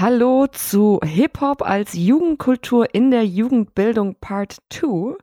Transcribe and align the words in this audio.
Hallo 0.00 0.46
zu 0.46 0.98
Hip-Hop 1.04 1.60
als 1.60 1.92
Jugendkultur 1.92 2.94
in 2.94 3.10
der 3.10 3.26
Jugendbildung 3.26 4.14
Part 4.18 4.56
2. 4.70 5.18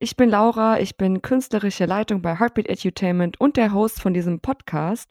Ich 0.00 0.16
bin 0.16 0.28
Laura, 0.28 0.80
ich 0.80 0.96
bin 0.96 1.22
künstlerische 1.22 1.84
Leitung 1.84 2.20
bei 2.20 2.36
Heartbeat 2.36 2.68
Edutainment 2.68 3.40
und 3.40 3.56
der 3.56 3.72
Host 3.72 4.02
von 4.02 4.14
diesem 4.14 4.40
Podcast. 4.40 5.08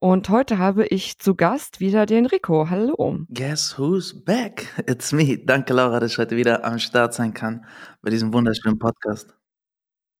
Und 0.00 0.28
heute 0.28 0.58
habe 0.58 0.84
ich 0.84 1.18
zu 1.18 1.34
Gast 1.34 1.80
wieder 1.80 2.04
den 2.04 2.26
Rico. 2.26 2.68
Hallo. 2.68 3.20
Guess 3.30 3.78
who's 3.78 4.22
back? 4.22 4.66
It's 4.86 5.12
me. 5.12 5.38
Danke, 5.38 5.72
Laura, 5.72 5.98
dass 5.98 6.12
ich 6.12 6.18
heute 6.18 6.36
wieder 6.36 6.62
am 6.62 6.78
Start 6.78 7.14
sein 7.14 7.32
kann 7.32 7.64
bei 8.02 8.10
diesem 8.10 8.34
wunderschönen 8.34 8.78
Podcast. 8.78 9.34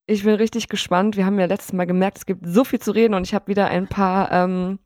Ich 0.06 0.24
bin 0.24 0.36
richtig 0.36 0.68
gespannt. 0.68 1.18
Wir 1.18 1.26
haben 1.26 1.38
ja 1.38 1.44
letztes 1.44 1.74
Mal 1.74 1.86
gemerkt, 1.86 2.16
es 2.16 2.24
gibt 2.24 2.46
so 2.46 2.64
viel 2.64 2.78
zu 2.78 2.92
reden 2.92 3.12
und 3.12 3.26
ich 3.26 3.34
habe 3.34 3.48
wieder 3.48 3.66
ein 3.66 3.88
paar 3.88 4.32
ähm, 4.32 4.78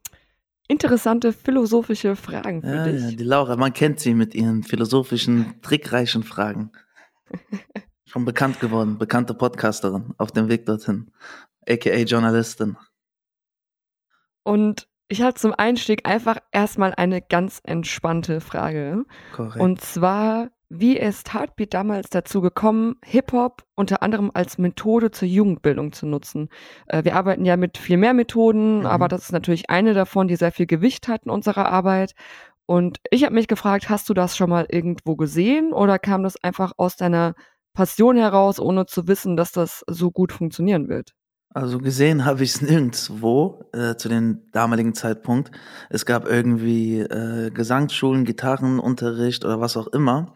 interessante 0.68 1.32
philosophische 1.32 2.16
Fragen 2.16 2.62
für 2.62 2.74
Ja, 2.74 2.84
dich. 2.84 3.02
ja, 3.02 3.10
die 3.10 3.24
Laura, 3.24 3.56
man 3.56 3.72
kennt 3.72 4.00
sie 4.00 4.14
mit 4.14 4.34
ihren 4.34 4.62
philosophischen, 4.62 5.60
trickreichen 5.62 6.22
Fragen. 6.22 6.72
Schon 8.04 8.24
bekannt 8.24 8.60
geworden, 8.60 8.98
bekannte 8.98 9.34
Podcasterin 9.34 10.14
auf 10.18 10.30
dem 10.30 10.48
Weg 10.48 10.64
dorthin, 10.66 11.10
aka 11.68 11.90
Journalistin. 11.96 12.76
Und 14.44 14.88
ich 15.08 15.22
habe 15.22 15.34
zum 15.34 15.52
Einstieg 15.52 16.06
einfach 16.08 16.38
erstmal 16.52 16.94
eine 16.94 17.20
ganz 17.20 17.60
entspannte 17.64 18.40
Frage. 18.40 19.04
Korrekt. 19.32 19.60
Und 19.60 19.80
zwar, 19.80 20.50
wie 20.68 20.96
ist 20.96 21.32
Heartbeat 21.32 21.74
damals 21.74 22.10
dazu 22.10 22.40
gekommen, 22.40 22.96
Hip-Hop 23.04 23.62
unter 23.76 24.02
anderem 24.02 24.30
als 24.34 24.58
Methode 24.58 25.10
zur 25.10 25.28
Jugendbildung 25.28 25.92
zu 25.92 26.06
nutzen? 26.06 26.48
Äh, 26.86 27.04
wir 27.04 27.14
arbeiten 27.16 27.44
ja 27.44 27.56
mit 27.56 27.78
viel 27.78 27.96
mehr 27.96 28.14
Methoden, 28.14 28.80
Mhm. 28.80 28.86
aber 28.86 29.08
das 29.08 29.24
ist 29.24 29.32
natürlich 29.32 29.70
eine 29.70 29.94
davon, 29.94 30.28
die 30.28 30.36
sehr 30.36 30.52
viel 30.52 30.66
Gewicht 30.66 31.08
hat 31.08 31.24
in 31.24 31.30
unserer 31.30 31.66
Arbeit. 31.70 32.14
Und 32.66 32.98
ich 33.10 33.24
habe 33.24 33.34
mich 33.34 33.48
gefragt, 33.48 33.88
hast 33.88 34.08
du 34.08 34.14
das 34.14 34.36
schon 34.36 34.50
mal 34.50 34.66
irgendwo 34.68 35.16
gesehen 35.16 35.72
oder 35.72 35.98
kam 35.98 36.22
das 36.24 36.42
einfach 36.42 36.72
aus 36.78 36.96
deiner 36.96 37.34
Passion 37.74 38.16
heraus, 38.16 38.58
ohne 38.58 38.86
zu 38.86 39.06
wissen, 39.06 39.36
dass 39.36 39.52
das 39.52 39.84
so 39.86 40.10
gut 40.10 40.32
funktionieren 40.32 40.88
wird? 40.88 41.12
Also 41.56 41.78
gesehen 41.78 42.24
habe 42.26 42.44
ich 42.44 42.54
es 42.54 42.60
nirgendwo 42.60 43.64
äh, 43.72 43.96
zu 43.96 44.10
dem 44.10 44.42
damaligen 44.52 44.94
Zeitpunkt. 44.94 45.50
Es 45.88 46.04
gab 46.04 46.28
irgendwie 46.28 46.98
äh, 47.00 47.50
Gesangsschulen, 47.50 48.26
Gitarrenunterricht 48.26 49.42
oder 49.42 49.58
was 49.58 49.78
auch 49.78 49.86
immer. 49.86 50.34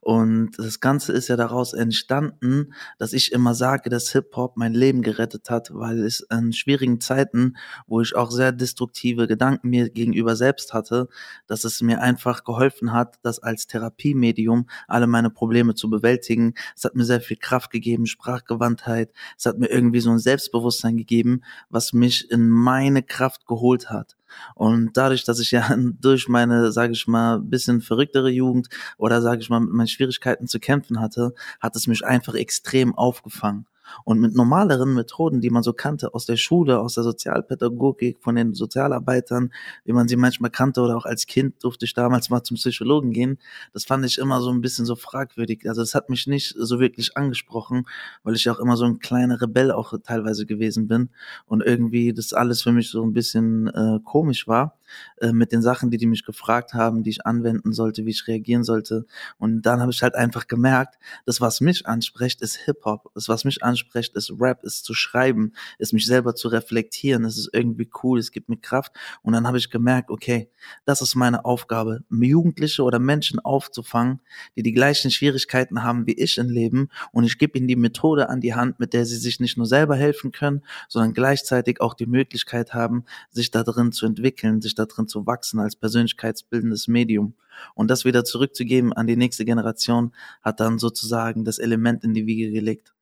Und 0.00 0.52
das 0.58 0.80
Ganze 0.80 1.12
ist 1.12 1.28
ja 1.28 1.36
daraus 1.36 1.72
entstanden, 1.72 2.74
dass 2.98 3.12
ich 3.12 3.32
immer 3.32 3.54
sage, 3.54 3.90
dass 3.90 4.12
Hip-Hop 4.12 4.56
mein 4.56 4.72
Leben 4.72 5.02
gerettet 5.02 5.50
hat, 5.50 5.70
weil 5.72 6.04
es 6.04 6.20
in 6.20 6.52
schwierigen 6.52 7.00
Zeiten, 7.00 7.56
wo 7.86 8.00
ich 8.00 8.14
auch 8.14 8.30
sehr 8.30 8.52
destruktive 8.52 9.26
Gedanken 9.26 9.68
mir 9.68 9.90
gegenüber 9.90 10.36
selbst 10.36 10.74
hatte, 10.74 11.08
dass 11.46 11.64
es 11.64 11.80
mir 11.80 12.00
einfach 12.00 12.44
geholfen 12.44 12.92
hat, 12.92 13.18
das 13.22 13.40
als 13.40 13.66
Therapiemedium 13.66 14.68
alle 14.86 15.06
meine 15.06 15.30
Probleme 15.30 15.74
zu 15.74 15.90
bewältigen. 15.90 16.54
Es 16.76 16.84
hat 16.84 16.94
mir 16.94 17.04
sehr 17.04 17.20
viel 17.20 17.36
Kraft 17.36 17.70
gegeben, 17.70 18.06
Sprachgewandtheit. 18.06 19.10
Es 19.36 19.46
hat 19.46 19.58
mir 19.58 19.70
irgendwie 19.70 20.00
so 20.00 20.10
ein 20.10 20.18
Selbstbewusstsein 20.18 20.55
gegeben, 20.96 21.42
was 21.70 21.92
mich 21.92 22.30
in 22.30 22.48
meine 22.48 23.02
Kraft 23.02 23.46
geholt 23.46 23.90
hat. 23.90 24.16
Und 24.54 24.96
dadurch, 24.96 25.24
dass 25.24 25.40
ich 25.40 25.50
ja 25.50 25.74
durch 26.00 26.28
meine, 26.28 26.72
sage 26.72 26.92
ich 26.92 27.06
mal, 27.06 27.38
bisschen 27.40 27.80
verrücktere 27.80 28.30
Jugend 28.30 28.68
oder 28.98 29.22
sage 29.22 29.40
ich 29.40 29.50
mal 29.50 29.60
mit 29.60 29.70
meinen 29.70 29.88
Schwierigkeiten 29.88 30.46
zu 30.46 30.60
kämpfen 30.60 31.00
hatte, 31.00 31.34
hat 31.60 31.76
es 31.76 31.86
mich 31.86 32.04
einfach 32.04 32.34
extrem 32.34 32.94
aufgefangen. 32.94 33.66
Und 34.04 34.20
mit 34.20 34.34
normaleren 34.34 34.94
Methoden, 34.94 35.40
die 35.40 35.50
man 35.50 35.62
so 35.62 35.72
kannte 35.72 36.14
aus 36.14 36.26
der 36.26 36.36
Schule, 36.36 36.80
aus 36.80 36.94
der 36.94 37.04
Sozialpädagogik, 37.04 38.18
von 38.20 38.34
den 38.34 38.54
Sozialarbeitern, 38.54 39.52
wie 39.84 39.92
man 39.92 40.08
sie 40.08 40.16
manchmal 40.16 40.50
kannte 40.50 40.80
oder 40.80 40.96
auch 40.96 41.04
als 41.04 41.26
Kind 41.26 41.62
durfte 41.62 41.84
ich 41.84 41.94
damals 41.94 42.30
mal 42.30 42.42
zum 42.42 42.56
Psychologen 42.56 43.12
gehen, 43.12 43.38
das 43.72 43.84
fand 43.84 44.04
ich 44.04 44.18
immer 44.18 44.40
so 44.40 44.50
ein 44.50 44.60
bisschen 44.60 44.86
so 44.86 44.96
fragwürdig. 44.96 45.68
Also 45.68 45.82
es 45.82 45.94
hat 45.94 46.10
mich 46.10 46.26
nicht 46.26 46.54
so 46.58 46.80
wirklich 46.80 47.16
angesprochen, 47.16 47.86
weil 48.22 48.34
ich 48.34 48.48
auch 48.50 48.58
immer 48.58 48.76
so 48.76 48.84
ein 48.84 48.98
kleiner 48.98 49.40
Rebell 49.40 49.70
auch 49.70 49.94
teilweise 50.02 50.46
gewesen 50.46 50.88
bin 50.88 51.10
und 51.46 51.62
irgendwie 51.62 52.12
das 52.12 52.32
alles 52.32 52.62
für 52.62 52.72
mich 52.72 52.90
so 52.90 53.02
ein 53.02 53.12
bisschen 53.12 53.68
äh, 53.68 53.98
komisch 54.04 54.46
war 54.48 54.76
äh, 55.20 55.32
mit 55.32 55.52
den 55.52 55.62
Sachen, 55.62 55.90
die 55.90 55.96
die 55.96 56.06
mich 56.06 56.24
gefragt 56.24 56.74
haben, 56.74 57.02
die 57.02 57.10
ich 57.10 57.26
anwenden 57.26 57.72
sollte, 57.72 58.04
wie 58.06 58.10
ich 58.10 58.26
reagieren 58.26 58.64
sollte. 58.64 59.06
Und 59.38 59.62
dann 59.62 59.80
habe 59.80 59.92
ich 59.92 60.02
halt 60.02 60.14
einfach 60.14 60.46
gemerkt, 60.46 60.96
das, 61.24 61.40
was 61.40 61.60
mich 61.60 61.86
anspricht, 61.86 62.42
ist 62.42 62.56
Hip-Hop. 62.56 63.10
Das, 63.14 63.28
was 63.28 63.44
mich 63.44 63.62
anspricht, 63.62 64.14
ist 64.14 64.32
Rap, 64.38 64.62
ist 64.62 64.84
zu 64.84 64.94
schreiben, 64.94 65.52
ist 65.78 65.92
mich 65.92 66.06
selber 66.06 66.34
zu 66.34 66.48
reflektieren. 66.48 67.24
Es 67.24 67.38
ist 67.38 67.50
irgendwie 67.52 67.90
cool, 68.02 68.18
es 68.18 68.30
gibt 68.30 68.48
mir 68.48 68.58
Kraft. 68.58 68.92
Und 69.22 69.32
dann 69.32 69.46
habe 69.46 69.58
ich 69.58 69.70
gemerkt, 69.70 70.10
okay, 70.10 70.50
das 70.84 71.02
ist 71.02 71.14
meine 71.14 71.44
Aufgabe, 71.44 72.04
Jugendliche 72.10 72.82
oder 72.82 72.98
Menschen 72.98 73.40
aufzufangen, 73.40 74.20
die 74.56 74.62
die 74.62 74.72
gleichen 74.72 75.10
Schwierigkeiten 75.10 75.82
haben 75.82 76.06
wie 76.06 76.12
ich 76.12 76.38
im 76.38 76.48
Leben. 76.48 76.88
Und 77.12 77.24
ich 77.24 77.38
gebe 77.38 77.58
ihnen 77.58 77.68
die 77.68 77.76
Methode 77.76 78.28
an 78.28 78.40
die 78.40 78.54
Hand, 78.54 78.78
mit 78.78 78.92
der 78.92 79.04
sie 79.04 79.16
sich 79.16 79.40
nicht 79.40 79.56
nur 79.56 79.66
selber 79.66 79.96
helfen 79.96 80.32
können, 80.32 80.62
sondern 80.88 81.14
gleichzeitig 81.14 81.80
auch 81.80 81.94
die 81.94 82.06
Möglichkeit 82.06 82.74
haben, 82.74 83.04
sich 83.30 83.50
da 83.50 83.62
drin 83.62 83.92
zu 83.92 84.06
entwickeln, 84.06 84.60
sich 84.60 84.74
da 84.78 84.86
drin 84.86 85.08
zu 85.08 85.26
wachsen 85.26 85.60
als 85.60 85.76
persönlichkeitsbildendes 85.76 86.88
Medium. 86.88 87.34
Und 87.74 87.90
das 87.90 88.04
wieder 88.04 88.24
zurückzugeben 88.24 88.92
an 88.92 89.06
die 89.06 89.16
nächste 89.16 89.44
Generation, 89.44 90.14
hat 90.42 90.60
dann 90.60 90.78
sozusagen 90.78 91.44
das 91.44 91.58
Element 91.58 92.04
in 92.04 92.14
die 92.14 92.26
Wiege 92.26 92.50
gelegt. 92.50 92.94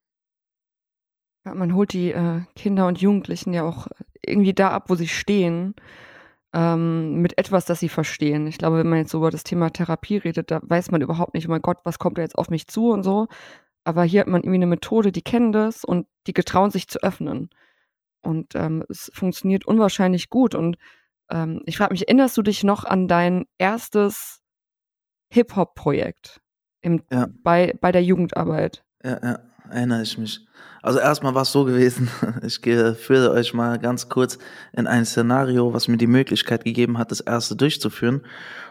Ja, 1.45 1.53
man 1.53 1.75
holt 1.75 1.93
die 1.93 2.11
äh, 2.11 2.41
Kinder 2.55 2.87
und 2.87 2.99
Jugendlichen 2.99 3.53
ja 3.53 3.63
auch 3.63 3.87
irgendwie 4.25 4.53
da 4.53 4.71
ab, 4.71 4.89
wo 4.89 4.95
sie 4.95 5.07
stehen, 5.07 5.75
ähm, 6.53 7.21
mit 7.21 7.37
etwas, 7.37 7.65
das 7.65 7.79
sie 7.81 7.89
verstehen. 7.89 8.47
Ich 8.47 8.57
glaube, 8.57 8.77
wenn 8.77 8.89
man 8.89 8.99
jetzt 8.99 9.11
so 9.11 9.19
über 9.19 9.29
das 9.29 9.43
Thema 9.43 9.69
Therapie 9.69 10.17
redet, 10.17 10.49
da 10.51 10.61
weiß 10.63 10.89
man 10.89 11.01
überhaupt 11.01 11.33
nicht, 11.33 11.47
oh 11.47 11.51
mein 11.51 11.61
Gott, 11.61 11.79
was 11.83 11.99
kommt 11.99 12.17
da 12.17 12.21
jetzt 12.21 12.37
auf 12.37 12.49
mich 12.49 12.67
zu 12.67 12.91
und 12.91 13.03
so. 13.03 13.27
Aber 13.83 14.03
hier 14.03 14.21
hat 14.21 14.27
man 14.27 14.41
irgendwie 14.41 14.55
eine 14.55 14.67
Methode, 14.67 15.11
die 15.11 15.21
kennen 15.21 15.51
das 15.51 15.83
und 15.83 16.07
die 16.27 16.33
getrauen 16.33 16.71
sich 16.71 16.87
zu 16.87 17.03
öffnen. 17.03 17.49
Und 18.21 18.55
ähm, 18.55 18.83
es 18.89 19.11
funktioniert 19.13 19.67
unwahrscheinlich 19.67 20.29
gut. 20.29 20.55
Und 20.55 20.77
ähm, 21.29 21.61
ich 21.65 21.77
frage 21.77 21.93
mich, 21.93 22.07
erinnerst 22.07 22.37
du 22.37 22.41
dich 22.41 22.63
noch 22.63 22.83
an 22.83 23.07
dein 23.07 23.45
erstes 23.57 24.41
Hip-Hop-Projekt 25.31 26.39
Ja. 27.11 27.27
bei, 27.43 27.73
bei 27.81 27.91
der 27.91 28.03
Jugendarbeit? 28.03 28.83
Ja, 29.03 29.19
ja, 29.23 29.39
erinnere 29.69 30.01
ich 30.03 30.17
mich. 30.17 30.45
Also 30.81 30.99
erstmal 30.99 31.33
war 31.33 31.41
es 31.41 31.51
so 31.51 31.65
gewesen, 31.65 32.09
ich 32.43 32.59
führe 32.59 33.31
euch 33.31 33.53
mal 33.53 33.79
ganz 33.79 34.07
kurz 34.07 34.37
in 34.73 34.85
ein 34.87 35.05
Szenario, 35.05 35.73
was 35.73 35.87
mir 35.87 35.97
die 35.97 36.07
Möglichkeit 36.07 36.63
gegeben 36.63 36.97
hat, 36.97 37.11
das 37.11 37.21
erste 37.21 37.55
durchzuführen. 37.55 38.21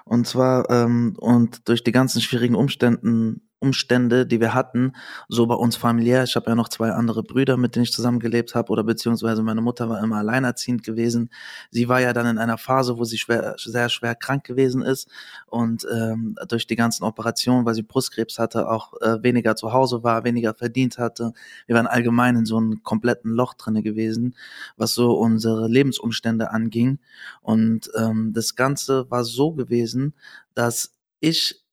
Und 0.05 0.27
zwar, 0.27 0.71
ähm, 0.71 1.17
und 1.19 1.69
durch 1.69 1.83
die 1.83 1.93
ganzen 1.93 2.21
schwierigen 2.21 2.55
Umständen, 2.55 3.49
Umstände, 3.65 4.27
die 4.27 4.41
wir 4.41 4.53
hatten, 4.53 4.93
so 5.29 5.47
bei 5.47 5.55
uns 5.55 5.77
familiär, 5.77 6.25
ich 6.25 6.37
habe 6.37 6.51
ja 6.51 6.55
noch 6.55 6.69
zwei 6.69 6.91
andere 6.93 7.23
Brüder, 7.23 7.57
mit 7.57 7.75
denen 7.75 7.85
ich 7.85 7.93
zusammengelebt 7.93 8.55
habe, 8.55 8.71
oder 8.71 8.85
beziehungsweise 8.85 9.43
meine 9.43 9.63
Mutter 9.63 9.89
war 9.89 10.03
immer 10.05 10.19
alleinerziehend 10.19 10.83
gewesen. 10.83 11.31
Sie 11.71 11.89
war 11.89 12.01
ja 12.01 12.13
dann 12.13 12.27
in 12.27 12.39
einer 12.39 12.59
Phase, 12.59 12.99
wo 12.99 13.05
sie 13.05 13.17
schwer, 13.17 13.55
sehr 13.57 13.89
schwer 13.89 14.15
krank 14.15 14.45
gewesen 14.45 14.83
ist 14.83 15.09
und 15.47 15.87
ähm, 15.91 16.37
durch 16.47 16.67
die 16.67 16.77
ganzen 16.77 17.05
Operationen, 17.05 17.65
weil 17.65 17.75
sie 17.75 17.83
Brustkrebs 17.83 18.39
hatte, 18.39 18.69
auch 18.69 18.93
äh, 19.01 19.23
weniger 19.23 19.57
zu 19.57 19.73
Hause 19.73 20.05
war, 20.05 20.25
weniger 20.25 20.53
verdient 20.53 20.99
hatte. 20.99 21.33
Wir 21.67 21.75
waren 21.75 21.87
allgemein 21.87 22.37
in 22.37 22.45
so 22.45 22.59
einem 22.59 22.83
kompletten 22.83 23.33
Loch 23.33 23.55
drinne 23.55 23.83
gewesen, 23.83 24.35
was 24.77 24.95
so 24.95 25.13
unsere 25.13 25.69
Lebensumstände 25.69 26.51
anging. 26.51 26.99
Und 27.41 27.91
ähm, 27.97 28.33
das 28.35 28.57
Ganze 28.57 29.11
war 29.11 29.25
so 29.25 29.53
gewesen, 29.53 30.15
dass 30.55 30.93
ich 31.21 31.64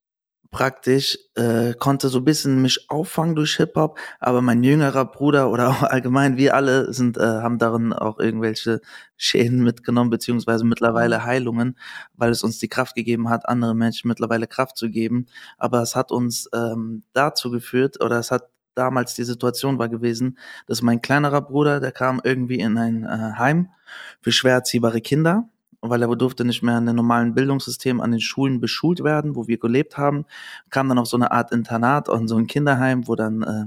praktisch 0.52 1.18
äh, 1.36 1.74
konnte 1.74 2.10
so 2.10 2.20
ein 2.20 2.26
bisschen 2.26 2.62
mich 2.62 2.90
auffangen 2.90 3.36
durch 3.36 3.56
Hip-Hop, 3.56 3.98
aber 4.20 4.42
mein 4.42 4.64
jüngerer 4.64 5.06
Bruder 5.06 5.50
oder 5.50 5.70
auch 5.70 5.84
allgemein 5.84 6.36
wir 6.38 6.56
alle 6.56 6.94
sind 6.94 7.18
äh, 7.18 7.22
haben 7.22 7.58
darin 7.58 7.94
auch 7.94 8.20
irgendwelche 8.20 8.82
Schäden 9.16 9.64
mitgenommen 9.64 10.10
beziehungsweise 10.10 10.66
mittlerweile 10.66 11.24
Heilungen, 11.24 11.78
weil 12.16 12.32
es 12.32 12.44
uns 12.44 12.60
die 12.60 12.68
Kraft 12.68 12.96
gegeben 12.96 13.30
hat, 13.30 13.48
andere 13.48 13.74
Menschen 13.74 14.10
mittlerweile 14.10 14.46
Kraft 14.46 14.78
zu 14.78 14.90
geben. 14.90 15.28
Aber 15.58 15.82
es 15.82 15.96
hat 15.96 16.12
uns 16.12 16.50
ähm, 16.54 17.04
dazu 17.14 17.50
geführt 17.50 18.04
oder 18.04 18.20
es 18.20 18.30
hat 18.30 18.50
damals 18.76 19.14
die 19.14 19.24
Situation 19.24 19.80
war 19.80 19.90
gewesen, 19.90 20.38
dass 20.68 20.82
mein 20.82 21.02
kleinerer 21.02 21.42
Bruder, 21.42 21.80
der 21.80 21.92
kam 21.92 22.22
irgendwie 22.24 22.60
in 22.60 22.78
ein 22.78 23.04
äh, 23.06 23.38
Heim 23.38 23.70
für 24.22 24.32
schwer 24.32 24.54
erziehbare 24.56 25.02
Kinder 25.02 25.50
weil 25.82 26.02
er 26.04 26.16
durfte 26.16 26.46
nicht 26.46 26.62
mehr 26.62 26.78
in 26.78 26.86
den 26.86 26.96
normalen 26.96 27.34
Bildungssystem 27.34 28.02
an 28.02 28.12
den 28.12 28.20
Schulen 28.20 28.60
beschult 28.60 29.04
werden, 29.04 29.36
wo 29.36 29.48
wir 29.48 29.58
gelebt 29.58 29.98
haben, 29.98 30.26
kam 30.70 30.88
dann 30.90 31.00
auf 31.00 31.08
so 31.08 31.18
eine 31.18 31.32
Art 31.32 31.52
Internat 31.52 32.08
und 32.08 32.28
so 32.28 32.38
ein 32.38 32.48
Kinderheim, 32.48 33.08
wo 33.08 33.16
dann 33.16 33.42
äh, 33.42 33.66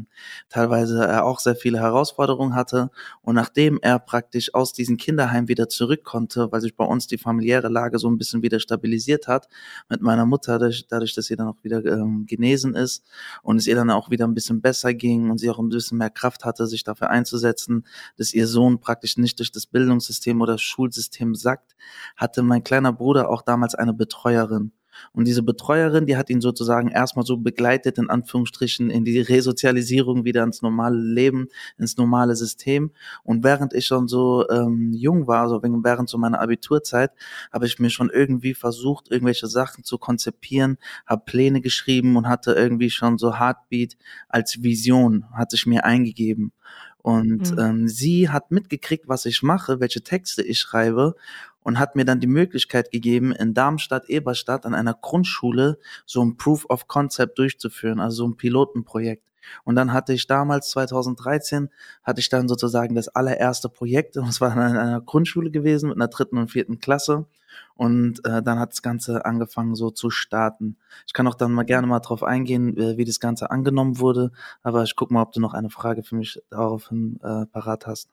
teilweise 0.49 1.05
er 1.05 1.25
auch 1.25 1.41
sehr 1.41 1.57
viele 1.57 1.81
Herausforderungen 1.81 2.55
hatte. 2.55 2.91
Und 3.23 3.35
nachdem 3.35 3.79
er 3.83 3.99
praktisch 3.99 4.55
aus 4.55 4.73
diesem 4.73 4.97
Kinderheim 4.97 5.49
wieder 5.49 5.69
zurück 5.69 6.05
konnte, 6.05 6.53
weil 6.53 6.61
sich 6.61 6.77
bei 6.77 6.85
uns 6.85 7.09
die 7.09 7.19
familiäre 7.19 7.69
Lage 7.69 7.99
so 7.99 8.09
ein 8.09 8.17
bisschen 8.17 8.43
wieder 8.43 8.61
stabilisiert 8.61 9.27
hat, 9.27 9.49
mit 9.89 10.01
meiner 10.01 10.25
Mutter, 10.25 10.59
dadurch, 10.59 10.87
dadurch 10.87 11.15
dass 11.15 11.27
sie 11.27 11.37
dann 11.37 11.49
auch 11.49 11.63
wieder 11.63 11.85
ähm, 11.85 12.27
genesen 12.27 12.75
ist 12.75 13.05
und 13.43 13.57
es 13.57 13.67
ihr 13.67 13.75
dann 13.75 13.91
auch 13.91 14.11
wieder 14.11 14.27
ein 14.27 14.35
bisschen 14.35 14.61
besser 14.61 14.95
ging 14.95 15.31
und 15.31 15.39
sie 15.39 15.51
auch 15.51 15.59
ein 15.59 15.69
bisschen 15.69 15.99
mehr 15.99 16.11
Kraft 16.11 16.45
hatte, 16.45 16.67
sich 16.67 16.85
dafür 16.85 17.11
einzusetzen, 17.11 17.85
dass 18.17 18.33
ihr 18.33 18.47
Sohn 18.47 18.79
praktisch 18.79 19.17
nicht 19.17 19.39
durch 19.41 19.51
das 19.51 19.67
Bildungssystem 19.67 20.41
oder 20.41 20.55
das 20.55 20.63
Schulsystem 20.63 21.35
sackt, 21.35 21.75
hatte 22.17 22.43
mein 22.43 22.65
kleiner 22.65 22.93
Bruder 22.93 23.31
auch 23.31 23.43
damals 23.43 23.75
eine 23.75 23.95
Betreuerin. 23.95 24.73
Und 25.13 25.27
diese 25.27 25.43
Betreuerin, 25.43 26.07
die 26.07 26.17
hat 26.17 26.31
ihn 26.31 26.41
sozusagen 26.41 26.89
erstmal 26.89 27.25
so 27.25 27.37
begleitet, 27.37 27.99
in 27.99 28.11
Anführungsstrichen, 28.11 28.91
in 28.91 29.05
die 29.05 29.21
Resozialisierung 29.21 30.25
wieder 30.25 30.43
ins 30.45 30.63
normale 30.63 30.97
Leben, 30.97 31.49
ins 31.79 31.97
normale 31.97 32.37
System. 32.37 32.93
Und 33.23 33.45
während 33.45 33.75
ich 33.75 33.87
schon 33.87 34.09
so 34.09 34.49
ähm, 34.49 34.93
jung 34.93 35.27
war, 35.27 35.49
so 35.49 35.63
während 35.63 36.09
so 36.09 36.19
meiner 36.19 36.41
Abiturzeit, 36.41 37.13
habe 37.53 37.67
ich 37.67 37.79
mir 37.79 37.91
schon 37.91 38.11
irgendwie 38.11 38.55
versucht, 38.55 39.11
irgendwelche 39.11 39.47
Sachen 39.47 39.85
zu 39.85 39.99
konzipieren, 39.99 40.79
habe 41.07 41.25
Pläne 41.25 41.61
geschrieben 41.61 42.17
und 42.17 42.29
hatte 42.29 42.53
irgendwie 42.53 42.91
schon 42.91 43.19
so 43.19 43.39
Heartbeat 43.39 43.97
als 44.29 44.63
Vision, 44.63 45.27
hatte 45.33 45.57
ich 45.57 45.67
mir 45.67 45.85
eingegeben. 45.85 46.53
Und 46.99 47.53
mhm. 47.53 47.59
ähm, 47.59 47.89
sie 47.89 48.31
hat 48.31 48.51
mitgekriegt, 48.51 49.09
was 49.09 49.27
ich 49.27 49.43
mache, 49.43 49.79
welche 49.79 50.03
Texte 50.03 50.43
ich 50.43 50.59
schreibe 50.59 51.15
und 51.65 51.79
hat 51.81 51.97
mir 51.97 52.05
dann 52.05 52.21
die 52.21 52.29
Möglichkeit 52.29 52.93
gegeben, 52.93 53.33
in 53.33 53.55
Darmstadt, 53.55 54.09
Eberstadt 54.09 54.65
an 54.67 54.75
einer 54.75 54.95
Grundschule 54.95 55.79
so 56.07 56.23
ein 56.25 56.37
Proof 56.37 56.67
of 56.69 56.87
Concept 56.87 57.39
durchzuführen, 57.39 57.99
also 57.99 58.19
so 58.19 58.29
ein 58.29 58.37
Pilotenprojekt. 58.37 59.25
Und 59.65 59.75
dann 59.77 59.93
hatte 59.93 60.13
ich 60.13 60.27
damals, 60.27 60.71
2013, 60.71 61.71
hatte 62.03 62.21
ich 62.21 62.29
dann 62.29 62.49
sozusagen 62.49 62.95
das 62.95 63.09
allererste 63.09 63.69
Projekt. 63.69 64.17
Und 64.17 64.29
es 64.29 64.41
war 64.41 64.53
in 64.53 64.59
einer 64.59 65.01
Grundschule 65.01 65.51
gewesen 65.51 65.89
mit 65.89 65.97
einer 65.97 66.09
dritten 66.09 66.39
und 66.39 66.51
vierten 66.51 66.79
Klasse. 66.79 67.27
Und 67.75 68.25
äh, 68.25 68.43
dann 68.43 68.59
hat 68.59 68.73
das 68.73 68.83
Ganze 68.83 69.25
angefangen 69.25 69.75
so 69.75 69.91
zu 69.91 70.11
starten. 70.11 70.77
Ich 71.07 71.13
kann 71.13 71.27
auch 71.29 71.35
dann 71.35 71.53
mal 71.53 71.63
gerne 71.65 71.87
mal 71.87 72.01
drauf 72.01 72.23
eingehen, 72.23 72.77
äh, 72.77 72.97
wie 72.97 73.05
das 73.05 73.21
Ganze 73.21 73.51
angenommen 73.51 73.99
wurde. 73.99 74.33
Aber 74.63 74.83
ich 74.83 74.97
guck 74.97 75.11
mal, 75.11 75.23
ob 75.23 75.33
du 75.33 75.41
noch 75.41 75.55
eine 75.55 75.71
Frage 75.71 76.03
für 76.03 76.17
mich 76.17 76.41
daraufhin 76.51 77.21
äh, 77.23 77.47
parat 77.47 77.87
hast. 77.87 78.11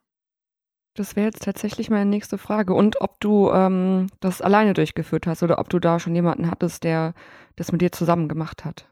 Das 0.94 1.16
wäre 1.16 1.28
jetzt 1.28 1.44
tatsächlich 1.44 1.90
meine 1.90 2.10
nächste 2.10 2.38
Frage. 2.38 2.74
Und 2.74 3.00
ob 3.00 3.20
du 3.20 3.50
ähm, 3.52 4.08
das 4.20 4.42
alleine 4.42 4.74
durchgeführt 4.74 5.26
hast 5.26 5.42
oder 5.42 5.60
ob 5.60 5.70
du 5.70 5.80
da 5.80 6.00
schon 6.00 6.16
jemanden 6.16 6.52
hattest, 6.52 6.84
der 6.84 7.14
das 7.56 7.72
mit 7.72 7.82
dir 7.82 7.92
zusammen 7.92 8.28
gemacht 8.28 8.66
hat. 8.66 8.88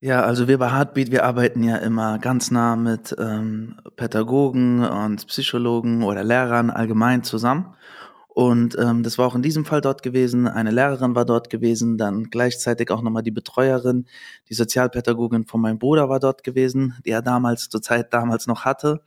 Ja, 0.00 0.22
also 0.22 0.46
wir 0.46 0.58
bei 0.58 0.70
Heartbeat, 0.70 1.10
wir 1.10 1.24
arbeiten 1.24 1.64
ja 1.64 1.76
immer 1.76 2.18
ganz 2.20 2.52
nah 2.52 2.76
mit 2.76 3.16
ähm, 3.18 3.80
Pädagogen 3.96 4.84
und 4.84 5.26
Psychologen 5.26 6.04
oder 6.04 6.22
Lehrern 6.22 6.70
allgemein 6.70 7.24
zusammen. 7.24 7.74
Und 8.28 8.78
ähm, 8.78 9.02
das 9.02 9.18
war 9.18 9.26
auch 9.26 9.34
in 9.34 9.42
diesem 9.42 9.64
Fall 9.64 9.80
dort 9.80 10.04
gewesen. 10.04 10.46
Eine 10.46 10.70
Lehrerin 10.70 11.16
war 11.16 11.24
dort 11.24 11.50
gewesen, 11.50 11.98
dann 11.98 12.30
gleichzeitig 12.30 12.92
auch 12.92 13.02
nochmal 13.02 13.24
die 13.24 13.32
Betreuerin, 13.32 14.06
die 14.48 14.54
Sozialpädagogin 14.54 15.46
von 15.46 15.60
meinem 15.60 15.80
Bruder 15.80 16.08
war 16.08 16.20
dort 16.20 16.44
gewesen, 16.44 16.94
die 17.04 17.10
er 17.10 17.22
damals 17.22 17.68
zur 17.68 17.82
Zeit 17.82 18.12
damals 18.12 18.46
noch 18.46 18.64
hatte. 18.64 19.02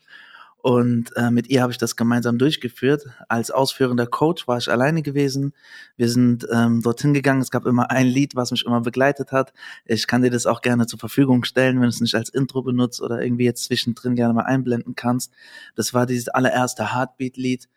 Und 0.62 1.16
äh, 1.16 1.32
mit 1.32 1.50
ihr 1.50 1.64
habe 1.64 1.72
ich 1.72 1.80
das 1.80 1.96
gemeinsam 1.96 2.38
durchgeführt. 2.38 3.08
Als 3.28 3.50
ausführender 3.50 4.06
Coach 4.06 4.48
war 4.48 4.60
ich 4.60 4.70
alleine 4.70 5.02
gewesen. 5.02 5.54
Wir 5.98 6.08
sind 6.08 6.48
ähm, 6.52 6.82
dorthin 6.82 7.16
gegangen. 7.16 7.42
Es 7.42 7.50
gab 7.50 7.66
immer 7.66 7.90
ein 7.90 8.06
Lied, 8.06 8.36
was 8.36 8.52
mich 8.52 8.66
immer 8.66 8.82
begleitet 8.82 9.32
hat. 9.32 9.54
Ich 9.86 10.06
kann 10.06 10.22
dir 10.22 10.30
das 10.30 10.46
auch 10.46 10.62
gerne 10.62 10.86
zur 10.86 11.00
Verfügung 11.00 11.44
stellen, 11.46 11.78
wenn 11.78 11.84
du 11.84 11.90
es 11.90 12.02
nicht 12.02 12.14
als 12.14 12.30
Intro 12.30 12.62
benutzt 12.62 13.02
oder 13.02 13.24
irgendwie 13.24 13.46
jetzt 13.46 13.64
zwischendrin 13.66 14.16
gerne 14.16 14.36
mal 14.36 14.44
einblenden 14.44 14.94
kannst. 14.94 15.34
Das 15.76 15.96
war 15.96 16.06
dieses 16.06 16.28
allererste 16.28 16.94
Heartbeat-Lied, 16.94 17.68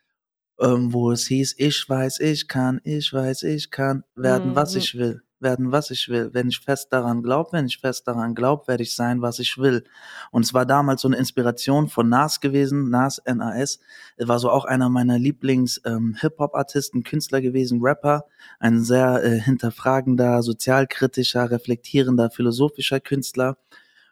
ähm, 0.60 0.92
wo 0.92 1.10
es 1.10 1.26
hieß, 1.26 1.54
ich 1.56 1.88
weiß, 1.88 2.20
ich 2.20 2.48
kann, 2.48 2.82
ich 2.84 3.10
weiß, 3.10 3.44
ich 3.44 3.70
kann 3.70 4.04
werden, 4.14 4.50
mhm. 4.50 4.56
was 4.56 4.74
ich 4.74 4.94
will 4.94 5.22
werden, 5.44 5.70
was 5.70 5.92
ich 5.92 6.08
will. 6.08 6.30
Wenn 6.32 6.48
ich 6.48 6.58
fest 6.58 6.92
daran 6.92 7.22
glaube, 7.22 7.52
wenn 7.52 7.66
ich 7.66 7.78
fest 7.78 8.08
daran 8.08 8.34
glaube, 8.34 8.66
werde 8.66 8.82
ich 8.82 8.96
sein, 8.96 9.22
was 9.22 9.38
ich 9.38 9.56
will. 9.58 9.84
Und 10.32 10.44
es 10.44 10.52
war 10.52 10.66
damals 10.66 11.02
so 11.02 11.08
eine 11.08 11.16
Inspiration 11.16 11.88
von 11.88 12.08
Nas 12.08 12.40
gewesen, 12.40 12.90
Nas, 12.90 13.18
N-A-S. 13.18 13.78
Er 14.16 14.26
war 14.26 14.40
so 14.40 14.50
auch 14.50 14.64
einer 14.64 14.88
meiner 14.88 15.20
Lieblings-Hip-Hop-Artisten, 15.20 16.98
ähm, 16.98 17.04
Künstler 17.04 17.40
gewesen, 17.40 17.78
Rapper. 17.80 18.24
Ein 18.58 18.82
sehr 18.82 19.22
äh, 19.22 19.38
hinterfragender, 19.38 20.42
sozialkritischer, 20.42 21.52
reflektierender, 21.52 22.30
philosophischer 22.30 22.98
Künstler 22.98 23.56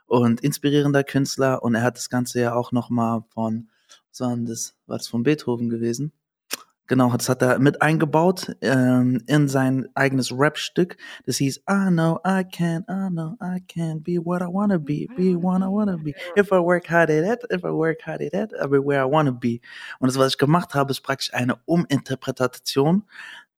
und 0.07 0.41
inspirierender 0.43 1.03
Künstler. 1.03 1.65
Und 1.65 1.75
er 1.75 1.83
hat 1.83 1.97
das 1.97 2.09
Ganze 2.09 2.41
ja 2.41 2.55
auch 2.55 2.71
nochmal 2.71 3.25
von, 3.35 3.69
so 4.13 4.25
das, 4.37 4.75
war 4.87 4.99
das 4.99 5.09
von 5.09 5.25
Beethoven 5.25 5.69
gewesen? 5.71 6.13
Genau, 6.93 7.11
das 7.17 7.31
hat 7.31 7.41
er 7.41 7.59
mit 7.59 7.81
eingebaut 7.81 8.55
ähm, 8.61 9.23
in 9.27 9.49
sein 9.49 9.89
eigenes 9.95 10.31
Rap-Stück. 10.31 10.99
Das 11.25 11.39
hieß 11.39 11.63
I 11.67 11.89
know 11.89 12.21
I 12.23 12.45
can, 12.45 12.85
I 12.87 13.09
know 13.09 13.35
I 13.41 13.63
can 13.67 14.03
be 14.03 14.19
what 14.23 14.43
I 14.43 14.45
wanna 14.45 14.77
be, 14.77 15.07
be 15.17 15.35
what 15.35 15.63
I 15.63 15.69
wanna 15.69 15.97
be. 15.97 16.13
If 16.37 16.53
I 16.53 16.59
work 16.59 16.91
hard 16.91 17.09
at 17.09 17.25
it, 17.25 17.51
if 17.51 17.65
I 17.65 17.71
work 17.71 18.03
hard 18.05 18.21
at 18.21 18.35
it, 18.35 18.53
I'll 18.61 18.69
be 18.69 18.77
where 18.77 19.03
I 19.03 19.11
wanna 19.11 19.33
be. 19.33 19.63
Und 20.01 20.09
das, 20.09 20.19
was 20.19 20.33
ich 20.33 20.37
gemacht 20.37 20.75
habe, 20.75 20.91
ist 20.91 21.01
praktisch 21.01 21.33
eine 21.33 21.57
Uminterpretation 21.65 23.05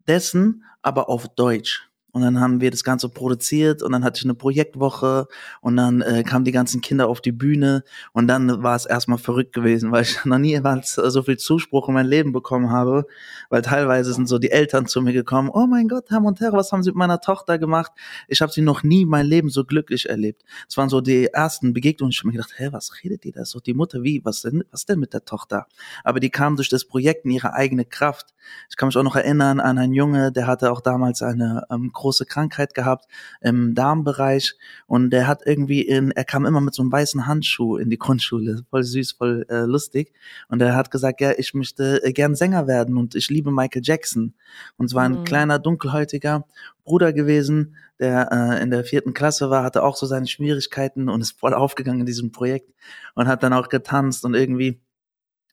dessen, 0.06 0.62
aber 0.82 1.08
auf 1.08 1.26
Deutsch. 1.34 1.90
Und 2.14 2.22
dann 2.22 2.38
haben 2.38 2.60
wir 2.60 2.70
das 2.70 2.84
Ganze 2.84 3.08
produziert 3.08 3.82
und 3.82 3.90
dann 3.90 4.04
hatte 4.04 4.18
ich 4.18 4.24
eine 4.24 4.34
Projektwoche 4.34 5.26
und 5.60 5.76
dann 5.76 6.00
äh, 6.00 6.22
kamen 6.22 6.44
die 6.44 6.52
ganzen 6.52 6.80
Kinder 6.80 7.08
auf 7.08 7.20
die 7.20 7.32
Bühne 7.32 7.82
und 8.12 8.28
dann 8.28 8.62
war 8.62 8.76
es 8.76 8.86
erstmal 8.86 9.18
verrückt 9.18 9.52
gewesen, 9.52 9.90
weil 9.90 10.02
ich 10.02 10.24
noch 10.24 10.38
nie 10.38 10.60
so 10.94 11.22
viel 11.24 11.38
Zuspruch 11.38 11.88
in 11.88 11.94
mein 11.94 12.06
Leben 12.06 12.30
bekommen 12.30 12.70
habe, 12.70 13.06
weil 13.50 13.62
teilweise 13.62 14.14
sind 14.14 14.28
so 14.28 14.38
die 14.38 14.52
Eltern 14.52 14.86
zu 14.86 15.02
mir 15.02 15.12
gekommen, 15.12 15.50
oh 15.52 15.66
mein 15.66 15.88
Gott, 15.88 16.04
Herr 16.10 16.20
Montero, 16.20 16.56
was 16.56 16.70
haben 16.70 16.84
Sie 16.84 16.90
mit 16.90 16.96
meiner 16.96 17.20
Tochter 17.20 17.58
gemacht? 17.58 17.90
Ich 18.28 18.40
habe 18.40 18.52
sie 18.52 18.62
noch 18.62 18.84
nie 18.84 19.04
mein 19.06 19.26
Leben 19.26 19.48
so 19.48 19.64
glücklich 19.64 20.08
erlebt. 20.08 20.44
Es 20.68 20.76
waren 20.76 20.88
so 20.88 21.00
die 21.00 21.26
ersten 21.26 21.72
Begegnungen, 21.72 22.12
ich 22.12 22.18
habe 22.20 22.28
mir 22.28 22.34
gedacht, 22.34 22.54
hä, 22.56 22.68
was 22.70 22.92
redet 23.02 23.24
die 23.24 23.32
da? 23.32 23.42
Ist 23.42 23.56
doch 23.56 23.60
die 23.60 23.74
Mutter, 23.74 24.04
wie, 24.04 24.24
was 24.24 24.42
denn, 24.42 24.62
was 24.70 24.86
denn 24.86 25.00
mit 25.00 25.12
der 25.14 25.24
Tochter? 25.24 25.66
Aber 26.04 26.20
die 26.20 26.30
kamen 26.30 26.54
durch 26.54 26.68
das 26.68 26.84
Projekt 26.84 27.24
in 27.24 27.32
ihre 27.32 27.54
eigene 27.54 27.84
Kraft. 27.84 28.34
Ich 28.70 28.76
kann 28.76 28.86
mich 28.88 28.96
auch 28.96 29.02
noch 29.02 29.16
erinnern 29.16 29.58
an 29.58 29.78
einen 29.78 29.94
Junge, 29.94 30.30
der 30.30 30.46
hatte 30.46 30.70
auch 30.70 30.80
damals 30.80 31.22
eine 31.22 31.66
ähm, 31.70 31.92
große 32.04 32.26
Krankheit 32.26 32.74
gehabt 32.74 33.06
im 33.40 33.74
Darmbereich 33.74 34.54
und 34.86 35.10
der 35.10 35.26
hat 35.26 35.40
irgendwie 35.46 35.80
in, 35.80 36.10
er 36.10 36.24
kam 36.24 36.44
immer 36.44 36.60
mit 36.60 36.74
so 36.74 36.82
einem 36.82 36.92
weißen 36.92 37.26
Handschuh 37.26 37.78
in 37.78 37.88
die 37.88 37.98
Grundschule, 37.98 38.64
voll 38.68 38.82
süß, 38.84 39.12
voll 39.12 39.46
äh, 39.48 39.62
lustig. 39.62 40.12
Und 40.48 40.60
er 40.60 40.74
hat 40.74 40.90
gesagt, 40.90 41.22
ja, 41.22 41.32
ich 41.36 41.54
möchte 41.54 42.04
äh, 42.04 42.12
gern 42.12 42.34
Sänger 42.34 42.66
werden 42.66 42.98
und 42.98 43.14
ich 43.14 43.30
liebe 43.30 43.50
Michael 43.50 43.82
Jackson. 43.82 44.34
Und 44.76 44.86
es 44.86 44.94
war 44.94 45.04
ein 45.04 45.20
mhm. 45.20 45.24
kleiner, 45.24 45.58
dunkelhäutiger 45.58 46.44
Bruder 46.84 47.14
gewesen, 47.14 47.76
der 47.98 48.28
äh, 48.30 48.62
in 48.62 48.70
der 48.70 48.84
vierten 48.84 49.14
Klasse 49.14 49.48
war, 49.48 49.64
hatte 49.64 49.82
auch 49.82 49.96
so 49.96 50.04
seine 50.04 50.26
Schwierigkeiten 50.26 51.08
und 51.08 51.22
ist 51.22 51.38
voll 51.38 51.54
aufgegangen 51.54 52.00
in 52.00 52.06
diesem 52.06 52.32
Projekt 52.32 52.70
und 53.14 53.28
hat 53.28 53.42
dann 53.42 53.54
auch 53.54 53.70
getanzt 53.70 54.26
und 54.26 54.34
irgendwie 54.34 54.80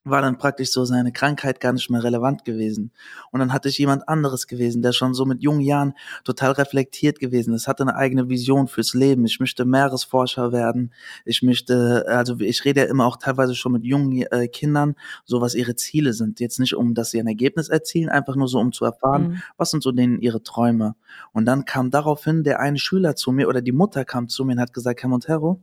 war 0.03 0.21
dann 0.21 0.38
praktisch 0.38 0.71
so 0.71 0.83
seine 0.83 1.12
Krankheit 1.12 1.59
gar 1.59 1.74
nicht 1.74 1.89
mehr 1.92 2.03
relevant 2.03 2.44
gewesen. 2.44 2.92
Und 3.31 3.39
dann 3.39 3.53
hatte 3.53 3.69
ich 3.69 3.77
jemand 3.77 4.09
anderes 4.09 4.47
gewesen, 4.47 4.81
der 4.81 4.94
schon 4.94 5.14
so 5.14 5.26
mit 5.26 5.44
jungen 5.44 5.61
Jahren 5.61 5.94
total 6.23 6.54
reflektiert 6.54 7.19
gewesen 7.19 7.54
ist, 7.54 7.68
hatte 7.68 7.83
eine 7.83 7.95
eigene 7.95 8.28
Vision 8.28 8.68
fürs 8.68 8.94
Leben. 8.95 9.26
Ich 9.26 9.40
möchte 9.40 9.64
Meeresforscher 9.64 10.52
werden. 10.52 10.92
Ich 11.23 11.44
möchte, 11.44 12.06
also 12.07 12.40
ich 12.40 12.66
rede 12.66 12.81
ja 12.81 12.87
immer 12.87 13.06
auch 13.06 13.18
teilweise 13.18 13.54
schon 13.54 13.73
mit 13.73 13.85
jungen 13.85 14.23
äh, 14.31 14.47
Kindern, 14.47 14.95
so 15.23 15.40
was 15.40 15.54
ihre 15.54 15.76
Ziele 15.76 16.14
sind. 16.14 16.40
Jetzt 16.40 16.59
nicht 16.59 16.76
um, 16.76 16.95
dass 16.95 17.11
sie 17.11 17.19
ein 17.19 17.28
Ergebnis 17.28 17.69
erzielen, 17.69 18.09
einfach 18.09 18.35
nur 18.35 18.47
so, 18.47 18.59
um 18.59 18.71
zu 18.71 18.85
erfahren, 18.85 19.23
mhm. 19.23 19.42
was 19.57 19.69
sind 19.69 19.83
so 19.83 19.92
denen 19.92 20.19
ihre 20.19 20.42
Träume. 20.42 20.95
Und 21.31 21.45
dann 21.45 21.66
kam 21.66 21.92
daraufhin 21.92 22.44
der 22.44 22.59
eine 22.59 22.80
Schüler 22.80 23.16
zu 23.16 23.31
mir 23.31 23.47
oder 23.47 23.61
die 23.61 23.71
Mutter 23.71 24.04
kam 24.04 24.30
zu 24.30 24.45
mir 24.45 24.54
und 24.54 24.61
hat 24.61 24.73
gesagt, 24.73 25.04
Herr 25.04 25.09
Montero, 25.09 25.61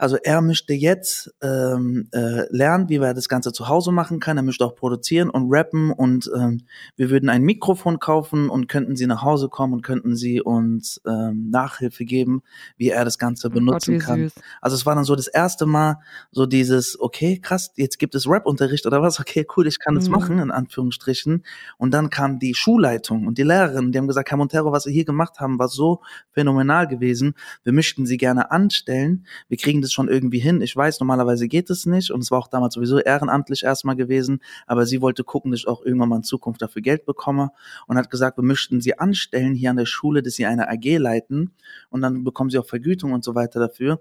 also 0.00 0.16
er 0.16 0.40
möchte 0.40 0.72
jetzt 0.72 1.30
ähm, 1.42 2.08
äh, 2.12 2.46
lernen, 2.48 2.88
wie 2.88 2.96
er 2.96 3.12
das 3.12 3.28
Ganze 3.28 3.52
zu 3.52 3.68
Hause 3.68 3.92
machen 3.92 4.18
kann. 4.18 4.38
Er 4.38 4.42
möchte 4.42 4.64
auch 4.64 4.74
produzieren 4.74 5.28
und 5.28 5.50
rappen 5.50 5.92
und 5.92 6.30
ähm, 6.34 6.62
wir 6.96 7.10
würden 7.10 7.28
ein 7.28 7.42
Mikrofon 7.42 7.98
kaufen 7.98 8.48
und 8.48 8.66
könnten 8.66 8.96
sie 8.96 9.06
nach 9.06 9.20
Hause 9.20 9.50
kommen 9.50 9.74
und 9.74 9.82
könnten 9.82 10.16
sie 10.16 10.40
uns 10.40 11.02
ähm, 11.06 11.50
Nachhilfe 11.50 12.06
geben, 12.06 12.42
wie 12.78 12.88
er 12.88 13.04
das 13.04 13.18
Ganze 13.18 13.48
oh 13.48 13.50
benutzen 13.50 13.98
Gott, 13.98 14.06
kann. 14.06 14.20
Süß. 14.20 14.32
Also 14.62 14.76
es 14.76 14.86
war 14.86 14.94
dann 14.94 15.04
so 15.04 15.14
das 15.16 15.26
erste 15.26 15.66
Mal 15.66 15.98
so 16.30 16.46
dieses, 16.46 16.98
okay, 16.98 17.38
krass, 17.38 17.70
jetzt 17.76 17.98
gibt 17.98 18.14
es 18.14 18.26
Rap-Unterricht 18.26 18.86
oder 18.86 19.02
was, 19.02 19.20
okay, 19.20 19.46
cool, 19.54 19.66
ich 19.66 19.80
kann 19.80 19.98
es 19.98 20.06
mhm. 20.06 20.12
machen, 20.12 20.38
in 20.38 20.50
Anführungsstrichen. 20.50 21.44
Und 21.76 21.92
dann 21.92 22.08
kam 22.08 22.38
die 22.38 22.54
Schulleitung 22.54 23.26
und 23.26 23.36
die 23.36 23.42
Lehrerin, 23.42 23.92
die 23.92 23.98
haben 23.98 24.08
gesagt, 24.08 24.30
Herr 24.30 24.38
Montero, 24.38 24.72
was 24.72 24.84
Sie 24.84 24.92
hier 24.94 25.04
gemacht 25.04 25.40
haben, 25.40 25.58
war 25.58 25.68
so 25.68 26.00
phänomenal 26.32 26.88
gewesen. 26.88 27.34
Wir 27.64 27.74
möchten 27.74 28.06
Sie 28.06 28.16
gerne 28.16 28.50
anstellen. 28.50 29.26
Wir 29.48 29.58
kriegen 29.58 29.82
das 29.82 29.89
es 29.90 29.94
schon 29.94 30.08
irgendwie 30.08 30.38
hin. 30.38 30.62
Ich 30.62 30.74
weiß, 30.74 31.00
normalerweise 31.00 31.48
geht 31.48 31.68
es 31.70 31.86
nicht 31.86 32.10
und 32.10 32.20
es 32.20 32.30
war 32.30 32.38
auch 32.38 32.48
damals 32.48 32.74
sowieso 32.74 32.98
ehrenamtlich 32.98 33.64
erstmal 33.64 33.96
gewesen, 33.96 34.40
aber 34.66 34.86
sie 34.86 35.00
wollte 35.02 35.24
gucken, 35.24 35.50
dass 35.50 35.60
ich 35.60 35.68
auch 35.68 35.84
irgendwann 35.84 36.08
mal 36.08 36.16
in 36.16 36.22
Zukunft 36.22 36.62
dafür 36.62 36.82
Geld 36.82 37.04
bekomme 37.04 37.50
und 37.86 37.96
hat 37.96 38.10
gesagt, 38.10 38.38
wir 38.38 38.44
möchten 38.44 38.80
sie 38.80 38.98
anstellen 38.98 39.54
hier 39.54 39.70
an 39.70 39.76
der 39.76 39.86
Schule, 39.86 40.22
dass 40.22 40.34
sie 40.34 40.46
eine 40.46 40.68
AG 40.68 40.98
leiten 40.98 41.52
und 41.90 42.00
dann 42.00 42.24
bekommen 42.24 42.50
sie 42.50 42.58
auch 42.58 42.66
Vergütung 42.66 43.12
und 43.12 43.24
so 43.24 43.34
weiter 43.34 43.60
dafür. 43.60 44.00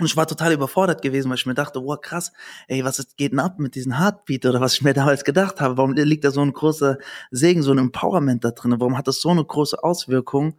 Und 0.00 0.06
ich 0.06 0.16
war 0.16 0.28
total 0.28 0.52
überfordert 0.52 1.02
gewesen, 1.02 1.28
weil 1.28 1.38
ich 1.38 1.46
mir 1.46 1.54
dachte, 1.54 1.82
wow, 1.82 2.00
krass, 2.00 2.32
ey, 2.68 2.84
was 2.84 3.00
ist, 3.00 3.16
geht 3.16 3.32
denn 3.32 3.40
ab 3.40 3.58
mit 3.58 3.74
diesem 3.74 3.98
Heartbeat 3.98 4.46
oder 4.46 4.60
was 4.60 4.74
ich 4.74 4.82
mir 4.82 4.94
damals 4.94 5.24
gedacht 5.24 5.60
habe? 5.60 5.76
Warum 5.76 5.92
liegt 5.94 6.24
da 6.24 6.30
so 6.30 6.40
ein 6.40 6.52
großer 6.52 6.98
Segen, 7.32 7.62
so 7.62 7.72
ein 7.72 7.78
Empowerment 7.78 8.44
da 8.44 8.52
drin? 8.52 8.76
Warum 8.78 8.96
hat 8.96 9.08
das 9.08 9.20
so 9.20 9.30
eine 9.30 9.44
große 9.44 9.82
Auswirkung? 9.82 10.54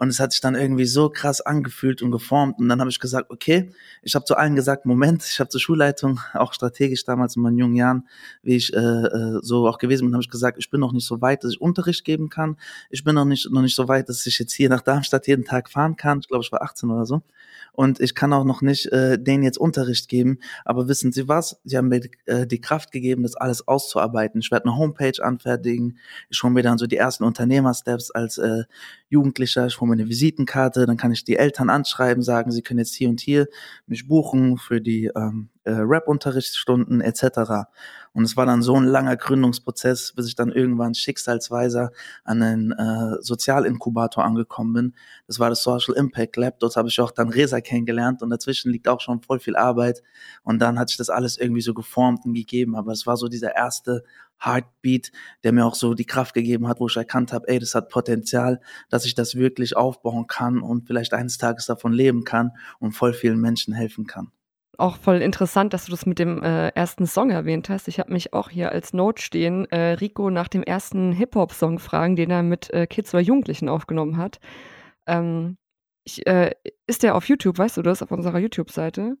Und 0.00 0.08
es 0.08 0.18
hat 0.18 0.32
sich 0.32 0.40
dann 0.40 0.54
irgendwie 0.54 0.86
so 0.86 1.10
krass 1.10 1.42
angefühlt 1.42 2.00
und 2.00 2.10
geformt. 2.10 2.58
Und 2.58 2.70
dann 2.70 2.80
habe 2.80 2.88
ich 2.88 3.00
gesagt, 3.00 3.30
okay, 3.30 3.70
ich 4.00 4.14
habe 4.14 4.24
zu 4.24 4.34
allen 4.34 4.56
gesagt, 4.56 4.86
Moment, 4.86 5.22
ich 5.30 5.38
habe 5.40 5.50
zur 5.50 5.60
Schulleitung, 5.60 6.18
auch 6.32 6.54
strategisch 6.54 7.04
damals 7.04 7.36
in 7.36 7.42
meinen 7.42 7.58
jungen 7.58 7.74
Jahren, 7.74 8.08
wie 8.42 8.56
ich 8.56 8.72
äh, 8.72 8.78
äh, 8.78 9.40
so 9.42 9.68
auch 9.68 9.76
gewesen 9.76 10.06
bin, 10.06 10.14
habe 10.14 10.22
ich 10.22 10.30
gesagt, 10.30 10.56
ich 10.56 10.70
bin 10.70 10.80
noch 10.80 10.92
nicht 10.92 11.06
so 11.06 11.20
weit, 11.20 11.44
dass 11.44 11.52
ich 11.52 11.60
Unterricht 11.60 12.06
geben 12.06 12.30
kann. 12.30 12.56
Ich 12.88 13.04
bin 13.04 13.14
noch 13.14 13.26
nicht, 13.26 13.50
noch 13.52 13.60
nicht 13.60 13.76
so 13.76 13.88
weit, 13.88 14.08
dass 14.08 14.24
ich 14.24 14.38
jetzt 14.38 14.54
hier 14.54 14.70
nach 14.70 14.80
Darmstadt 14.80 15.26
jeden 15.26 15.44
Tag 15.44 15.68
fahren 15.68 15.96
kann. 15.96 16.20
Ich 16.20 16.28
glaube, 16.28 16.44
ich 16.44 16.50
war 16.50 16.62
18 16.62 16.88
oder 16.88 17.04
so 17.04 17.20
und 17.72 18.00
ich 18.00 18.14
kann 18.14 18.32
auch 18.32 18.44
noch 18.44 18.62
nicht 18.62 18.86
äh, 18.92 19.18
denen 19.18 19.42
jetzt 19.42 19.58
Unterricht 19.58 20.08
geben. 20.08 20.38
Aber 20.64 20.88
wissen 20.88 21.12
Sie 21.12 21.28
was? 21.28 21.60
Sie 21.64 21.76
haben 21.76 21.88
mir 21.88 22.02
äh, 22.26 22.46
die 22.46 22.60
Kraft 22.60 22.92
gegeben, 22.92 23.22
das 23.22 23.36
alles 23.36 23.66
auszuarbeiten. 23.66 24.40
Ich 24.40 24.50
werde 24.50 24.66
eine 24.66 24.76
Homepage 24.76 25.22
anfertigen. 25.22 25.98
Ich 26.28 26.42
hole 26.42 26.52
mir 26.52 26.62
dann 26.62 26.78
so 26.78 26.86
die 26.86 26.96
ersten 26.96 27.24
Unternehmersteps 27.24 28.10
als 28.10 28.38
äh, 28.38 28.64
Jugendlicher. 29.10 29.66
Ich 29.66 29.80
hole 29.80 29.90
mir 29.90 29.94
eine 29.94 30.08
Visitenkarte. 30.08 30.86
Dann 30.86 30.96
kann 30.96 31.12
ich 31.12 31.24
die 31.24 31.36
Eltern 31.36 31.68
anschreiben, 31.68 32.22
sagen, 32.22 32.52
sie 32.52 32.62
können 32.62 32.78
jetzt 32.78 32.94
hier 32.94 33.10
und 33.10 33.20
hier 33.20 33.48
mich 33.86 34.08
buchen 34.08 34.56
für 34.56 34.80
die 34.80 35.10
ähm, 35.14 35.50
äh, 35.70 35.80
Rap-Unterrichtsstunden 35.80 37.00
etc. 37.00 37.68
Und 38.12 38.24
es 38.24 38.36
war 38.36 38.44
dann 38.44 38.62
so 38.62 38.74
ein 38.74 38.84
langer 38.84 39.16
Gründungsprozess, 39.16 40.12
bis 40.12 40.26
ich 40.26 40.34
dann 40.34 40.50
irgendwann 40.50 40.94
schicksalsweise 40.94 41.90
an 42.24 42.42
einen 42.42 42.72
äh, 42.72 43.16
Sozialinkubator 43.20 44.24
angekommen 44.24 44.72
bin. 44.72 44.94
Das 45.26 45.38
war 45.38 45.48
das 45.48 45.62
Social 45.62 45.94
Impact 45.94 46.36
Lab. 46.36 46.58
Dort 46.58 46.76
habe 46.76 46.88
ich 46.88 47.00
auch 47.00 47.12
dann 47.12 47.28
Resa 47.28 47.60
kennengelernt 47.60 48.22
und 48.22 48.30
dazwischen 48.30 48.72
liegt 48.72 48.88
auch 48.88 49.00
schon 49.00 49.22
voll 49.22 49.38
viel 49.38 49.56
Arbeit. 49.56 50.02
Und 50.42 50.58
dann 50.58 50.78
hat 50.78 50.88
sich 50.88 50.98
das 50.98 51.08
alles 51.08 51.38
irgendwie 51.38 51.62
so 51.62 51.72
geformt 51.72 52.24
und 52.24 52.34
gegeben. 52.34 52.74
Aber 52.74 52.92
es 52.92 53.06
war 53.06 53.16
so 53.16 53.28
dieser 53.28 53.54
erste 53.54 54.02
Heartbeat, 54.42 55.12
der 55.44 55.52
mir 55.52 55.66
auch 55.66 55.74
so 55.74 55.94
die 55.94 56.06
Kraft 56.06 56.34
gegeben 56.34 56.66
hat, 56.66 56.80
wo 56.80 56.88
ich 56.88 56.96
erkannt 56.96 57.32
habe, 57.32 57.46
ey, 57.48 57.58
das 57.58 57.74
hat 57.74 57.90
Potenzial, 57.90 58.60
dass 58.88 59.04
ich 59.04 59.14
das 59.14 59.34
wirklich 59.34 59.76
aufbauen 59.76 60.26
kann 60.26 60.60
und 60.62 60.86
vielleicht 60.86 61.12
eines 61.12 61.38
Tages 61.38 61.66
davon 61.66 61.92
leben 61.92 62.24
kann 62.24 62.52
und 62.78 62.92
voll 62.92 63.12
vielen 63.12 63.40
Menschen 63.40 63.74
helfen 63.74 64.06
kann 64.06 64.32
auch 64.80 64.96
voll 64.96 65.22
interessant, 65.22 65.72
dass 65.72 65.84
du 65.84 65.90
das 65.90 66.06
mit 66.06 66.18
dem 66.18 66.42
äh, 66.42 66.68
ersten 66.68 67.06
Song 67.06 67.30
erwähnt 67.30 67.68
hast. 67.68 67.88
Ich 67.88 67.98
habe 68.00 68.12
mich 68.12 68.32
auch 68.32 68.50
hier 68.50 68.72
als 68.72 68.92
Note 68.92 69.22
stehen, 69.22 69.70
äh, 69.70 69.92
Rico 69.92 70.30
nach 70.30 70.48
dem 70.48 70.62
ersten 70.62 71.12
Hip-Hop-Song 71.12 71.78
fragen, 71.78 72.16
den 72.16 72.30
er 72.30 72.42
mit 72.42 72.70
äh, 72.70 72.86
Kids 72.86 73.14
oder 73.14 73.22
Jugendlichen 73.22 73.68
aufgenommen 73.68 74.16
hat. 74.16 74.40
Ähm, 75.06 75.56
ich, 76.04 76.26
äh, 76.26 76.52
ist 76.86 77.02
der 77.02 77.14
auf 77.14 77.28
YouTube, 77.28 77.58
weißt 77.58 77.76
du 77.76 77.82
das, 77.82 78.02
auf 78.02 78.10
unserer 78.10 78.38
YouTube-Seite? 78.38 79.16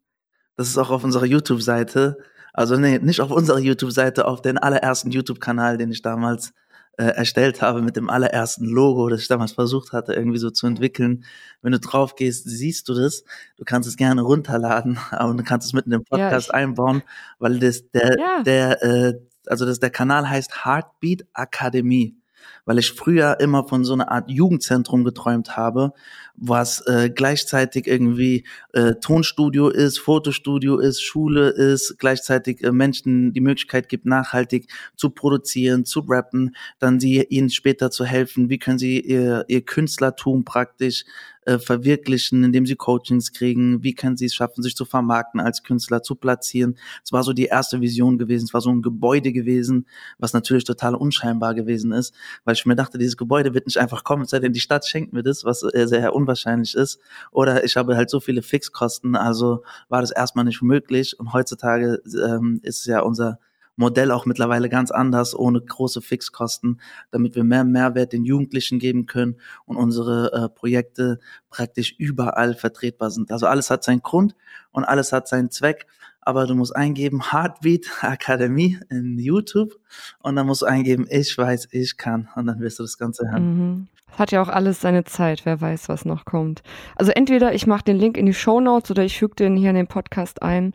Das 0.56 0.68
ist 0.68 0.78
auch 0.78 0.90
auf 0.90 1.04
unserer 1.04 1.26
YouTube-Seite. 1.26 2.18
Also 2.52 2.76
nee, 2.76 2.98
nicht 2.98 3.20
auf 3.20 3.30
unserer 3.30 3.58
YouTube-Seite, 3.58 4.26
auf 4.26 4.42
den 4.42 4.58
allerersten 4.58 5.10
YouTube-Kanal, 5.10 5.78
den 5.78 5.90
ich 5.90 6.02
damals 6.02 6.52
äh, 7.00 7.16
erstellt 7.16 7.62
habe 7.62 7.80
mit 7.80 7.96
dem 7.96 8.10
allerersten 8.10 8.66
Logo, 8.66 9.08
das 9.08 9.22
ich 9.22 9.28
damals 9.28 9.52
versucht 9.52 9.92
hatte, 9.92 10.12
irgendwie 10.12 10.36
so 10.38 10.50
zu 10.50 10.66
entwickeln. 10.66 11.24
Wenn 11.62 11.72
du 11.72 11.80
drauf 11.80 12.14
gehst, 12.14 12.44
siehst 12.46 12.90
du 12.90 12.94
das. 12.94 13.24
Du 13.56 13.64
kannst 13.64 13.88
es 13.88 13.96
gerne 13.96 14.20
runterladen, 14.20 14.98
aber 15.10 15.32
du 15.32 15.42
kannst 15.42 15.66
es 15.66 15.72
mitten 15.72 15.92
im 15.92 16.04
Podcast 16.04 16.48
ja, 16.48 16.54
einbauen, 16.54 17.02
weil 17.38 17.58
das 17.58 17.90
der 17.92 18.18
ja. 18.18 18.42
der 18.42 18.82
äh, 18.82 19.14
also 19.46 19.64
das 19.64 19.80
der 19.80 19.88
Kanal 19.88 20.28
heißt 20.28 20.66
Heartbeat 20.66 21.26
Akademie 21.32 22.19
weil 22.64 22.78
ich 22.78 22.92
früher 22.92 23.40
immer 23.40 23.66
von 23.66 23.84
so 23.84 23.92
einer 23.92 24.10
Art 24.10 24.30
Jugendzentrum 24.30 25.04
geträumt 25.04 25.56
habe, 25.56 25.92
was 26.36 26.80
äh, 26.86 27.10
gleichzeitig 27.10 27.86
irgendwie 27.86 28.44
äh, 28.72 28.94
Tonstudio 28.94 29.68
ist, 29.68 29.98
Fotostudio 29.98 30.78
ist, 30.78 31.02
Schule 31.02 31.48
ist, 31.50 31.98
gleichzeitig 31.98 32.62
äh, 32.62 32.72
Menschen 32.72 33.32
die 33.32 33.40
Möglichkeit 33.40 33.88
gibt, 33.88 34.06
nachhaltig 34.06 34.66
zu 34.96 35.10
produzieren, 35.10 35.84
zu 35.84 36.00
rappen, 36.00 36.56
dann 36.78 36.98
sie 36.98 37.22
ihnen 37.22 37.50
später 37.50 37.90
zu 37.90 38.04
helfen, 38.04 38.48
wie 38.48 38.58
können 38.58 38.78
sie 38.78 39.00
ihr, 39.00 39.44
ihr 39.48 39.60
Künstlertum 39.62 40.44
praktisch 40.44 41.04
äh, 41.46 41.58
verwirklichen, 41.58 42.44
indem 42.44 42.66
sie 42.66 42.76
Coachings 42.76 43.32
kriegen, 43.32 43.82
wie 43.82 43.94
können 43.94 44.16
sie 44.16 44.26
es 44.26 44.34
schaffen, 44.34 44.62
sich 44.62 44.76
zu 44.76 44.84
vermarkten 44.84 45.40
als 45.40 45.62
Künstler, 45.62 46.02
zu 46.02 46.14
platzieren. 46.14 46.76
Es 47.04 47.12
war 47.12 47.22
so 47.22 47.32
die 47.32 47.46
erste 47.46 47.80
Vision 47.80 48.18
gewesen, 48.18 48.44
es 48.44 48.54
war 48.54 48.60
so 48.60 48.70
ein 48.70 48.82
Gebäude 48.82 49.32
gewesen, 49.32 49.86
was 50.18 50.32
natürlich 50.32 50.64
total 50.64 50.94
unscheinbar 50.94 51.54
gewesen 51.54 51.92
ist, 51.92 52.14
weil 52.44 52.54
ich 52.54 52.66
mir 52.66 52.76
dachte, 52.76 52.98
dieses 52.98 53.16
Gebäude 53.16 53.54
wird 53.54 53.66
nicht 53.66 53.78
einfach 53.78 54.04
kommen, 54.04 54.22
es 54.22 54.30
sei 54.30 54.38
denn, 54.38 54.52
die 54.52 54.60
Stadt 54.60 54.86
schenkt 54.86 55.12
mir 55.12 55.22
das, 55.22 55.44
was 55.44 55.62
äh, 55.62 55.86
sehr 55.86 56.14
unwahrscheinlich 56.14 56.74
ist. 56.74 57.00
Oder 57.30 57.64
ich 57.64 57.76
habe 57.76 57.96
halt 57.96 58.10
so 58.10 58.20
viele 58.20 58.42
Fixkosten, 58.42 59.16
also 59.16 59.62
war 59.88 60.00
das 60.00 60.10
erstmal 60.10 60.44
nicht 60.44 60.62
möglich. 60.62 61.18
Und 61.18 61.32
heutzutage 61.32 62.02
ähm, 62.06 62.60
ist 62.62 62.86
ja 62.86 63.00
unser 63.00 63.38
Modell 63.76 64.10
auch 64.10 64.26
mittlerweile 64.26 64.68
ganz 64.68 64.90
anders, 64.90 65.34
ohne 65.34 65.60
große 65.60 66.02
Fixkosten, 66.02 66.80
damit 67.10 67.34
wir 67.34 67.44
mehr 67.44 67.64
Mehrwert 67.64 68.12
den 68.12 68.24
Jugendlichen 68.24 68.78
geben 68.78 69.06
können 69.06 69.36
und 69.64 69.76
unsere 69.76 70.32
äh, 70.32 70.48
Projekte 70.48 71.18
praktisch 71.48 71.94
überall 71.98 72.54
vertretbar 72.54 73.10
sind. 73.10 73.32
Also 73.32 73.46
alles 73.46 73.70
hat 73.70 73.84
seinen 73.84 74.02
Grund 74.02 74.34
und 74.72 74.84
alles 74.84 75.12
hat 75.12 75.28
seinen 75.28 75.50
Zweck. 75.50 75.86
Aber 76.22 76.46
du 76.46 76.54
musst 76.54 76.76
eingeben 76.76 77.32
Heartbeat 77.32 77.86
Akademie 78.02 78.78
in 78.90 79.18
YouTube 79.18 79.72
und 80.18 80.36
dann 80.36 80.46
musst 80.46 80.62
du 80.62 80.66
eingeben, 80.66 81.06
ich 81.08 81.36
weiß, 81.36 81.68
ich 81.70 81.96
kann 81.96 82.28
und 82.36 82.46
dann 82.46 82.60
wirst 82.60 82.78
du 82.78 82.82
das 82.82 82.98
Ganze 82.98 83.30
hören. 83.30 83.44
Mhm. 83.56 83.88
Hat 84.18 84.32
ja 84.32 84.42
auch 84.42 84.48
alles 84.48 84.80
seine 84.80 85.04
Zeit, 85.04 85.46
wer 85.46 85.60
weiß, 85.60 85.88
was 85.88 86.04
noch 86.04 86.24
kommt. 86.24 86.62
Also 86.96 87.12
entweder 87.12 87.54
ich 87.54 87.66
mache 87.66 87.84
den 87.84 87.96
Link 87.96 88.16
in 88.16 88.26
die 88.26 88.34
Show 88.34 88.60
Notes 88.60 88.90
oder 88.90 89.04
ich 89.04 89.18
füge 89.18 89.36
den 89.36 89.56
hier 89.56 89.70
in 89.70 89.76
den 89.76 89.86
Podcast 89.86 90.42
ein. 90.42 90.74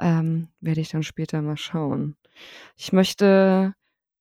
Ähm, 0.00 0.48
werde 0.60 0.80
ich 0.80 0.88
dann 0.88 1.02
später 1.02 1.40
mal 1.42 1.56
schauen. 1.56 2.16
Ich 2.76 2.92
möchte 2.92 3.74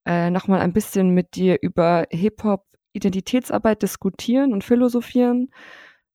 äh, 0.06 0.30
nochmal 0.30 0.62
ein 0.62 0.74
bisschen 0.74 1.10
mit 1.10 1.36
dir 1.36 1.58
über 1.62 2.06
Hip-Hop-Identitätsarbeit 2.10 3.82
diskutieren 3.82 4.54
und 4.54 4.64
philosophieren, 4.64 5.50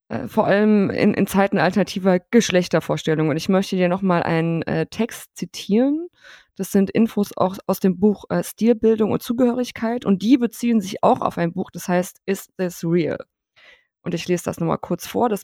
äh, 0.09 0.29
vor 0.29 0.47
allem 0.47 0.91
in, 0.91 1.15
in 1.15 1.27
Zeiten 1.27 1.59
alternativer 1.59 2.21
Geschlechtervorstellungen. 2.31 3.31
Und 3.31 3.37
ich 3.37 3.49
möchte 3.49 3.77
dir 3.77 3.89
nochmal 3.89 4.23
einen 4.23 4.63
äh, 4.63 4.87
Text 4.87 5.37
zitieren. 5.37 6.09
Das 6.57 6.73
sind 6.73 6.91
Infos 6.91 7.37
auch 7.37 7.59
aus 7.67 7.81
dem 7.81 7.99
Buch 7.99 8.25
äh, 8.31 8.43
Stilbildung 8.43 9.13
und 9.13 9.23
Zugehörigkeit 9.23 10.05
und 10.05 10.23
die 10.23 10.39
beziehen 10.39 10.81
sich 10.81 11.03
auch 11.03 11.21
auf 11.21 11.39
ein 11.39 11.53
Buch, 11.53 11.71
das 11.71 11.87
heißt 11.89 12.21
Is 12.27 12.49
This 12.57 12.83
Real? 12.85 13.19
Und 14.03 14.15
ich 14.15 14.29
lese 14.29 14.45
das 14.45 14.61
nochmal 14.61 14.79
kurz 14.79 15.07
vor. 15.07 15.29
Das 15.29 15.43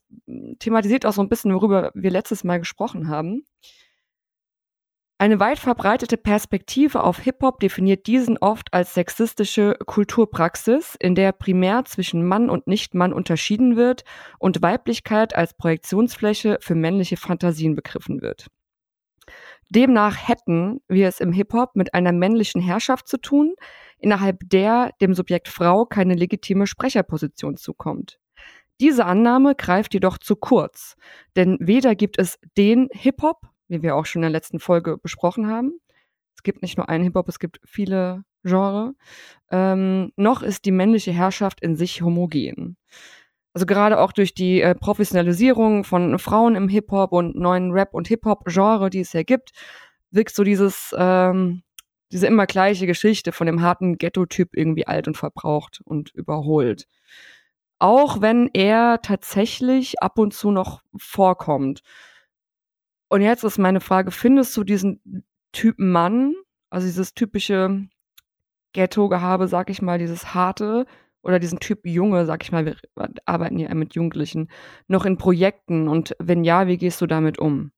thematisiert 0.61 1.05
auch 1.05 1.13
so 1.13 1.21
ein 1.21 1.29
bisschen, 1.29 1.53
worüber 1.53 1.91
wir 1.95 2.11
letztes 2.13 2.45
Mal 2.45 2.61
gesprochen 2.61 3.09
haben. 3.09 3.45
Eine 5.23 5.39
weit 5.39 5.61
verbreitete 5.61 6.17
Perspektive 6.17 7.05
auf 7.05 7.21
Hip-Hop 7.21 7.61
definiert 7.61 8.09
diesen 8.09 8.39
oft 8.39 8.75
als 8.75 8.93
sexistische 8.95 9.77
Kulturpraxis, 9.87 10.97
in 10.99 11.15
der 11.15 11.31
primär 11.31 11.85
zwischen 11.85 12.27
Mann 12.27 12.51
und 12.51 12.67
Nicht-Mann 12.67 13.13
unterschieden 13.13 13.77
wird 13.77 14.03
und 14.41 14.63
Weiblichkeit 14.63 15.37
als 15.37 15.55
Projektionsfläche 15.55 16.59
für 16.61 16.75
männliche 16.75 17.17
Fantasien 17.17 17.77
begriffen 17.77 18.21
wird. 18.21 18.49
Demnach 19.71 20.17
hätten 20.27 20.81
wir 20.89 21.07
es 21.07 21.21
im 21.21 21.31
Hip-Hop 21.31 21.77
mit 21.77 21.95
einer 21.95 22.11
männlichen 22.11 22.61
Herrschaft 22.61 23.07
zu 23.07 23.17
tun, 23.17 23.55
innerhalb 23.99 24.41
der 24.43 24.91
dem 25.01 25.15
Subjekt 25.15 25.47
Frau 25.47 25.85
keine 25.85 26.15
legitime 26.15 26.67
Sprecherposition 26.67 27.57
zukommt. 27.57 28.19
Diese 28.81 29.05
Annahme 29.05 29.55
greift 29.55 29.95
jedoch 29.95 30.19
zu 30.19 30.35
kurz, 30.35 30.97
denn 31.37 31.59
weder 31.61 31.95
gibt 31.95 32.19
es 32.19 32.41
den 32.57 32.89
Hip-Hop 32.91 33.52
wie 33.73 33.83
wir 33.83 33.97
auch 33.97 34.07
schon 34.07 34.21
in 34.21 34.25
der 34.25 34.31
letzten 34.31 34.61
Folge 34.61 34.99
besprochen 34.99 35.49
haben. 35.49 35.73
Es 36.37 36.43
gibt 36.43 36.63
nicht 36.63 36.77
nur 36.77 36.89
einen 36.89 37.05
Hip-Hop, 37.05 37.29
es 37.29 37.39
gibt 37.39 37.61
viele 37.65 38.25
Genre. 38.45 38.95
Ähm, 39.51 40.13
noch 40.17 40.43
ist 40.43 40.65
die 40.65 40.73
männliche 40.73 41.13
Herrschaft 41.13 41.61
in 41.61 41.77
sich 41.77 42.03
homogen. 42.03 42.77
Also 43.55 43.67
gerade 43.67 44.01
auch 44.01 44.13
durch 44.13 44.35
die 44.35 44.61
äh, 44.63 44.75
Professionalisierung 44.75 45.85
von 45.85 46.19
Frauen 46.19 46.55
im 46.55 46.69
Hip-Hop 46.69 47.13
und 47.13 47.37
neuen 47.37 47.73
Rap- 47.73 47.95
und 47.95 48.09
Hip-Hop-Genre, 48.09 48.89
die 48.91 49.01
es 49.01 49.13
ja 49.13 49.23
gibt, 49.23 49.53
wirkt 50.11 50.35
so 50.35 50.45
dieses, 50.45 50.95
ähm, 50.97 51.63
diese 52.11 52.27
immer 52.27 52.47
gleiche 52.47 52.87
Geschichte 52.87 53.33
von 53.33 53.47
dem 53.47 53.63
harten 53.63 53.99
Ghetto-Typ 53.99 54.57
irgendwie 54.57 54.87
alt 54.87 55.07
und 55.07 55.17
verbraucht 55.17 55.81
und 55.85 56.11
überholt. 56.15 56.87
Auch 57.79 58.21
wenn 58.21 58.49
er 58.55 59.01
tatsächlich 59.03 60.01
ab 60.01 60.19
und 60.19 60.33
zu 60.33 60.51
noch 60.51 60.83
vorkommt. 60.97 61.83
Und 63.13 63.21
jetzt 63.21 63.45
ist 63.45 63.59
meine 63.59 63.83
Frage, 63.83 64.11
findest 64.11 64.57
du 64.57 64.65
diesen 64.65 65.23
Typen 65.53 65.93
Mann, 65.93 66.35
also 66.71 66.87
dieses 66.87 67.13
typische 67.13 67.87
Ghetto-Gehabe, 68.73 69.49
sag 69.49 69.69
ich 69.69 69.83
mal, 69.83 69.99
dieses 69.99 70.33
harte, 70.33 70.87
oder 71.21 71.39
diesen 71.39 71.61
Typ 71.61 71.81
Junge, 71.85 72.25
sag 72.25 72.43
ich 72.43 72.53
mal, 72.53 72.65
wir 72.65 72.77
arbeiten 73.27 73.59
ja 73.59 73.75
mit 73.75 73.95
Jugendlichen, 73.95 74.49
noch 74.89 75.05
in 75.05 75.19
Projekten? 75.19 75.89
Und 75.89 76.17
wenn 76.21 76.43
ja, 76.43 76.69
wie 76.69 76.79
gehst 76.79 77.03
du 77.03 77.07
damit 77.07 77.39
um? 77.39 77.73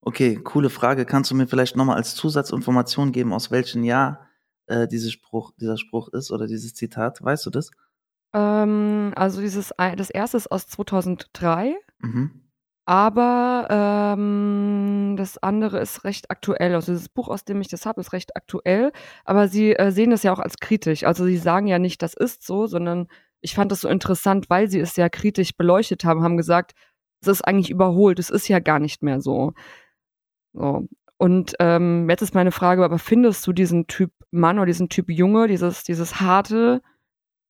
Okay, 0.00 0.40
coole 0.42 0.70
Frage. 0.70 1.06
Kannst 1.06 1.30
du 1.30 1.36
mir 1.36 1.46
vielleicht 1.46 1.76
nochmal 1.76 1.98
als 1.98 2.16
Zusatzinformation 2.16 3.12
geben, 3.12 3.32
aus 3.32 3.52
welchem 3.52 3.84
Jahr 3.84 4.26
äh, 4.66 4.88
dieses 4.88 5.12
Spruch, 5.12 5.52
dieser 5.56 5.78
Spruch 5.78 6.08
ist 6.08 6.32
oder 6.32 6.48
dieses 6.48 6.74
Zitat? 6.74 7.22
Weißt 7.22 7.46
du 7.46 7.50
das? 7.50 7.70
Ähm, 8.34 9.12
also 9.14 9.40
dieses, 9.40 9.72
das 9.76 10.10
erste 10.10 10.36
ist 10.36 10.50
aus 10.50 10.66
2003. 10.66 11.76
Mhm. 12.00 12.47
Aber 12.88 13.68
ähm, 14.16 15.16
das 15.18 15.36
andere 15.42 15.78
ist 15.78 16.04
recht 16.04 16.30
aktuell. 16.30 16.74
Also 16.74 16.94
das 16.94 17.10
Buch, 17.10 17.28
aus 17.28 17.44
dem 17.44 17.60
ich 17.60 17.68
das 17.68 17.84
habe, 17.84 18.00
ist 18.00 18.14
recht 18.14 18.34
aktuell. 18.34 18.92
Aber 19.26 19.46
sie 19.48 19.74
äh, 19.74 19.90
sehen 19.92 20.08
das 20.08 20.22
ja 20.22 20.32
auch 20.32 20.38
als 20.38 20.56
kritisch. 20.56 21.04
Also 21.04 21.26
sie 21.26 21.36
sagen 21.36 21.66
ja 21.66 21.78
nicht, 21.78 22.00
das 22.00 22.14
ist 22.14 22.46
so, 22.46 22.66
sondern 22.66 23.08
ich 23.42 23.54
fand 23.54 23.72
das 23.72 23.82
so 23.82 23.88
interessant, 23.90 24.48
weil 24.48 24.70
sie 24.70 24.80
es 24.80 24.94
sehr 24.94 25.10
kritisch 25.10 25.54
beleuchtet 25.54 26.04
haben, 26.04 26.22
haben 26.22 26.38
gesagt, 26.38 26.72
es 27.20 27.28
ist 27.28 27.42
eigentlich 27.42 27.68
überholt, 27.68 28.18
es 28.18 28.30
ist 28.30 28.48
ja 28.48 28.58
gar 28.58 28.78
nicht 28.78 29.02
mehr 29.02 29.20
so. 29.20 29.52
so. 30.54 30.88
Und 31.18 31.56
ähm, 31.60 32.08
jetzt 32.08 32.22
ist 32.22 32.34
meine 32.34 32.52
Frage, 32.52 32.84
aber 32.84 32.98
findest 32.98 33.46
du 33.46 33.52
diesen 33.52 33.86
Typ 33.88 34.12
Mann 34.30 34.58
oder 34.58 34.66
diesen 34.66 34.88
Typ 34.88 35.10
Junge, 35.10 35.46
dieses, 35.46 35.84
dieses 35.84 36.20
harte, 36.22 36.80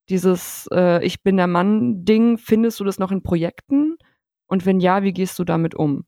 dieses 0.08 0.68
äh, 0.72 1.04
Ich 1.04 1.22
bin 1.22 1.36
der 1.36 1.46
Mann-Ding, 1.46 2.38
findest 2.38 2.80
du 2.80 2.84
das 2.84 2.98
noch 2.98 3.12
in 3.12 3.22
Projekten? 3.22 3.98
Und 4.48 4.66
wenn 4.66 4.80
ja, 4.80 5.02
wie 5.02 5.12
gehst 5.12 5.38
du 5.38 5.44
damit 5.44 5.74
um? 5.74 6.04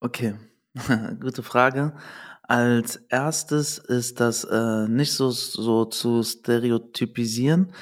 Okay, 0.00 0.34
gute 1.20 1.42
Frage. 1.42 1.94
Als 2.42 2.96
erstes 2.96 3.78
ist 3.78 4.18
das 4.18 4.44
äh, 4.44 4.88
nicht 4.88 5.12
so, 5.12 5.30
so 5.30 5.84
zu 5.84 6.22
stereotypisieren, 6.22 7.72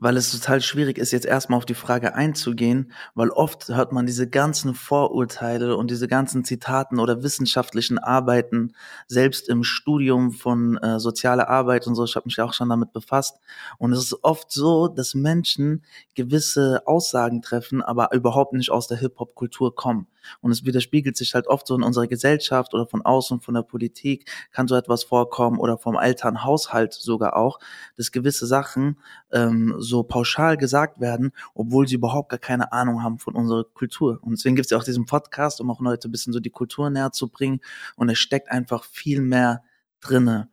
weil 0.00 0.16
es 0.16 0.32
total 0.32 0.60
schwierig 0.62 0.98
ist, 0.98 1.12
jetzt 1.12 1.26
erstmal 1.26 1.58
auf 1.58 1.66
die 1.66 1.74
Frage 1.74 2.14
einzugehen, 2.14 2.92
weil 3.14 3.28
oft 3.30 3.68
hört 3.68 3.92
man 3.92 4.06
diese 4.06 4.28
ganzen 4.28 4.74
Vorurteile 4.74 5.76
und 5.76 5.90
diese 5.90 6.08
ganzen 6.08 6.42
Zitaten 6.44 6.98
oder 6.98 7.22
wissenschaftlichen 7.22 7.98
Arbeiten, 7.98 8.72
selbst 9.06 9.48
im 9.48 9.62
Studium 9.62 10.32
von 10.32 10.78
äh, 10.78 10.98
sozialer 10.98 11.48
Arbeit 11.48 11.86
und 11.86 11.94
so, 11.94 12.04
ich 12.04 12.16
habe 12.16 12.26
mich 12.26 12.40
auch 12.40 12.54
schon 12.54 12.70
damit 12.70 12.92
befasst. 12.92 13.38
Und 13.78 13.92
es 13.92 14.00
ist 14.00 14.24
oft 14.24 14.50
so, 14.50 14.88
dass 14.88 15.14
Menschen 15.14 15.84
gewisse 16.14 16.82
Aussagen 16.86 17.42
treffen, 17.42 17.82
aber 17.82 18.12
überhaupt 18.12 18.54
nicht 18.54 18.70
aus 18.70 18.88
der 18.88 18.98
Hip-Hop-Kultur 18.98 19.74
kommen. 19.74 20.06
Und 20.40 20.52
es 20.52 20.64
widerspiegelt 20.64 21.16
sich 21.16 21.34
halt 21.34 21.46
oft 21.46 21.66
so 21.66 21.74
in 21.74 21.82
unserer 21.82 22.06
Gesellschaft 22.06 22.74
oder 22.74 22.86
von 22.86 23.02
außen, 23.02 23.40
von 23.40 23.54
der 23.54 23.62
Politik, 23.62 24.30
kann 24.52 24.68
so 24.68 24.74
etwas 24.74 25.04
vorkommen 25.04 25.58
oder 25.58 25.78
vom 25.78 25.96
Elternhaushalt 25.96 26.92
sogar 26.92 27.36
auch, 27.36 27.58
dass 27.96 28.12
gewisse 28.12 28.46
Sachen 28.46 28.98
ähm, 29.32 29.74
so 29.78 30.02
pauschal 30.02 30.56
gesagt 30.56 31.00
werden, 31.00 31.32
obwohl 31.54 31.86
sie 31.88 31.96
überhaupt 31.96 32.30
gar 32.30 32.38
keine 32.38 32.72
Ahnung 32.72 33.02
haben 33.02 33.18
von 33.18 33.34
unserer 33.34 33.64
Kultur. 33.64 34.18
Und 34.22 34.32
deswegen 34.32 34.56
gibt 34.56 34.66
es 34.66 34.70
ja 34.70 34.78
auch 34.78 34.84
diesen 34.84 35.06
Podcast, 35.06 35.60
um 35.60 35.70
auch 35.70 35.80
Leute 35.80 36.08
ein 36.08 36.12
bisschen 36.12 36.32
so 36.32 36.40
die 36.40 36.50
Kultur 36.50 36.90
näher 36.90 37.12
zu 37.12 37.28
bringen. 37.28 37.60
Und 37.96 38.08
es 38.08 38.18
steckt 38.18 38.50
einfach 38.50 38.84
viel 38.84 39.20
mehr 39.20 39.62
drinne. 40.00 40.48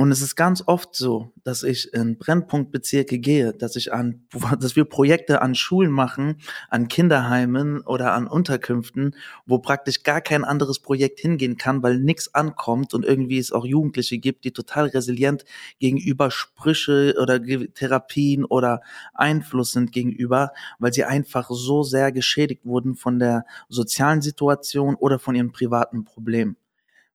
Und 0.00 0.12
es 0.12 0.22
ist 0.22 0.34
ganz 0.34 0.64
oft 0.64 0.96
so, 0.96 1.34
dass 1.44 1.62
ich 1.62 1.92
in 1.92 2.16
Brennpunktbezirke 2.16 3.18
gehe, 3.18 3.52
dass 3.52 3.76
ich 3.76 3.92
an, 3.92 4.24
dass 4.58 4.74
wir 4.74 4.86
Projekte 4.86 5.42
an 5.42 5.54
Schulen 5.54 5.90
machen, 5.90 6.36
an 6.70 6.88
Kinderheimen 6.88 7.82
oder 7.82 8.14
an 8.14 8.26
Unterkünften, 8.26 9.14
wo 9.44 9.58
praktisch 9.58 10.02
gar 10.02 10.22
kein 10.22 10.42
anderes 10.42 10.78
Projekt 10.78 11.20
hingehen 11.20 11.58
kann, 11.58 11.82
weil 11.82 11.98
nichts 11.98 12.34
ankommt 12.34 12.94
und 12.94 13.04
irgendwie 13.04 13.36
es 13.36 13.52
auch 13.52 13.66
Jugendliche 13.66 14.16
gibt, 14.16 14.46
die 14.46 14.52
total 14.52 14.86
resilient 14.86 15.44
gegenüber 15.80 16.30
Sprüche 16.30 17.14
oder 17.20 17.38
Therapien 17.38 18.46
oder 18.46 18.80
Einfluss 19.12 19.72
sind 19.72 19.92
gegenüber, 19.92 20.52
weil 20.78 20.94
sie 20.94 21.04
einfach 21.04 21.50
so 21.50 21.82
sehr 21.82 22.10
geschädigt 22.10 22.64
wurden 22.64 22.94
von 22.94 23.18
der 23.18 23.44
sozialen 23.68 24.22
Situation 24.22 24.94
oder 24.94 25.18
von 25.18 25.34
ihren 25.34 25.52
privaten 25.52 26.04
Problemen. 26.04 26.56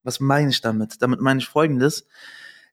Was 0.04 0.20
meine 0.20 0.50
ich 0.50 0.60
damit? 0.60 1.02
Damit 1.02 1.20
meine 1.20 1.40
ich 1.40 1.48
Folgendes 1.48 2.06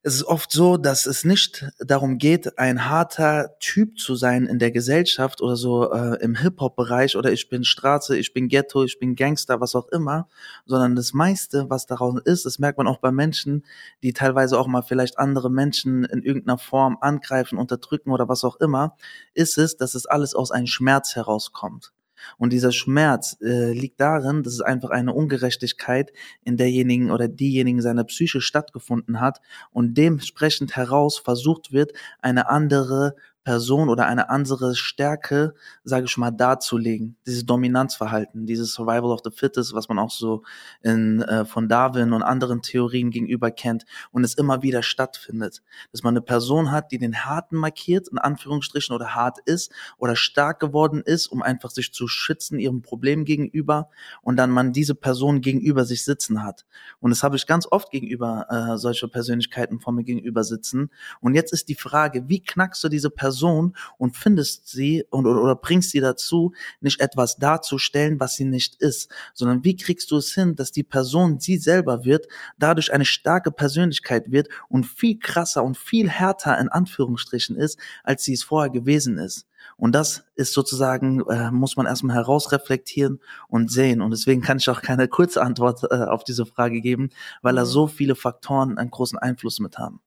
es 0.06 0.16
ist 0.16 0.24
oft 0.24 0.52
so, 0.52 0.76
dass 0.76 1.06
es 1.06 1.24
nicht 1.24 1.64
darum 1.78 2.18
geht, 2.18 2.58
ein 2.58 2.90
harter 2.90 3.56
Typ 3.58 3.98
zu 3.98 4.16
sein 4.16 4.44
in 4.44 4.58
der 4.58 4.70
Gesellschaft 4.70 5.40
oder 5.40 5.56
so 5.56 5.90
äh, 5.90 6.22
im 6.22 6.34
Hip-Hop-Bereich 6.34 7.16
oder 7.16 7.32
ich 7.32 7.48
bin 7.48 7.64
Straße, 7.64 8.14
ich 8.18 8.34
bin 8.34 8.48
Ghetto, 8.48 8.84
ich 8.84 8.98
bin 8.98 9.16
Gangster, 9.16 9.62
was 9.62 9.74
auch 9.74 9.88
immer, 9.88 10.28
sondern 10.66 10.94
das 10.94 11.14
meiste, 11.14 11.70
was 11.70 11.86
daraus 11.86 12.20
ist, 12.22 12.44
das 12.44 12.58
merkt 12.58 12.76
man 12.76 12.86
auch 12.86 12.98
bei 12.98 13.12
Menschen, 13.12 13.64
die 14.02 14.12
teilweise 14.12 14.58
auch 14.58 14.66
mal 14.66 14.82
vielleicht 14.82 15.18
andere 15.18 15.50
Menschen 15.50 16.04
in 16.04 16.22
irgendeiner 16.22 16.58
Form 16.58 16.98
angreifen, 17.00 17.56
unterdrücken 17.56 18.10
oder 18.10 18.28
was 18.28 18.44
auch 18.44 18.56
immer, 18.56 18.98
ist 19.32 19.56
es, 19.56 19.78
dass 19.78 19.94
es 19.94 20.04
alles 20.04 20.34
aus 20.34 20.50
einem 20.50 20.66
Schmerz 20.66 21.16
herauskommt. 21.16 21.94
Und 22.38 22.52
dieser 22.52 22.72
Schmerz 22.72 23.36
äh, 23.40 23.72
liegt 23.72 24.00
darin, 24.00 24.42
dass 24.42 24.54
es 24.54 24.60
einfach 24.60 24.90
eine 24.90 25.12
Ungerechtigkeit 25.12 26.12
in 26.44 26.56
derjenigen 26.56 27.10
oder 27.10 27.28
diejenigen 27.28 27.82
seiner 27.82 28.04
Psyche 28.04 28.40
stattgefunden 28.40 29.20
hat 29.20 29.40
und 29.70 29.94
dementsprechend 29.94 30.76
heraus 30.76 31.18
versucht 31.18 31.72
wird, 31.72 31.92
eine 32.20 32.48
andere 32.48 33.16
Person 33.44 33.90
oder 33.90 34.06
eine 34.06 34.30
andere 34.30 34.74
Stärke, 34.74 35.54
sage 35.84 36.06
ich 36.06 36.16
mal, 36.16 36.30
darzulegen. 36.30 37.16
Dieses 37.26 37.44
Dominanzverhalten, 37.44 38.46
dieses 38.46 38.72
Survival 38.72 39.12
of 39.12 39.20
the 39.22 39.30
Fittest, 39.30 39.74
was 39.74 39.88
man 39.88 39.98
auch 39.98 40.10
so 40.10 40.42
in, 40.82 41.20
äh, 41.20 41.44
von 41.44 41.68
Darwin 41.68 42.14
und 42.14 42.22
anderen 42.22 42.62
Theorien 42.62 43.10
gegenüber 43.10 43.50
kennt 43.50 43.84
und 44.12 44.24
es 44.24 44.34
immer 44.34 44.62
wieder 44.62 44.82
stattfindet. 44.82 45.62
Dass 45.92 46.02
man 46.02 46.14
eine 46.14 46.22
Person 46.22 46.72
hat, 46.72 46.90
die 46.90 46.98
den 46.98 47.26
Harten 47.26 47.56
markiert, 47.56 48.08
in 48.08 48.16
Anführungsstrichen, 48.16 48.94
oder 48.94 49.14
hart 49.14 49.38
ist 49.44 49.70
oder 49.98 50.16
stark 50.16 50.58
geworden 50.58 51.02
ist, 51.04 51.26
um 51.26 51.42
einfach 51.42 51.70
sich 51.70 51.92
zu 51.92 52.08
schützen 52.08 52.58
ihrem 52.58 52.80
Problem 52.80 53.26
gegenüber 53.26 53.90
und 54.22 54.36
dann 54.36 54.50
man 54.50 54.72
diese 54.72 54.94
Person 54.94 55.42
gegenüber 55.42 55.84
sich 55.84 56.04
sitzen 56.04 56.42
hat. 56.42 56.64
Und 56.98 57.10
das 57.10 57.22
habe 57.22 57.36
ich 57.36 57.46
ganz 57.46 57.66
oft 57.70 57.90
gegenüber 57.90 58.46
äh, 58.48 58.78
solcher 58.78 59.08
Persönlichkeiten 59.08 59.80
vor 59.80 59.92
mir 59.92 60.04
gegenüber 60.04 60.44
sitzen. 60.44 60.90
Und 61.20 61.34
jetzt 61.34 61.52
ist 61.52 61.68
die 61.68 61.74
Frage, 61.74 62.26
wie 62.28 62.42
knackst 62.42 62.82
du 62.82 62.88
diese 62.88 63.10
Person 63.10 63.33
Person 63.34 63.74
und 63.98 64.16
findest 64.16 64.68
sie 64.68 65.04
und, 65.10 65.26
oder, 65.26 65.42
oder 65.42 65.56
bringst 65.56 65.90
sie 65.90 65.98
dazu, 65.98 66.52
nicht 66.80 67.00
etwas 67.00 67.36
darzustellen, 67.36 68.20
was 68.20 68.36
sie 68.36 68.44
nicht 68.44 68.76
ist, 68.80 69.10
sondern 69.32 69.64
wie 69.64 69.74
kriegst 69.74 70.12
du 70.12 70.16
es 70.16 70.32
hin, 70.32 70.54
dass 70.54 70.70
die 70.70 70.84
Person 70.84 71.40
sie 71.40 71.56
selber 71.56 72.04
wird, 72.04 72.28
dadurch 72.58 72.92
eine 72.92 73.04
starke 73.04 73.50
Persönlichkeit 73.50 74.30
wird 74.30 74.48
und 74.68 74.86
viel 74.86 75.18
krasser 75.18 75.64
und 75.64 75.76
viel 75.76 76.08
härter 76.08 76.56
in 76.58 76.68
Anführungsstrichen 76.68 77.56
ist, 77.56 77.76
als 78.04 78.22
sie 78.22 78.34
es 78.34 78.44
vorher 78.44 78.70
gewesen 78.70 79.18
ist. 79.18 79.46
Und 79.76 79.94
das 79.96 80.24
ist 80.36 80.52
sozusagen, 80.52 81.22
äh, 81.28 81.50
muss 81.50 81.76
man 81.76 81.86
erstmal 81.86 82.14
herausreflektieren 82.14 83.20
und 83.48 83.72
sehen. 83.72 84.00
Und 84.00 84.12
deswegen 84.12 84.42
kann 84.42 84.58
ich 84.58 84.70
auch 84.70 84.82
keine 84.82 85.08
kurze 85.08 85.42
Antwort 85.42 85.82
äh, 85.90 86.04
auf 86.04 86.22
diese 86.22 86.46
Frage 86.46 86.80
geben, 86.80 87.10
weil 87.42 87.56
da 87.56 87.62
mhm. 87.62 87.68
so 87.68 87.86
viele 87.88 88.14
Faktoren 88.14 88.78
einen 88.78 88.90
großen 88.90 89.18
Einfluss 89.18 89.58
mit 89.58 89.78
haben. 89.78 90.00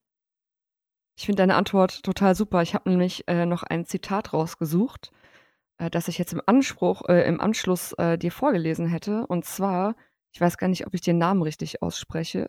Ich 1.18 1.26
finde 1.26 1.42
deine 1.42 1.56
Antwort 1.56 2.04
total 2.04 2.36
super. 2.36 2.62
Ich 2.62 2.76
habe 2.76 2.90
nämlich 2.90 3.28
äh, 3.28 3.48
noch 3.48 3.64
ein 3.64 3.86
Zitat 3.86 4.34
rausgesucht, 4.34 5.12
äh, 5.80 5.90
das 5.90 6.08
ich 6.08 6.20
jetzt 6.20 6.32
im 6.32 6.44
Anspruch, 6.46 7.10
äh, 7.10 7.28
im 7.28 7.42
Anschluss 7.42 7.94
äh, 7.94 8.20
dir 8.20 8.32
vorgelesen 8.32 8.86
hätte. 8.86 9.26
Und 9.26 9.44
zwar, 9.44 9.96
ich 10.32 10.40
weiß 10.40 10.60
gar 10.60 10.68
nicht, 10.68 10.86
ob 10.86 10.94
ich 10.94 11.02
den 11.02 11.18
Namen 11.18 11.42
richtig 11.42 11.82
ausspreche, 11.82 12.48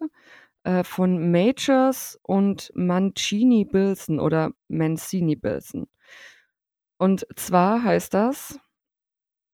äh, 0.65 0.85
von 0.85 1.31
Majors 1.31 2.21
und 2.23 2.71
Mancini 2.75 3.65
Bilson 3.65 4.21
oder 4.21 4.51
Mancini 4.69 5.35
Bilson. 5.35 5.87
Und 6.99 7.27
zwar 7.37 7.83
heißt 7.83 8.13
das, 8.13 8.61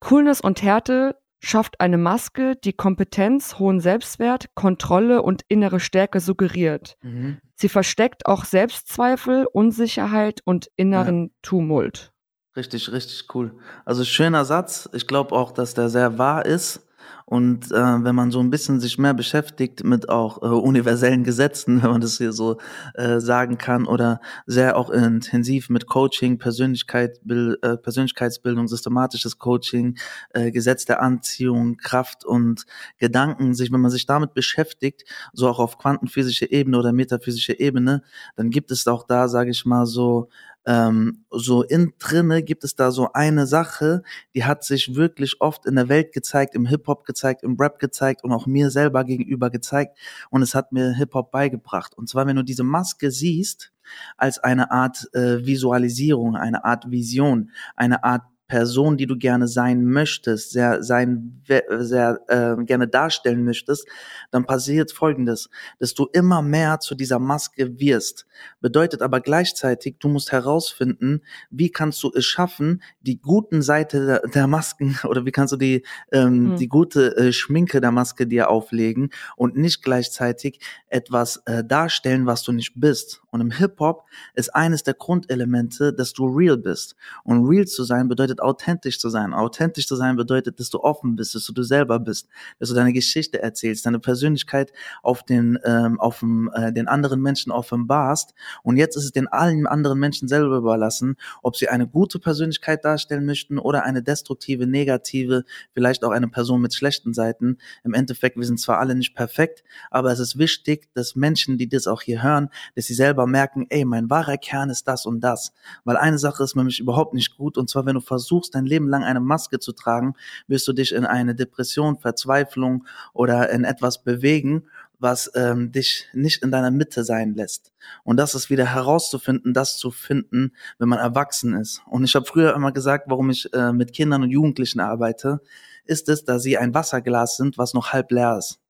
Coolness 0.01 0.41
und 0.41 0.61
Härte 0.61 1.17
schafft 1.45 1.81
eine 1.81 1.99
Maske, 1.99 2.57
die 2.57 2.73
Kompetenz, 2.73 3.59
hohen 3.59 3.81
Selbstwert, 3.81 4.55
Kontrolle 4.55 5.23
und 5.23 5.43
innere 5.49 5.81
Stärke 5.81 6.21
suggeriert. 6.21 6.97
Mhm. 7.03 7.39
Sie 7.55 7.69
versteckt 7.69 8.27
auch 8.27 8.45
Selbstzweifel, 8.45 9.47
Unsicherheit 9.53 10.41
und 10.45 10.69
inneren 10.77 11.27
ja. 11.27 11.31
Tumult. 11.43 12.13
Richtig, 12.57 12.93
richtig 12.93 13.35
cool. 13.35 13.57
Also 13.85 14.05
schöner 14.05 14.45
Satz. 14.45 14.89
Ich 14.93 15.07
glaube 15.07 15.35
auch, 15.35 15.53
dass 15.53 15.75
der 15.75 15.89
sehr 15.89 16.19
wahr 16.19 16.47
ist. 16.47 16.87
Und 17.27 17.73
äh, 17.73 18.05
wenn 18.05 18.15
man 18.15 18.31
so 18.31 18.41
ein 18.41 18.51
bisschen 18.51 18.81
sich 18.81 18.99
mehr 18.99 19.15
beschäftigt 19.15 19.83
mit 19.83 20.09
auch 20.09 20.43
äh, 20.43 20.47
universellen 20.47 21.25
Gesetzen, 21.25 21.83
wenn 21.83 21.91
man 21.91 22.01
das 22.01 22.19
hier 22.19 22.33
so 22.33 22.59
äh, 22.95 23.21
sagen 23.21 23.59
kann, 23.59 23.87
oder 23.87 24.21
sehr 24.47 24.77
auch 24.77 24.91
intensiv 24.91 25.71
mit 25.71 25.87
Coaching, 25.87 26.39
Persönlichkeit, 26.39 27.21
äh, 27.29 27.77
Persönlichkeitsbildung, 27.77 28.69
systematisches 28.69 29.39
Coaching, 29.39 29.97
äh, 30.31 30.51
Gesetz 30.51 30.85
der 30.85 31.03
Anziehung, 31.03 31.77
Kraft 31.77 32.25
und 32.25 32.67
Gedanken, 32.99 33.55
sich, 33.55 33.73
wenn 33.73 33.81
man 33.81 33.91
sich 33.91 34.07
damit 34.07 34.35
beschäftigt, 34.35 35.05
so 35.33 35.49
auch 35.49 35.59
auf 35.59 35.79
quantenphysischer 35.79 36.51
Ebene 36.51 36.79
oder 36.79 36.93
metaphysischer 36.93 37.59
Ebene, 37.59 38.03
dann 38.37 38.51
gibt 38.51 38.71
es 38.71 38.87
auch 38.87 39.07
da, 39.07 39.29
sage 39.29 39.51
ich 39.51 39.65
mal, 39.65 39.87
so 39.87 40.29
ähm, 40.67 41.25
so 41.31 41.63
in 41.63 41.93
drinne 41.99 42.43
gibt 42.43 42.65
es 42.65 42.75
da 42.75 42.91
so 42.91 43.13
eine 43.13 43.47
Sache, 43.47 44.03
die 44.35 44.45
hat 44.45 44.65
sich 44.65 44.95
wirklich 44.95 45.41
oft 45.41 45.67
in 45.67 45.77
der 45.77 45.89
Welt 45.89 46.13
gezeigt, 46.13 46.55
im 46.55 46.67
Hip-Hop 46.67 47.05
gezeigt, 47.05 47.43
im 47.43 47.57
Rap 47.59 47.79
gezeigt 47.79 48.25
und 48.25 48.33
auch 48.33 48.47
mir 48.47 48.71
selber 48.71 49.05
gegenüber 49.05 49.51
gezeigt 49.51 49.99
und 50.31 50.43
es 50.43 50.55
hat 50.55 50.73
mir 50.73 50.93
Hip-Hop 50.95 51.31
beigebracht. 51.31 51.97
Und 51.97 52.09
zwar, 52.09 52.27
wenn 52.27 52.37
du 52.37 52.43
diese 52.43 52.65
Maske 52.65 53.11
siehst, 53.11 53.73
als 54.17 54.39
eine 54.39 54.71
Art 54.71 55.09
äh, 55.13 55.45
Visualisierung, 55.45 56.37
eine 56.37 56.65
Art 56.65 56.91
Vision, 56.91 57.51
eine 57.77 58.03
Art 58.05 58.23
Person, 58.47 58.97
die 58.97 59.07
du 59.07 59.17
gerne 59.17 59.49
sein 59.49 59.85
möchtest, 59.85 60.51
sehr 60.51 60.83
sein, 60.83 61.43
sehr 61.47 62.21
äh, 62.29 62.63
gerne 62.65 62.89
darstellen 62.89 63.45
möchtest, 63.45 63.87
dann 64.31 64.45
passiert 64.45 64.93
Folgendes, 64.93 65.49
dass 65.79 65.95
du 65.95 66.09
immer 66.13 66.43
mehr 66.43 66.79
zu 66.81 66.95
dieser 66.95 67.19
Maske 67.19 67.79
wirst. 67.81 68.27
Bedeutet 68.61 69.03
aber 69.03 69.21
gleichzeitig, 69.21 69.97
du 69.99 70.09
musst 70.09 70.33
herausfinden, 70.33 71.23
wie 71.51 71.71
kannst 71.71 72.03
du 72.03 72.13
es 72.15 72.25
schaffen, 72.25 72.83
die 73.01 73.21
guten 73.21 73.63
Seite 73.63 74.07
der, 74.07 74.21
der 74.29 74.47
Masken 74.47 74.99
oder 75.05 75.25
wie 75.25 75.33
kannst 75.33 75.53
du 75.53 75.57
die 75.57 75.85
ähm, 76.13 76.51
hm. 76.51 76.57
die 76.57 76.69
gute 76.69 77.17
äh, 77.17 77.33
Schminke 77.33 77.81
der 77.81 77.93
Maske 77.93 78.27
dir 78.27 78.51
auflegen 78.51 79.11
und 79.37 79.57
nicht 79.57 79.83
gleichzeitig 79.83 80.61
etwas 80.89 81.43
äh, 81.47 81.65
darstellen, 81.65 82.27
was 82.27 82.43
du 82.43 82.53
nicht 82.53 82.75
bist. 82.77 83.23
Und 83.31 83.41
im 83.41 83.51
Hip 83.51 83.81
Hop 83.81 84.05
ist 84.35 84.55
eines 84.55 84.85
der 84.85 84.95
Grundelemente, 84.95 85.93
dass 85.93 86.13
du 86.13 86.27
real 86.27 86.57
bist. 86.57 86.95
Und 87.25 87.47
real 87.47 87.67
zu 87.67 87.83
sein 87.83 88.09
bedeutet 88.09 88.34
authentisch 88.41 88.99
zu 88.99 89.09
sein. 89.09 89.35
Authentisch 89.35 89.87
zu 89.87 89.97
sein 89.97 90.17
bedeutet, 90.17 90.61
dass 90.61 90.71
du 90.71 90.81
offen 90.81 91.17
bist, 91.17 91.35
dass 91.35 91.45
du 91.45 91.53
du 91.53 91.63
selber 91.63 91.99
bist, 91.99 92.29
dass 92.59 92.69
du 92.69 92.75
deine 92.75 92.93
Geschichte 92.93 93.43
erzählst, 93.43 93.87
deine 93.87 93.99
Persönlichkeit 93.99 94.73
auf 95.03 95.23
den, 95.23 95.59
ähm, 95.65 96.01
auf 96.01 96.21
dem, 96.21 96.51
äh, 96.55 96.73
den 96.73 96.89
anderen 96.89 97.21
Menschen 97.21 97.53
offenbarst. 97.53 98.35
Und 98.63 98.77
jetzt 98.77 98.97
ist 98.97 99.05
es 99.05 99.13
den 99.13 99.29
allen 99.29 99.67
anderen 99.67 99.99
Menschen 99.99 100.29
selber 100.29 100.57
überlassen, 100.57 101.17
ob 101.43 101.57
sie 101.57 101.69
eine 101.69 101.87
gute 101.87 102.19
Persönlichkeit 102.19 102.85
darstellen 102.85 103.27
möchten 103.27 103.59
oder 103.59 103.85
eine 103.85 104.03
destruktive, 104.03 104.67
negative, 104.67 105.45
vielleicht 105.73 106.05
auch 106.05 106.11
eine 106.11 106.29
Person 106.29 106.61
mit 106.61 106.75
schlechten 106.75 107.15
Seiten. 107.15 107.59
Im 107.85 107.95
Endeffekt, 107.95 108.37
wir 108.37 108.45
sind 108.45 108.61
zwar 108.61 108.79
alle 108.79 108.95
nicht 108.95 109.15
perfekt, 109.15 109.65
aber 109.91 110.13
es 110.13 110.19
ist 110.19 110.39
wichtig, 110.39 110.89
dass 110.95 111.17
Menschen, 111.17 111.59
die 111.59 111.69
das 111.69 111.87
auch 111.87 112.03
hier 112.03 112.23
hören, 112.23 112.49
dass 112.75 112.87
sie 112.87 112.95
selber 112.95 113.27
merken, 113.27 113.67
ey, 113.71 113.85
mein 113.85 114.11
wahrer 114.11 114.37
Kern 114.37 114.71
ist 114.71 114.89
das 114.89 115.07
und 115.07 115.21
das. 115.21 115.53
Weil 115.85 115.97
eine 115.97 116.19
Sache 116.19 116.43
ist 116.43 116.57
nämlich 116.57 116.81
überhaupt 116.81 117.15
nicht 117.15 117.37
gut, 117.37 117.59
und 117.59 117.69
zwar, 117.69 117.87
wenn 117.87 117.95
du 117.95 118.01
versuchst, 118.01 118.24
dein 118.51 118.67
Leben 118.67 118.89
lang 118.89 119.05
eine 119.05 119.21
Maske 119.21 119.59
zu 119.59 119.73
tragen, 119.73 120.15
wirst 120.47 120.67
du 120.69 120.73
dich 120.73 120.93
in 120.93 121.05
eine 121.05 121.35
Depression, 121.35 121.99
Verzweiflung 121.99 122.87
oder 123.13 123.51
in 123.51 123.65
etwas 123.65 124.03
bewegen, 124.03 124.65
was 124.99 125.31
ähm, 125.35 125.71
dich 125.71 126.09
nicht 126.13 126.43
in 126.43 126.51
deiner 126.51 126.71
Mitte 126.71 127.05
sein 127.05 127.35
lässt. 127.35 127.73
Und 128.05 128.17
das 128.17 128.35
ist 128.35 128.49
wieder 128.49 128.67
herauszufinden, 128.67 129.53
das 129.53 129.77
zu 129.77 129.91
finden, 129.91 130.53
wenn 130.79 130.89
man 130.89 130.99
erwachsen 130.99 131.55
ist. 131.55 131.83
Und 131.87 132.05
ich 132.05 132.15
habe 132.15 132.27
früher 132.27 132.55
immer 132.55 132.73
gesagt, 132.73 133.05
warum 133.09 133.31
ich 133.31 133.53
äh, 133.53 133.73
mit 133.73 133.93
Kindern 133.93 134.23
und 134.23 134.31
Jugendlichen 134.31 134.81
arbeite, 134.81 135.41
ist 135.85 136.09
es, 136.09 136.25
da 136.25 136.39
sie 136.39 136.57
ein 136.57 136.75
Wasserglas 136.75 137.37
sind, 137.37 137.59
was 137.59 137.75
noch 137.75 137.93
halb 137.93 138.11
leer 138.11 138.37
ist. 138.39 138.61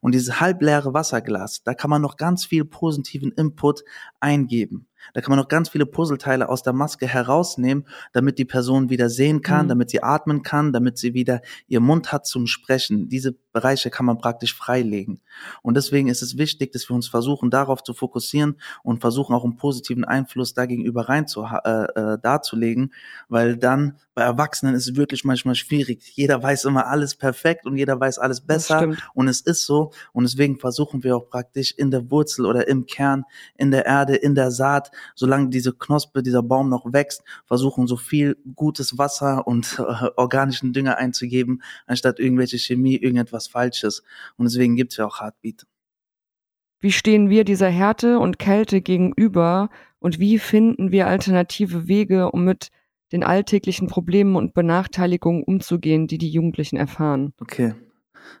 Und 0.00 0.14
dieses 0.14 0.40
halbleere 0.40 0.94
Wasserglas, 0.94 1.62
da 1.62 1.74
kann 1.74 1.90
man 1.90 2.02
noch 2.02 2.16
ganz 2.16 2.44
viel 2.44 2.64
positiven 2.64 3.32
Input 3.32 3.84
eingeben. 4.18 4.88
Da 5.12 5.20
kann 5.20 5.30
man 5.30 5.38
noch 5.38 5.48
ganz 5.48 5.68
viele 5.68 5.86
Puzzleteile 5.86 6.48
aus 6.48 6.62
der 6.62 6.72
Maske 6.72 7.06
herausnehmen, 7.06 7.86
damit 8.12 8.38
die 8.38 8.44
Person 8.44 8.90
wieder 8.90 9.10
sehen 9.10 9.42
kann, 9.42 9.66
mhm. 9.66 9.68
damit 9.70 9.90
sie 9.90 10.02
atmen 10.02 10.42
kann, 10.42 10.72
damit 10.72 10.98
sie 10.98 11.14
wieder 11.14 11.40
ihr 11.66 11.80
Mund 11.80 12.12
hat 12.12 12.26
zum 12.26 12.46
Sprechen. 12.46 13.08
Diese 13.08 13.32
Bereiche 13.52 13.90
kann 13.90 14.06
man 14.06 14.18
praktisch 14.18 14.54
freilegen. 14.54 15.20
Und 15.62 15.76
deswegen 15.76 16.08
ist 16.08 16.22
es 16.22 16.36
wichtig, 16.38 16.72
dass 16.72 16.88
wir 16.88 16.94
uns 16.94 17.08
versuchen, 17.08 17.50
darauf 17.50 17.82
zu 17.82 17.94
fokussieren 17.94 18.56
und 18.82 19.00
versuchen 19.00 19.34
auch 19.34 19.44
einen 19.44 19.56
positiven 19.56 20.04
Einfluss 20.04 20.54
dagegenüber 20.54 21.08
rein 21.08 21.26
zu, 21.26 21.44
äh, 21.44 21.84
äh, 21.84 22.18
darzulegen, 22.20 22.92
weil 23.28 23.56
dann 23.56 23.98
bei 24.14 24.22
Erwachsenen 24.22 24.74
ist 24.74 24.88
es 24.88 24.96
wirklich 24.96 25.24
manchmal 25.24 25.54
schwierig. 25.54 26.02
Jeder 26.14 26.42
weiß 26.42 26.64
immer 26.64 26.86
alles 26.86 27.14
perfekt 27.14 27.66
und 27.66 27.76
jeder 27.76 27.98
weiß 27.98 28.18
alles 28.18 28.40
besser 28.40 28.94
und 29.14 29.28
es 29.28 29.40
ist 29.40 29.66
so 29.66 29.92
und 30.12 30.24
deswegen 30.24 30.58
versuchen 30.58 31.02
wir 31.02 31.16
auch 31.16 31.28
praktisch 31.28 31.72
in 31.76 31.90
der 31.90 32.10
Wurzel 32.10 32.46
oder 32.46 32.68
im 32.68 32.86
Kern, 32.86 33.24
in 33.56 33.70
der 33.70 33.86
Erde, 33.86 34.16
in 34.16 34.34
der 34.34 34.50
Saat 34.50 34.90
solange 35.14 35.48
diese 35.48 35.72
Knospe, 35.72 36.22
dieser 36.22 36.42
Baum 36.42 36.68
noch 36.68 36.92
wächst, 36.92 37.22
versuchen 37.44 37.86
so 37.86 37.96
viel 37.96 38.36
gutes 38.54 38.98
Wasser 38.98 39.46
und 39.46 39.78
äh, 39.78 40.08
organischen 40.16 40.72
Dünger 40.72 40.98
einzugeben, 40.98 41.62
anstatt 41.86 42.18
irgendwelche 42.18 42.58
Chemie, 42.58 42.96
irgendetwas 42.96 43.46
Falsches. 43.48 44.02
Und 44.36 44.46
deswegen 44.46 44.76
gibt's 44.76 44.96
ja 44.96 45.06
auch 45.06 45.20
Heartbeat. 45.20 45.66
Wie 46.80 46.92
stehen 46.92 47.30
wir 47.30 47.44
dieser 47.44 47.70
Härte 47.70 48.18
und 48.18 48.38
Kälte 48.38 48.82
gegenüber 48.82 49.70
und 50.00 50.18
wie 50.18 50.38
finden 50.38 50.92
wir 50.92 51.06
alternative 51.06 51.88
Wege, 51.88 52.30
um 52.30 52.44
mit 52.44 52.68
den 53.10 53.24
alltäglichen 53.24 53.88
Problemen 53.88 54.36
und 54.36 54.52
Benachteiligungen 54.52 55.44
umzugehen, 55.44 56.08
die 56.08 56.18
die 56.18 56.28
Jugendlichen 56.28 56.76
erfahren? 56.76 57.32
Okay. 57.40 57.74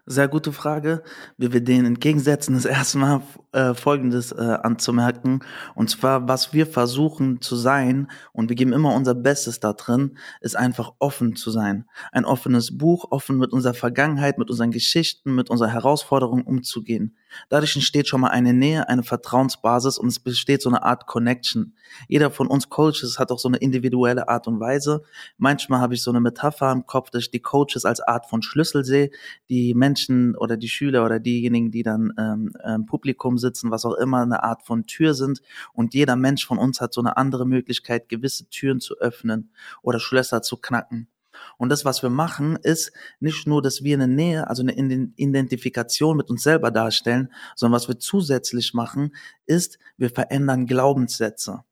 Sehr 0.06 0.28
gute 0.28 0.52
Frage. 0.52 1.02
Wie 1.38 1.52
wir 1.52 1.62
denen 1.62 1.86
entgegensetzen, 1.86 2.54
ist 2.56 2.64
erstmal 2.64 3.22
äh, 3.52 3.74
Folgendes 3.74 4.32
äh, 4.32 4.58
anzumerken. 4.62 5.40
Und 5.74 5.90
zwar, 5.90 6.28
was 6.28 6.52
wir 6.52 6.66
versuchen 6.66 7.40
zu 7.40 7.56
sein, 7.56 8.10
und 8.32 8.48
wir 8.48 8.56
geben 8.56 8.72
immer 8.72 8.94
unser 8.94 9.14
Bestes 9.14 9.60
da 9.60 9.72
drin, 9.72 10.18
ist 10.40 10.56
einfach 10.56 10.92
offen 10.98 11.36
zu 11.36 11.50
sein. 11.50 11.86
Ein 12.12 12.24
offenes 12.24 12.76
Buch, 12.76 13.06
offen 13.10 13.38
mit 13.38 13.52
unserer 13.52 13.74
Vergangenheit, 13.74 14.38
mit 14.38 14.50
unseren 14.50 14.70
Geschichten, 14.70 15.34
mit 15.34 15.50
unserer 15.50 15.70
Herausforderung 15.70 16.42
umzugehen. 16.42 17.16
Dadurch 17.48 17.74
entsteht 17.74 18.08
schon 18.08 18.20
mal 18.20 18.28
eine 18.28 18.52
Nähe, 18.52 18.88
eine 18.88 19.02
Vertrauensbasis 19.02 19.98
und 19.98 20.08
es 20.08 20.20
besteht 20.20 20.62
so 20.62 20.68
eine 20.68 20.82
Art 20.82 21.06
Connection. 21.06 21.74
Jeder 22.08 22.30
von 22.30 22.46
uns 22.46 22.68
Coaches 22.68 23.18
hat 23.18 23.30
auch 23.30 23.38
so 23.38 23.48
eine 23.48 23.58
individuelle 23.58 24.28
Art 24.28 24.46
und 24.46 24.60
Weise. 24.60 25.02
Manchmal 25.38 25.80
habe 25.80 25.94
ich 25.94 26.02
so 26.02 26.10
eine 26.10 26.20
Metapher 26.20 26.72
im 26.72 26.86
Kopf, 26.86 27.10
dass 27.10 27.24
ich 27.24 27.30
die 27.30 27.40
Coaches 27.40 27.84
als 27.84 28.00
Art 28.00 28.26
von 28.26 28.42
Schlüssel 28.42 28.84
sehe, 28.84 29.10
die 29.48 29.74
Menschen 29.74 30.36
oder 30.36 30.56
die 30.56 30.68
Schüler 30.68 31.04
oder 31.04 31.20
diejenigen, 31.20 31.70
die 31.70 31.82
dann 31.82 32.12
ähm, 32.18 32.52
im 32.64 32.86
Publikum 32.86 33.38
sitzen, 33.38 33.70
was 33.70 33.84
auch 33.84 33.94
immer, 33.94 34.22
eine 34.22 34.42
Art 34.42 34.62
von 34.62 34.86
Tür 34.86 35.14
sind. 35.14 35.40
Und 35.72 35.94
jeder 35.94 36.16
Mensch 36.16 36.46
von 36.46 36.58
uns 36.58 36.80
hat 36.80 36.92
so 36.92 37.00
eine 37.00 37.16
andere 37.16 37.46
Möglichkeit, 37.46 38.08
gewisse 38.08 38.48
Türen 38.48 38.80
zu 38.80 38.96
öffnen 38.98 39.50
oder 39.82 40.00
Schlösser 40.00 40.42
zu 40.42 40.56
knacken. 40.56 41.08
Und 41.56 41.68
das, 41.68 41.84
was 41.84 42.02
wir 42.02 42.10
machen, 42.10 42.56
ist 42.56 42.92
nicht 43.20 43.46
nur, 43.46 43.62
dass 43.62 43.82
wir 43.82 43.96
eine 43.96 44.08
Nähe, 44.08 44.48
also 44.48 44.62
eine 44.62 44.74
Identifikation 44.74 46.16
mit 46.16 46.30
uns 46.30 46.42
selber 46.42 46.70
darstellen, 46.70 47.32
sondern 47.56 47.76
was 47.76 47.88
wir 47.88 47.98
zusätzlich 47.98 48.74
machen, 48.74 49.14
ist, 49.46 49.78
wir 49.96 50.10
verändern 50.10 50.66
Glaubenssätze. 50.66 51.64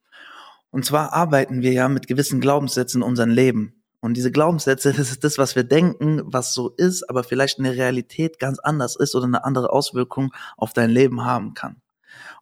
Und 0.71 0.85
zwar 0.85 1.13
arbeiten 1.13 1.63
wir 1.63 1.73
ja 1.73 1.89
mit 1.89 2.07
gewissen 2.07 2.41
Glaubenssätzen 2.41 3.03
in 3.03 3.09
unserem 3.09 3.31
Leben. 3.31 3.83
Und 4.01 4.17
diese 4.17 4.33
Glaubenssätze, 4.33 4.93
das 4.97 5.11
ist 5.11 5.25
das, 5.25 5.39
was 5.39 5.55
wir 5.55 5.65
denken, 5.65 6.23
was 6.25 6.55
so 6.55 6.71
ist, 6.71 7.09
aber 7.09 7.25
vielleicht 7.25 7.59
in 7.59 7.65
der 7.65 7.77
Realität 7.77 8.39
ganz 8.39 8.59
anders 8.59 8.97
ist 8.97 9.15
oder 9.15 9.27
eine 9.27 9.45
andere 9.45 9.71
Auswirkung 9.71 10.33
auf 10.57 10.73
dein 10.73 10.91
Leben 10.91 11.25
haben 11.25 11.55
kann. 11.55 11.81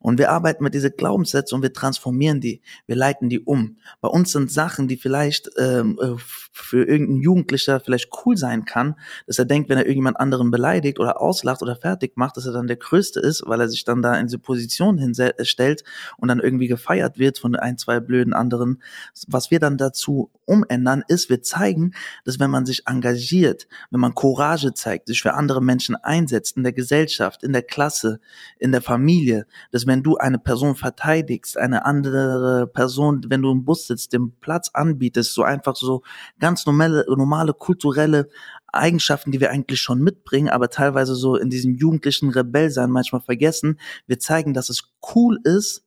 Und 0.00 0.18
wir 0.18 0.30
arbeiten 0.30 0.64
mit 0.64 0.74
diesen 0.74 0.92
Glaubenssätzen 0.96 1.56
und 1.56 1.62
wir 1.62 1.72
transformieren 1.72 2.40
die, 2.40 2.62
wir 2.86 2.96
leiten 2.96 3.28
die 3.28 3.40
um. 3.40 3.76
Bei 4.00 4.08
uns 4.08 4.32
sind 4.32 4.50
Sachen, 4.50 4.88
die 4.88 4.96
vielleicht 4.96 5.50
ähm, 5.58 5.98
äh, 6.00 6.14
für 6.52 6.84
irgendeinen 6.84 7.20
Jugendlicher 7.20 7.80
vielleicht 7.80 8.10
cool 8.24 8.36
sein 8.36 8.64
kann, 8.64 8.96
dass 9.26 9.38
er 9.38 9.44
denkt, 9.44 9.68
wenn 9.68 9.76
er 9.76 9.84
irgendjemand 9.84 10.18
anderen 10.18 10.50
beleidigt 10.50 10.98
oder 10.98 11.20
auslacht 11.20 11.62
oder 11.62 11.76
fertig 11.76 12.16
macht, 12.16 12.36
dass 12.36 12.46
er 12.46 12.52
dann 12.52 12.66
der 12.66 12.76
Größte 12.76 13.20
ist, 13.20 13.42
weil 13.46 13.60
er 13.60 13.68
sich 13.68 13.84
dann 13.84 14.00
da 14.00 14.18
in 14.18 14.26
diese 14.26 14.38
Position 14.38 14.98
hinstellt 14.98 15.84
und 16.16 16.28
dann 16.28 16.40
irgendwie 16.40 16.68
gefeiert 16.68 17.18
wird 17.18 17.38
von 17.38 17.54
ein, 17.54 17.76
zwei 17.76 18.00
blöden 18.00 18.32
anderen. 18.32 18.82
Was 19.28 19.50
wir 19.50 19.60
dann 19.60 19.76
dazu 19.76 20.30
umändern, 20.46 21.04
ist, 21.08 21.30
wir 21.30 21.42
zeigen, 21.42 21.92
dass 22.24 22.40
wenn 22.40 22.50
man 22.50 22.66
sich 22.66 22.86
engagiert, 22.86 23.68
wenn 23.90 24.00
man 24.00 24.14
Courage 24.14 24.74
zeigt, 24.74 25.08
sich 25.08 25.22
für 25.22 25.34
andere 25.34 25.62
Menschen 25.62 25.94
einsetzt, 25.94 26.56
in 26.56 26.64
der 26.64 26.72
Gesellschaft, 26.72 27.42
in 27.42 27.52
der 27.52 27.62
Klasse, 27.62 28.20
in 28.58 28.72
der 28.72 28.82
Familie, 28.82 29.46
dass 29.70 29.86
wenn 29.90 30.04
du 30.04 30.16
eine 30.16 30.38
Person 30.38 30.76
verteidigst, 30.76 31.58
eine 31.58 31.84
andere 31.84 32.68
Person, 32.68 33.26
wenn 33.28 33.42
du 33.42 33.50
im 33.50 33.64
Bus 33.64 33.88
sitzt, 33.88 34.12
den 34.12 34.32
Platz 34.38 34.70
anbietest, 34.72 35.34
so 35.34 35.42
einfach 35.42 35.74
so 35.74 36.02
ganz 36.38 36.64
normale, 36.64 37.04
normale 37.08 37.52
kulturelle 37.52 38.28
Eigenschaften, 38.68 39.32
die 39.32 39.40
wir 39.40 39.50
eigentlich 39.50 39.80
schon 39.80 40.00
mitbringen, 40.00 40.48
aber 40.48 40.70
teilweise 40.70 41.16
so 41.16 41.34
in 41.34 41.50
diesem 41.50 41.74
jugendlichen 41.74 42.30
Rebellsein 42.30 42.90
manchmal 42.90 43.20
vergessen. 43.20 43.80
Wir 44.06 44.20
zeigen, 44.20 44.54
dass 44.54 44.70
es 44.70 44.92
cool 45.14 45.40
ist, 45.42 45.84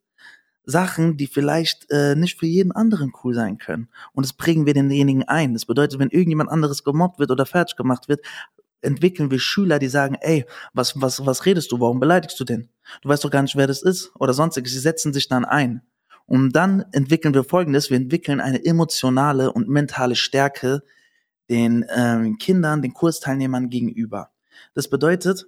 Sachen, 0.66 1.18
die 1.18 1.28
vielleicht 1.28 1.90
äh, 1.90 2.16
nicht 2.16 2.38
für 2.40 2.46
jeden 2.46 2.72
anderen 2.74 3.14
cool 3.24 3.34
sein 3.34 3.58
können. 3.58 3.90
Und 4.14 4.26
das 4.26 4.34
bringen 4.34 4.66
wir 4.66 4.74
denjenigen 4.74 5.24
ein. 5.24 5.54
Das 5.54 5.66
bedeutet, 5.66 6.00
wenn 6.00 6.10
irgendjemand 6.10 6.50
anderes 6.50 6.84
gemobbt 6.84 7.20
wird 7.20 7.32
oder 7.32 7.46
fertig 7.46 7.78
gemacht 7.78 8.08
wird, 8.10 8.22
entwickeln 8.84 9.32
wir 9.32 9.40
Schüler, 9.40 9.80
die 9.80 9.88
sagen, 9.88 10.16
ey, 10.22 10.46
was, 10.74 11.00
was, 11.02 11.26
was 11.26 11.46
redest 11.46 11.72
du? 11.72 11.80
Warum 11.80 12.00
beleidigst 12.00 12.40
du 12.40 12.44
den? 12.44 12.70
Du 13.02 13.10
weißt 13.10 13.24
doch 13.24 13.32
gar 13.32 13.42
nicht, 13.42 13.56
wer 13.56 13.68
das 13.68 13.82
ist 13.82 14.12
oder 14.20 14.34
sonstiges. 14.34 14.72
Sie 14.72 14.80
setzen 14.80 15.14
sich 15.14 15.28
dann 15.28 15.46
ein. 15.46 15.82
Und 16.26 16.56
dann 16.56 16.86
entwickeln 16.92 17.34
wir 17.34 17.44
Folgendes. 17.44 17.90
Wir 17.90 17.98
entwickeln 17.98 18.40
eine 18.40 18.64
emotionale 18.64 19.52
und 19.52 19.70
mentale 19.70 20.16
Stärke 20.16 20.84
den 21.50 21.86
ähm, 21.94 22.38
Kindern, 22.38 22.82
den 22.82 22.94
Kursteilnehmern 22.94 23.70
gegenüber. 23.70 24.32
Das 24.74 24.90
bedeutet, 24.90 25.46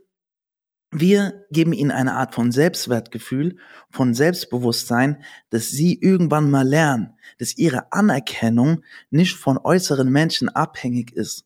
wir 0.91 1.45
geben 1.51 1.73
ihnen 1.73 1.91
eine 1.91 2.13
Art 2.13 2.33
von 2.33 2.51
Selbstwertgefühl, 2.51 3.57
von 3.89 4.13
Selbstbewusstsein, 4.13 5.23
dass 5.49 5.69
sie 5.69 5.99
irgendwann 5.99 6.49
mal 6.49 6.67
lernen, 6.67 7.17
dass 7.37 7.57
ihre 7.57 7.91
Anerkennung 7.91 8.83
nicht 9.09 9.35
von 9.35 9.57
äußeren 9.57 10.09
Menschen 10.09 10.47
abhängig 10.49 11.11
ist, 11.11 11.45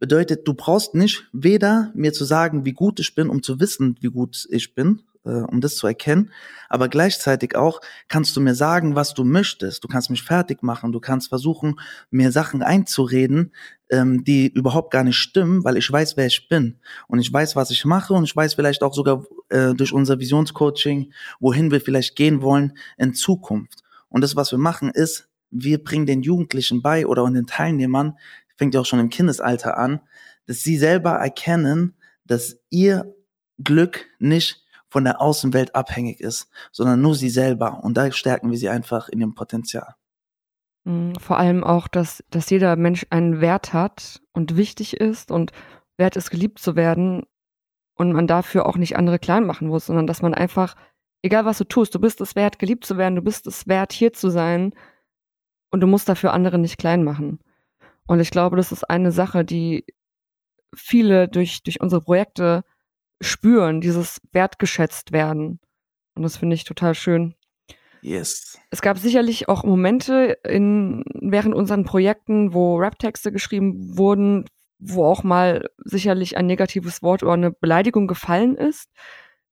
Bedeutet, 0.00 0.48
du 0.48 0.54
brauchst 0.54 0.94
nicht 0.94 1.28
weder 1.34 1.92
mir 1.94 2.14
zu 2.14 2.24
sagen, 2.24 2.64
wie 2.64 2.72
gut 2.72 2.98
ich 3.00 3.14
bin, 3.14 3.28
um 3.28 3.42
zu 3.42 3.60
wissen, 3.60 3.96
wie 4.00 4.08
gut 4.08 4.46
ich 4.48 4.74
bin, 4.74 5.02
äh, 5.26 5.42
um 5.42 5.60
das 5.60 5.76
zu 5.76 5.86
erkennen. 5.86 6.32
Aber 6.70 6.88
gleichzeitig 6.88 7.54
auch 7.54 7.82
kannst 8.08 8.34
du 8.34 8.40
mir 8.40 8.54
sagen, 8.54 8.96
was 8.96 9.12
du 9.12 9.24
möchtest. 9.24 9.84
Du 9.84 9.88
kannst 9.88 10.08
mich 10.08 10.22
fertig 10.22 10.62
machen. 10.62 10.92
Du 10.92 11.00
kannst 11.00 11.28
versuchen, 11.28 11.78
mir 12.10 12.32
Sachen 12.32 12.62
einzureden, 12.62 13.52
ähm, 13.90 14.24
die 14.24 14.48
überhaupt 14.48 14.90
gar 14.90 15.04
nicht 15.04 15.18
stimmen, 15.18 15.64
weil 15.64 15.76
ich 15.76 15.92
weiß, 15.92 16.16
wer 16.16 16.26
ich 16.26 16.48
bin. 16.48 16.78
Und 17.06 17.18
ich 17.18 17.30
weiß, 17.30 17.54
was 17.54 17.70
ich 17.70 17.84
mache. 17.84 18.14
Und 18.14 18.24
ich 18.24 18.34
weiß 18.34 18.54
vielleicht 18.54 18.82
auch 18.82 18.94
sogar 18.94 19.26
äh, 19.50 19.74
durch 19.74 19.92
unser 19.92 20.18
Visionscoaching, 20.18 21.12
wohin 21.40 21.70
wir 21.70 21.82
vielleicht 21.82 22.16
gehen 22.16 22.40
wollen 22.40 22.72
in 22.96 23.12
Zukunft. 23.12 23.82
Und 24.08 24.22
das, 24.22 24.34
was 24.34 24.50
wir 24.50 24.58
machen, 24.58 24.90
ist, 24.94 25.28
wir 25.50 25.82
bringen 25.82 26.06
den 26.06 26.22
Jugendlichen 26.22 26.80
bei 26.80 27.06
oder 27.06 27.28
den 27.30 27.46
Teilnehmern, 27.46 28.16
fängt 28.60 28.74
ja 28.74 28.82
auch 28.82 28.86
schon 28.86 29.00
im 29.00 29.08
Kindesalter 29.08 29.78
an, 29.78 30.00
dass 30.44 30.60
sie 30.60 30.76
selber 30.76 31.12
erkennen, 31.12 31.94
dass 32.26 32.58
ihr 32.68 33.14
Glück 33.56 34.04
nicht 34.18 34.66
von 34.90 35.04
der 35.04 35.22
Außenwelt 35.22 35.74
abhängig 35.74 36.20
ist, 36.20 36.50
sondern 36.70 37.00
nur 37.00 37.14
sie 37.14 37.30
selber. 37.30 37.82
Und 37.82 37.96
da 37.96 38.12
stärken 38.12 38.50
wir 38.50 38.58
sie 38.58 38.68
einfach 38.68 39.08
in 39.08 39.20
ihrem 39.20 39.34
Potenzial. 39.34 39.94
Mhm, 40.84 41.14
vor 41.14 41.38
allem 41.38 41.64
auch, 41.64 41.88
dass, 41.88 42.22
dass 42.28 42.50
jeder 42.50 42.76
Mensch 42.76 43.06
einen 43.08 43.40
Wert 43.40 43.72
hat 43.72 44.20
und 44.32 44.58
wichtig 44.58 45.00
ist 45.00 45.30
und 45.30 45.52
wert 45.96 46.16
ist, 46.16 46.30
geliebt 46.30 46.58
zu 46.58 46.76
werden 46.76 47.22
und 47.94 48.12
man 48.12 48.26
dafür 48.26 48.66
auch 48.66 48.76
nicht 48.76 48.94
andere 48.94 49.18
klein 49.18 49.46
machen 49.46 49.68
muss, 49.68 49.86
sondern 49.86 50.06
dass 50.06 50.20
man 50.20 50.34
einfach, 50.34 50.74
egal 51.22 51.46
was 51.46 51.56
du 51.56 51.64
tust, 51.64 51.94
du 51.94 51.98
bist 51.98 52.20
es 52.20 52.36
wert, 52.36 52.58
geliebt 52.58 52.84
zu 52.84 52.98
werden, 52.98 53.16
du 53.16 53.22
bist 53.22 53.46
es 53.46 53.66
wert, 53.66 53.94
hier 53.94 54.12
zu 54.12 54.28
sein 54.28 54.74
und 55.70 55.80
du 55.80 55.86
musst 55.86 56.10
dafür 56.10 56.34
andere 56.34 56.58
nicht 56.58 56.76
klein 56.76 57.04
machen. 57.04 57.40
Und 58.10 58.18
ich 58.18 58.32
glaube, 58.32 58.56
das 58.56 58.72
ist 58.72 58.82
eine 58.90 59.12
Sache, 59.12 59.44
die 59.44 59.84
viele 60.74 61.28
durch, 61.28 61.62
durch 61.62 61.80
unsere 61.80 62.02
Projekte 62.02 62.64
spüren, 63.20 63.80
dieses 63.80 64.20
wertgeschätzt 64.32 65.12
werden. 65.12 65.60
Und 66.16 66.24
das 66.24 66.36
finde 66.36 66.54
ich 66.54 66.64
total 66.64 66.96
schön. 66.96 67.36
Yes. 68.02 68.58
Es 68.70 68.82
gab 68.82 68.98
sicherlich 68.98 69.48
auch 69.48 69.62
Momente 69.62 70.36
in, 70.42 71.04
während 71.20 71.54
unseren 71.54 71.84
Projekten, 71.84 72.52
wo 72.52 72.78
Rap-Texte 72.78 73.30
geschrieben 73.30 73.96
wurden, 73.96 74.46
wo 74.80 75.04
auch 75.04 75.22
mal 75.22 75.70
sicherlich 75.84 76.36
ein 76.36 76.46
negatives 76.46 77.04
Wort 77.04 77.22
oder 77.22 77.34
eine 77.34 77.52
Beleidigung 77.52 78.08
gefallen 78.08 78.56
ist. 78.56 78.90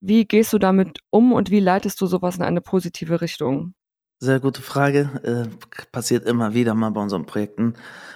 Wie 0.01 0.25
gehst 0.25 0.53
du 0.53 0.59
damit 0.59 0.99
um 1.11 1.33
und 1.33 1.53
wie 1.53 1.61
leitest 1.61 2.01
du 2.01 2.07
sowas 2.07 2.37
in 2.37 2.43
eine 2.43 2.61
positive 2.61 3.21
Richtung? 3.21 3.75
Sehr 4.21 4.41
gute 4.41 4.63
Frage. 4.63 5.11
Äh, 5.23 5.85
passiert 5.93 6.27
immer 6.27 6.53
wieder 6.53 6.75
mal 6.75 6.91
bei 6.91 7.01
unseren 7.01 7.27
Projekten. 7.27 7.75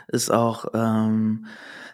Ist 0.09 0.31
auch 0.33 0.67
ähm, 0.75 1.47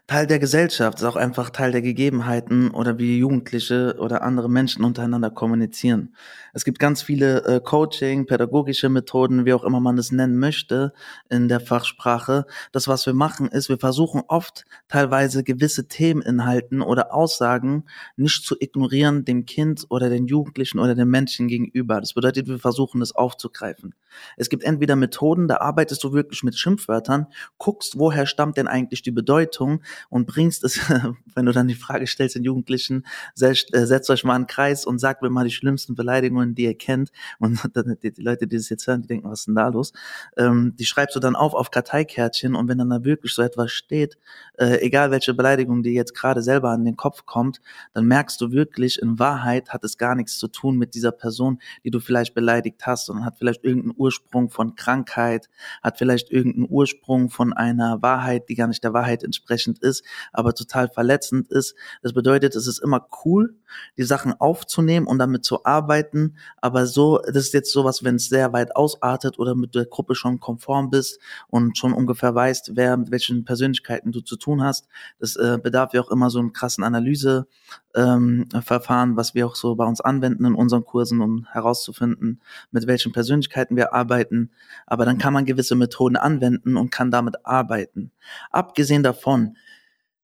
Teil 0.07 0.27
der 0.27 0.39
Gesellschaft, 0.39 0.99
ist 0.99 1.05
auch 1.05 1.17
einfach 1.17 1.51
Teil 1.51 1.73
der 1.73 1.83
Gegebenheiten 1.83 2.71
oder 2.71 2.99
wie 2.99 3.19
Jugendliche 3.19 3.97
oder 3.99 4.23
andere 4.23 4.49
Menschen 4.49 4.83
untereinander 4.83 5.31
kommunizieren. 5.31 6.15
Es 6.59 6.65
gibt 6.65 6.81
ganz 6.81 7.03
viele 7.03 7.45
äh, 7.45 7.61
Coaching, 7.61 8.27
pädagogische 8.27 8.89
Methoden, 8.89 9.45
wie 9.47 9.53
auch 9.53 9.63
immer 9.63 9.79
man 9.79 9.97
es 9.97 10.11
nennen 10.11 10.41
möchte 10.41 10.93
in 11.29 11.47
der 11.47 11.61
Fachsprache. 11.61 12.47
Das, 12.73 12.89
was 12.89 13.07
wir 13.07 13.15
machen, 13.15 13.47
ist, 13.47 13.69
wir 13.69 13.79
versuchen 13.79 14.23
oft 14.27 14.65
teilweise 14.89 15.45
gewisse 15.45 15.87
Themeninhalten 15.87 16.83
oder 16.83 17.15
Aussagen 17.15 17.85
nicht 18.17 18.45
zu 18.45 18.57
ignorieren 18.59 19.25
dem 19.25 19.47
Kind 19.47 19.87
oder 19.89 20.11
den 20.11 20.27
Jugendlichen 20.27 20.81
oder 20.81 20.97
den 20.97 21.07
Menschen 21.07 21.47
gegenüber. 21.47 22.01
Das 22.01 22.15
bedeutet, 22.15 22.49
wir 22.49 22.59
versuchen 22.59 23.03
es 23.03 23.15
aufzugreifen. 23.15 23.95
Es 24.37 24.49
gibt 24.49 24.65
entweder 24.65 24.97
Methoden, 24.97 25.47
da 25.47 25.59
arbeitest 25.59 26.03
du 26.03 26.13
wirklich 26.13 26.43
mit 26.43 26.59
Schimpfwörtern, 26.59 27.29
guckst, 27.59 28.01
woher 28.01 28.27
stammt 28.27 28.57
denn 28.57 28.67
eigentlich 28.67 29.03
die 29.03 29.13
Bedeutung, 29.13 29.81
und 30.09 30.27
bringst 30.27 30.65
es, 30.65 30.81
wenn 31.35 31.47
du 31.47 31.53
dann 31.53 31.69
die 31.69 31.75
Frage 31.75 32.09
stellst 32.09 32.35
den 32.35 32.43
Jugendlichen, 32.43 33.07
setzt, 33.35 33.73
äh, 33.75 33.87
setzt 33.87 34.11
euch 34.11 34.25
mal 34.25 34.35
einen 34.35 34.49
Kreis 34.49 34.85
und 34.85 34.99
sagt 34.99 35.23
mir 35.23 35.31
mal 35.31 35.45
die 35.45 35.53
schlimmsten 35.53 35.95
Beleidigungen, 35.95 36.48
die 36.55 36.65
ihr 36.65 36.77
kennt. 36.77 37.11
Und 37.39 37.61
die, 38.03 38.13
die 38.13 38.23
Leute, 38.23 38.47
die 38.47 38.57
das 38.57 38.69
jetzt 38.69 38.87
hören, 38.87 39.03
die 39.03 39.09
denken, 39.09 39.31
was 39.31 39.41
ist 39.41 39.47
denn 39.47 39.55
da 39.55 39.69
los? 39.69 39.93
Ähm, 40.37 40.75
die 40.77 40.85
schreibst 40.85 41.15
du 41.17 41.21
dann 41.21 41.37
auf 41.37 41.55
auf 41.55 41.71
Karteikärtchen 41.71 42.55
und 42.55 42.69
wenn 42.69 42.79
dann 42.79 42.91
da 42.91 43.05
wirklich 43.05 43.35
so 43.35 43.43
etwas 43.43 43.73
steht, 43.73 44.17
äh, 44.59 44.81
egal 44.81 45.11
welche 45.11 45.35
Beleidigung 45.35 45.83
dir 45.83 45.93
jetzt 45.93 46.15
gerade 46.15 46.43
selber 46.43 46.71
an 46.71 46.85
den 46.85 46.97
Kopf 46.97 47.27
kommt, 47.27 47.61
dann 47.95 48.07
merkst 48.07 48.41
du 48.41 48.53
wirklich, 48.53 49.01
in 49.01 49.19
Wahrheit 49.19 49.71
hat 49.71 49.85
es 49.85 49.99
gar 49.99 50.15
nichts 50.15 50.39
zu 50.39 50.49
tun 50.49 50.77
mit 50.77 50.95
dieser 50.95 51.13
Person, 51.13 51.61
die 51.85 51.91
du 51.91 52.01
vielleicht 52.01 52.35
beleidigt 52.35 52.87
hast, 52.87 53.07
sondern 53.07 53.25
hat 53.25 53.39
vielleicht 53.39 53.65
irgendeinen 53.65 53.95
Ursprung 53.97 54.51
von 54.51 54.75
Krankheit, 54.77 55.49
hat 55.83 55.99
vielleicht 55.99 56.31
irgendeinen 56.31 56.67
Ursprung 56.69 57.31
von 57.31 57.53
einer 57.53 58.03
Wahrheit, 58.03 58.49
die 58.49 58.55
gar 58.55 58.69
nicht 58.69 58.85
der 58.85 58.93
Wahrheit 58.93 59.23
entsprechend 59.25 59.79
ist, 59.81 60.05
aber 60.33 60.55
total 60.55 60.89
verletzend 60.89 61.49
ist. 61.49 61.75
Das 62.03 62.13
bedeutet, 62.13 62.55
es 62.57 62.67
ist 62.67 62.79
immer 62.79 63.09
cool, 63.25 63.57
die 63.97 64.05
Sachen 64.05 64.33
aufzunehmen 64.33 65.07
und 65.07 65.19
damit 65.19 65.45
zu 65.45 65.65
arbeiten, 65.65 66.28
aber 66.59 66.87
so, 66.87 67.19
das 67.19 67.47
ist 67.47 67.55
jetzt 67.55 67.73
sowas, 67.73 68.05
wenn 68.05 68.17
es 68.17 68.29
sehr 68.29 68.53
weit 68.53 68.77
ausartet 68.77 69.39
oder 69.39 69.55
mit 69.55 69.75
der 69.75 69.87
Gruppe 69.87 70.15
schon 70.15 70.41
konform 70.41 70.91
bist 70.91 71.21
und 71.49 71.79
schon 71.79 71.93
ungefähr 71.93 72.35
weißt, 72.35 72.73
wer 72.75 72.97
mit 72.97 73.11
welchen 73.11 73.45
Persönlichkeiten 73.45 74.13
du 74.13 74.21
zu 74.21 74.37
tun 74.37 74.63
hast. 74.63 74.89
Das 75.19 75.37
äh, 75.37 75.59
bedarf 75.63 75.95
ja 75.95 76.01
auch 76.01 76.11
immer 76.11 76.31
so 76.31 76.39
einem 76.39 76.53
krassen 76.53 76.85
Analyse 76.85 77.47
ähm, 77.95 78.47
was 78.53 79.35
wir 79.35 79.47
auch 79.47 79.57
so 79.57 79.75
bei 79.75 79.85
uns 79.85 80.01
anwenden 80.01 80.45
in 80.45 80.55
unseren 80.55 80.85
Kursen, 80.85 81.21
um 81.21 81.47
herauszufinden, 81.51 82.41
mit 82.71 82.87
welchen 82.87 83.13
Persönlichkeiten 83.13 83.77
wir 83.77 83.93
arbeiten. 83.93 84.53
Aber 84.87 85.05
dann 85.05 85.19
kann 85.19 85.33
man 85.33 85.45
gewisse 85.45 85.75
Methoden 85.75 86.17
anwenden 86.17 86.77
und 86.77 86.91
kann 86.91 87.11
damit 87.11 87.45
arbeiten. 87.45 88.13
Abgesehen 88.51 89.03
davon 89.03 89.57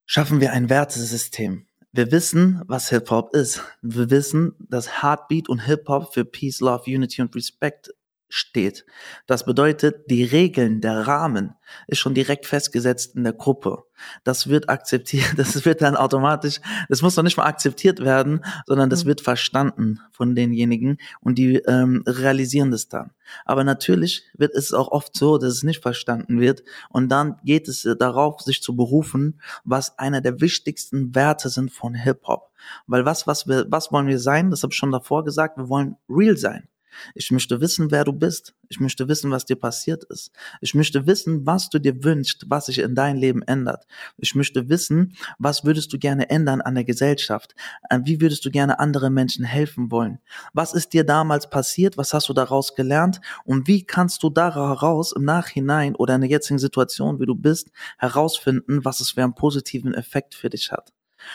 schaffen 0.07 0.41
wir 0.41 0.53
ein 0.53 0.69
Wertesystem. 0.71 1.67
Wir 1.97 2.11
wissen, 2.11 2.61
was 2.67 2.89
Hip-Hop 2.89 3.37
ist. 3.37 3.63
Wir 3.81 4.11
wissen, 4.11 4.57
dass 4.59 5.01
Heartbeat 5.01 5.49
und 5.49 5.61
Hip-Hop 5.61 6.13
für 6.13 6.25
Peace, 6.25 6.59
Love, 6.59 6.83
Unity 6.89 7.23
und 7.23 7.33
Respect 7.37 7.95
steht. 8.35 8.85
Das 9.29 9.45
bedeutet, 9.45 10.11
die 10.11 10.25
Regeln, 10.25 10.81
der 10.81 11.07
Rahmen 11.07 11.55
ist 11.87 12.01
schon 12.01 12.15
direkt 12.15 12.47
festgesetzt 12.47 13.15
in 13.15 13.23
der 13.23 13.33
Gruppe. 13.33 13.85
Das 14.25 14.49
wird 14.49 14.69
akzeptiert, 14.69 15.35
das 15.37 15.65
wird 15.65 15.83
dann 15.83 15.97
automatisch, 15.97 16.61
das 16.89 17.01
muss 17.01 17.15
doch 17.15 17.23
nicht 17.23 17.37
mal 17.37 17.47
akzeptiert 17.47 18.01
werden, 18.01 18.45
sondern 18.67 18.91
das 18.91 19.05
mhm. 19.05 19.09
wird 19.11 19.21
verstanden 19.21 20.01
von 20.11 20.35
denjenigen 20.35 20.99
und 21.21 21.39
die 21.39 21.59
ähm, 21.59 22.03
realisieren 22.09 22.73
das 22.73 22.89
dann. 22.89 23.13
Aber 23.45 23.63
natürlich 23.63 24.25
wird 24.35 24.53
es 24.57 24.73
auch 24.73 24.89
oft 24.89 25.17
so, 25.17 25.39
dass 25.39 25.53
es 25.53 25.63
nicht 25.63 25.81
verstanden 25.81 26.41
wird 26.41 26.65
und 26.89 27.11
dann 27.11 27.37
geht 27.45 27.69
es 27.69 27.89
darauf, 28.01 28.41
sich 28.41 28.63
zu 28.63 28.75
berufen, 28.75 29.41
was 29.63 29.97
einer 29.97 30.21
der 30.21 30.41
wichtigsten 30.41 31.15
Werte 31.15 31.51
sind 31.51 31.71
von 31.71 31.95
Hip-Hop. 31.95 32.51
Weil 32.89 33.05
was, 33.05 33.29
was 33.29 33.47
wir, 33.47 33.67
was 33.69 33.93
wollen 33.93 34.09
wir 34.09 34.19
sein? 34.19 34.51
Das 34.51 34.65
habe 34.65 34.73
ich 34.73 34.77
schon 34.77 34.91
davor 34.91 35.23
gesagt, 35.25 35.57
wir 35.57 35.69
wollen 35.69 35.97
real 36.09 36.37
sein. 36.37 36.69
Ich 37.15 37.31
möchte 37.31 37.61
wissen, 37.61 37.91
wer 37.91 38.05
du 38.05 38.13
bist. 38.13 38.55
Ich 38.69 38.81
möchte 38.81 39.09
wissen, 39.09 39.31
was 39.31 39.45
dir 39.45 39.57
passiert 39.57 40.05
ist. 40.05 40.31
Ich 40.61 40.75
möchte 40.75 41.07
wissen, 41.07 41.47
was 41.47 41.69
du 41.71 41.79
dir 41.79 42.03
wünschst, 42.03 42.45
was 42.49 42.67
sich 42.67 42.79
in 42.79 42.95
dein 42.95 43.17
Leben 43.17 43.43
ändert. 43.43 43.87
Ich 44.17 44.35
möchte 44.35 44.69
wissen, 44.69 45.17
was 45.39 45.65
würdest 45.65 45.93
du 45.93 45.99
gerne 45.99 46.31
ändern 46.31 46.61
an 46.61 46.75
der 46.75 46.85
Gesellschaft? 46.85 47.55
Äh, 47.91 48.01
wie 48.05 48.21
würdest 48.21 48.45
du 48.45 48.51
gerne 48.51 48.79
anderen 48.79 49.15
Menschen 49.15 49.45
helfen 49.45 49.91
wollen? 49.91 50.19
Was 50.53 50.75
ist 50.75 50.93
dir 50.93 51.05
damals 51.05 51.51
passiert? 51.51 51.97
Was 51.97 52.15
hast 52.15 52.29
du 52.29 52.33
daraus 52.33 52.75
gelernt? 52.75 53.21
Und 53.45 53.69
wie 53.69 53.85
kannst 53.85 54.23
du 54.23 54.31
daraus 54.31 55.13
im 55.13 55.25
Nachhinein 55.25 55.95
oder 55.95 56.15
in 56.15 56.23
der 56.23 56.31
jetzigen 56.31 56.59
Situation, 56.59 57.21
wie 57.21 57.27
du 57.27 57.35
bist, 57.35 57.71
herausfinden, 57.99 58.85
was 58.85 59.01
es 59.01 59.13
für 59.13 59.23
einen 59.23 59.35
positiven 59.35 59.95
Effekt 59.95 60.35
für 60.35 60.51
dich 60.51 60.73
hat? 60.73 60.93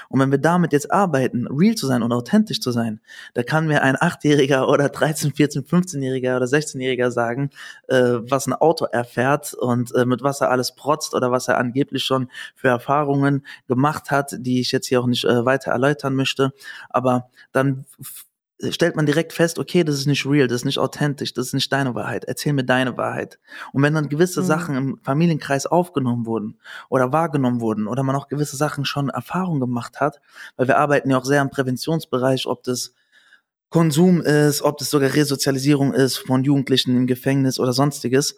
Und 0.10 0.19
wenn 0.19 0.32
wir 0.32 0.38
damit 0.38 0.73
jetzt 0.73 0.91
arbeiten, 0.91 1.47
real 1.47 1.75
zu 1.75 1.88
sein 1.88 2.04
und 2.04 2.12
authentisch 2.12 2.60
zu 2.60 2.71
sein, 2.71 2.99
da 3.34 3.43
kann 3.43 3.67
mir 3.67 3.82
ein 3.84 3.95
Achtjähriger 3.99 4.69
oder 4.69 4.89
13, 4.89 5.34
14, 5.34 5.63
15-Jähriger 5.63 6.38
oder 6.38 6.45
16-Jähriger 6.45 7.12
sagen, 7.12 7.49
äh, 7.88 8.17
was 8.21 8.47
ein 8.47 8.54
Auto 8.54 8.86
erfährt 8.86 9.54
und 9.54 9.93
äh, 9.95 10.06
mit 10.06 10.23
was 10.23 10.41
er 10.41 10.52
alles 10.52 10.75
protzt 10.75 11.13
oder 11.13 11.32
was 11.32 11.47
er 11.47 11.58
angeblich 11.58 12.04
schon 12.04 12.30
für 12.56 12.69
Erfahrungen 12.69 13.45
gemacht 13.67 14.12
hat, 14.12 14.36
die 14.38 14.60
ich 14.60 14.71
jetzt 14.71 14.88
hier 14.88 15.02
auch 15.02 15.08
nicht 15.08 15.25
äh, 15.25 15.45
weiter 15.45 15.71
erläutern 15.71 16.15
möchte. 16.15 16.54
Aber 16.89 17.30
dann 17.52 17.86
stellt 18.69 18.95
man 18.95 19.06
direkt 19.06 19.34
fest, 19.34 19.58
okay, 19.58 19.84
das 19.84 19.95
ist 19.95 20.06
nicht 20.06 20.26
real, 20.26 20.48
das 20.48 20.62
ist 20.62 20.65
nicht 20.65 20.80
authentisch, 20.80 21.34
das 21.34 21.48
ist 21.48 21.54
nicht 21.54 21.72
deine 21.72 21.95
Wahrheit. 21.95 22.26
Erzähl 22.26 22.54
mir 22.54 22.65
deine 22.65 22.98
Wahrheit. 22.98 23.39
Und 23.72 23.84
wenn 23.84 23.93
dann 23.93 24.10
gewisse 24.10 24.41
mhm. 24.41 24.45
Sachen 24.45 24.76
im 24.76 25.00
Familienkreis 25.02 25.65
aufgenommen 25.65 26.26
wurden 26.26 26.60
oder 26.89 27.13
wahrgenommen 27.13 27.62
wurden 27.62 27.88
oder 27.88 28.04
man 28.04 28.15
auch 28.15 28.28
gewisse 28.28 28.58
Sachen 28.58 28.86
schon 28.86 29.10
Erfahrung 29.10 29.60
gemacht 29.60 30.02
hat, 30.02 30.19
weil 30.58 30.67
wir 30.67 30.78
arbeiten 30.78 31.10
ja 31.10 31.17
auch 31.17 31.26
sehr 31.26 31.41
im 31.41 31.50
Präventionsbereich, 31.50 32.48
ob 32.48 32.63
das 32.63 32.93
Konsum 33.69 34.22
ist, 34.22 34.62
ob 34.63 34.78
das 34.78 34.89
sogar 34.89 35.13
Resozialisierung 35.13 35.93
ist 35.93 36.17
von 36.17 36.43
Jugendlichen 36.43 36.98
im 36.98 37.08
Gefängnis 37.08 37.60
oder 37.60 37.72
sonstiges, 37.72 38.36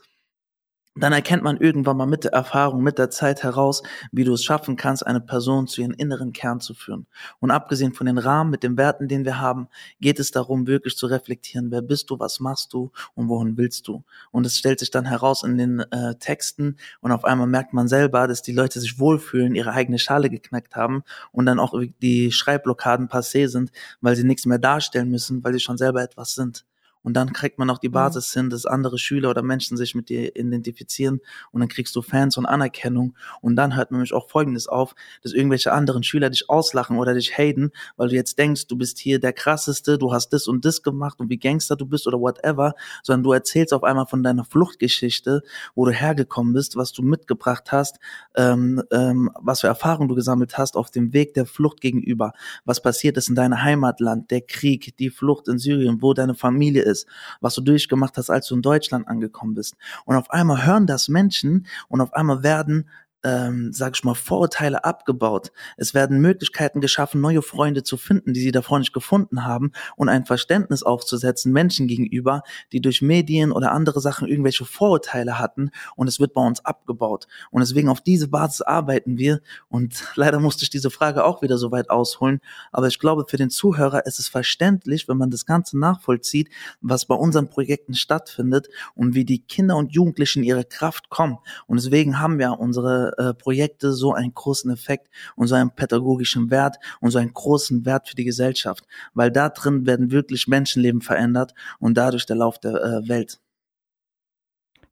dann 0.96 1.14
erkennt 1.14 1.42
man 1.42 1.58
irgendwann 1.58 1.96
mal 1.96 2.06
mit 2.06 2.26
der 2.26 2.34
Erfahrung, 2.34 2.84
mit 2.84 2.98
der 2.98 3.10
Zeit 3.10 3.44
heraus, 3.44 3.82
wie 4.12 4.26
du 4.26 4.34
es 4.34 4.44
schaffen 4.44 4.76
kannst, 4.76 5.06
eine 5.08 5.22
Person 5.22 5.68
zu 5.68 5.82
ihrem 5.82 5.94
inneren 5.94 6.34
Kern 6.34 6.60
zu 6.60 6.74
führen. 6.74 7.08
Und 7.40 7.50
abgesehen 7.50 7.94
von 7.94 8.08
den 8.08 8.18
Rahmen, 8.18 8.50
mit 8.50 8.64
den 8.64 8.78
Werten, 8.78 9.08
den 9.08 9.24
wir 9.24 9.40
haben, 9.40 9.70
geht 10.02 10.20
es 10.20 10.32
darum, 10.32 10.68
wirklich 10.68 10.98
zu 10.98 11.08
reflektieren, 11.08 11.72
wer 11.72 11.82
bist 11.82 12.10
du, 12.10 12.20
was 12.20 12.42
machst 12.42 12.74
du 12.74 12.92
und 13.16 13.30
wohin 13.30 13.56
willst 13.56 13.88
du. 13.88 14.04
Und 14.32 14.46
es 14.46 14.58
stellt 14.58 14.80
sich 14.80 14.92
dann 14.92 15.06
heraus 15.06 15.44
in 15.44 15.58
den 15.58 15.80
äh, 15.80 16.16
Texten 16.16 16.76
und 17.00 17.14
auf 17.14 17.24
einmal 17.24 17.48
merkt 17.48 17.72
man 17.74 17.88
selber, 17.88 18.28
dass 18.28 18.42
die 18.42 18.54
Leute 18.54 18.82
sich 18.82 19.00
wohlfühlen, 19.00 19.56
ihre 19.56 19.72
eigene 19.72 19.98
Schale 19.98 20.30
geknackt 20.30 20.76
haben 20.76 21.04
und 21.32 21.46
dann 21.46 21.60
auch 21.60 21.74
die 22.02 22.34
Schreibblockaden 22.34 23.08
passé 23.08 23.48
sind, 23.48 23.72
weil 24.02 24.18
sie 24.18 24.26
nichts 24.26 24.46
mehr 24.46 24.60
darstellen 24.60 25.10
müssen, 25.10 25.42
weil 25.44 25.54
sie 25.54 25.62
schon 25.62 25.78
selber 25.78 26.04
etwas 26.04 26.36
sind. 26.36 26.66
Und 27.04 27.16
dann 27.16 27.34
kriegt 27.34 27.58
man 27.60 27.70
auch 27.70 27.80
die 27.80 27.90
mhm. 27.90 27.94
Basis 27.94 28.34
hin, 28.34 28.50
dass 28.50 28.66
andere 28.66 28.98
Schüler 28.98 29.30
oder 29.30 29.42
Menschen 29.42 29.78
sich 29.78 29.96
mit 29.96 30.10
dir 30.10 30.36
identifizieren 30.36 31.22
und 31.52 31.62
dann 31.62 31.70
kriegst 31.70 31.96
du 31.96 32.02
Fans 32.02 32.38
und 32.38 32.46
Anerkennung. 32.46 33.16
Und 33.42 33.56
dann 33.56 33.76
hört 33.76 33.92
nämlich 33.92 34.14
auch 34.14 34.30
Folgendes 34.30 34.68
auf, 34.68 34.96
dass 35.24 35.34
irgendwelche 35.34 35.72
anderen 35.72 36.04
Schüler 36.04 36.30
dich 36.30 36.50
auslachen 36.50 36.98
oder 36.98 37.14
dich 37.14 37.38
haten, 37.38 37.72
weil 37.98 38.10
du 38.10 38.16
jetzt 38.16 38.38
denkst, 38.38 38.68
du 38.68 38.78
bist 38.78 39.00
hier 39.00 39.20
der 39.20 39.34
krasseste, 39.34 39.98
du 39.98 40.14
hast 40.14 40.30
das 40.30 40.48
und 40.48 40.66
das 40.66 40.84
gemacht 40.84 41.20
und 41.20 41.30
wie 41.30 41.38
Gangster 41.38 41.76
du 41.76 41.86
bist 41.86 42.08
oder 42.08 42.20
whatever, 42.20 42.76
sondern 43.04 43.24
du 43.24 43.32
erzählst 43.32 43.74
auf 43.74 43.84
einmal 43.84 44.06
von 44.06 44.24
deiner 44.24 44.46
Fluchtgeschichte, 44.46 45.42
wo 45.76 45.86
du 45.86 45.92
hergekommen 45.92 46.54
bist, 46.54 46.76
was 46.76 46.92
du 46.92 47.02
mitgebracht 47.02 47.72
hast, 47.72 47.98
ähm, 48.36 48.84
ähm, 48.92 49.32
was 49.40 49.62
für 49.62 49.68
Erfahrungen 49.68 50.10
du 50.10 50.16
gesammelt 50.16 50.58
hast 50.58 50.78
auf 50.78 50.92
dem 50.92 51.14
Weg 51.14 51.34
der 51.34 51.46
Flucht 51.46 51.82
gegenüber, 51.82 52.34
was 52.66 52.82
passiert 52.82 53.18
ist 53.18 53.30
in 53.30 53.36
deinem 53.36 53.62
Heimatland, 53.62 54.30
der 54.32 54.42
Krieg, 54.42 54.96
die 54.98 55.10
Flucht 55.10 55.48
in 55.48 55.58
Syrien, 55.58 56.02
wo 56.02 56.14
deine 56.14 56.36
Familie 56.36 56.84
ist 56.84 56.91
ist, 56.92 57.08
was 57.40 57.56
du 57.56 57.62
durchgemacht 57.62 58.18
hast, 58.18 58.30
als 58.30 58.48
du 58.48 58.56
in 58.56 58.62
Deutschland 58.62 59.08
angekommen 59.08 59.56
bist. 59.56 59.76
Und 60.06 60.16
auf 60.16 60.30
einmal 60.30 60.66
hören 60.66 60.88
das 60.88 61.08
Menschen 61.08 61.66
und 61.88 62.02
auf 62.02 62.14
einmal 62.14 62.44
werden 62.44 62.90
ähm, 63.24 63.72
sage 63.72 63.94
ich 63.96 64.04
mal, 64.04 64.16
Vorurteile 64.16 64.84
abgebaut. 64.84 65.52
Es 65.78 65.94
werden 65.94 66.20
Möglichkeiten 66.20 66.82
geschaffen, 66.82 67.22
neue 67.22 67.42
Freunde 67.42 67.84
zu 67.84 67.98
finden, 67.98 68.34
die 68.34 68.42
sie 68.42 68.52
davor 68.52 68.80
nicht 68.80 68.94
gefunden 68.94 69.46
haben 69.46 69.72
und 69.96 70.10
ein 70.10 70.26
Verständnis 70.26 70.84
aufzusetzen 70.84 71.52
Menschen 71.52 71.88
gegenüber, 71.88 72.44
die 72.72 72.82
durch 72.82 73.02
Medien 73.02 73.52
oder 73.52 73.72
andere 73.72 74.00
Sachen 74.00 74.28
irgendwelche 74.28 74.66
Vorurteile 74.66 75.40
hatten 75.40 75.72
und 75.96 76.08
es 76.08 76.20
wird 76.20 76.34
bei 76.34 76.46
uns 76.46 76.66
abgebaut. 76.66 77.28
Und 77.52 77.62
deswegen 77.62 77.90
auf 77.90 78.02
diese 78.02 78.28
Basis 78.28 78.62
arbeiten 78.62 79.18
wir 79.18 79.42
und 79.70 80.04
leider 80.16 80.40
musste 80.40 80.64
ich 80.64 80.70
diese 80.70 80.90
Frage 80.90 81.24
auch 81.24 81.42
wieder 81.42 81.58
so 81.58 81.72
weit 81.72 81.90
ausholen, 81.90 82.42
aber 82.72 82.88
ich 82.88 83.00
glaube, 83.00 83.26
für 83.28 83.38
den 83.38 83.50
Zuhörer 83.50 84.06
ist 84.06 84.20
es 84.20 84.28
verständlich, 84.28 85.08
wenn 85.08 85.18
man 85.18 85.30
das 85.30 85.46
Ganze 85.46 85.78
nachvollzieht, 85.78 86.50
was 86.82 87.06
bei 87.06 87.16
unseren 87.16 87.50
Projekten 87.50 87.94
stattfindet 87.94 88.70
und 88.96 89.14
wie 89.16 89.26
die 89.26 89.40
Kinder 89.40 89.78
und 89.78 89.94
Jugendlichen 89.94 90.44
ihre 90.44 90.66
Kraft 90.66 91.10
kommen. 91.10 91.38
Und 91.68 91.78
deswegen 91.78 92.20
haben 92.20 92.40
wir 92.40 92.60
unsere 92.60 93.11
äh, 93.18 93.34
Projekte 93.34 93.94
so 93.94 94.14
einen 94.14 94.34
großen 94.34 94.72
Effekt 94.72 95.10
und 95.36 95.48
so 95.48 95.56
einen 95.56 95.72
pädagogischen 95.72 96.50
Wert 96.52 96.78
und 97.00 97.12
so 97.12 97.20
einen 97.20 97.34
großen 97.34 97.86
Wert 97.86 98.10
für 98.10 98.16
die 98.16 98.24
Gesellschaft, 98.24 98.86
weil 99.14 99.32
da 99.32 99.50
drin 99.50 99.86
werden 99.86 100.12
wirklich 100.12 100.48
Menschenleben 100.48 101.02
verändert 101.02 101.54
und 101.80 101.98
dadurch 101.98 102.26
der 102.26 102.36
Lauf 102.36 102.60
der 102.60 102.74
äh, 102.74 103.08
Welt. 103.08 103.40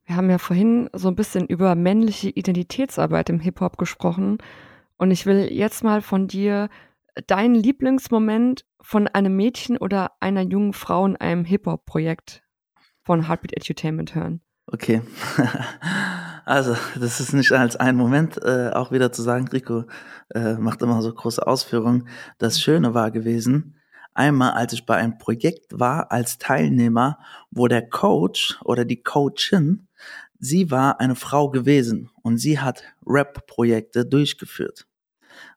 Wir 0.05 0.15
haben 0.15 0.29
ja 0.29 0.39
vorhin 0.39 0.89
so 0.93 1.08
ein 1.08 1.15
bisschen 1.15 1.45
über 1.45 1.75
männliche 1.75 2.29
Identitätsarbeit 2.29 3.29
im 3.29 3.39
Hip-Hop 3.39 3.77
gesprochen 3.77 4.39
und 4.97 5.12
ich 5.12 5.25
will 5.25 5.51
jetzt 5.51 5.84
mal 5.84 6.01
von 6.01 6.27
dir 6.27 6.69
deinen 7.27 7.55
Lieblingsmoment 7.55 8.65
von 8.82 9.08
einem 9.08 9.36
Mädchen 9.36 9.77
oder 9.77 10.13
einer 10.19 10.41
jungen 10.41 10.73
Frau 10.73 11.05
in 11.05 11.15
einem 11.15 11.45
Hip-Hop-Projekt 11.45 12.41
von 13.03 13.27
Heartbeat 13.27 13.55
Edutainment 13.55 14.15
hören. 14.15 14.41
Okay. 14.67 15.01
Also, 16.49 16.75
das 16.99 17.19
ist 17.19 17.33
nicht 17.33 17.51
als 17.51 17.75
ein 17.75 17.95
Moment 17.95 18.43
äh, 18.43 18.71
auch 18.73 18.91
wieder 18.91 19.12
zu 19.12 19.21
sagen, 19.21 19.47
Rico 19.49 19.83
äh, 20.33 20.55
macht 20.55 20.81
immer 20.81 20.99
so 21.03 21.13
große 21.13 21.45
Ausführungen. 21.45 22.07
Das 22.39 22.59
Schöne 22.59 22.95
war 22.95 23.12
gewesen, 23.12 23.75
einmal 24.15 24.53
als 24.53 24.73
ich 24.73 24.88
bei 24.88 24.95
einem 24.95 25.19
Projekt 25.19 25.79
war 25.79 26.12
als 26.12 26.39
Teilnehmer, 26.39 27.19
wo 27.51 27.67
der 27.67 27.88
Coach 27.88 28.57
oder 28.63 28.83
die 28.83 29.03
Coachin, 29.03 29.88
sie 30.39 30.71
war 30.71 30.99
eine 30.99 31.13
Frau 31.13 31.51
gewesen 31.51 32.09
und 32.23 32.39
sie 32.39 32.57
hat 32.57 32.81
Rap-Projekte 33.05 34.07
durchgeführt. 34.07 34.88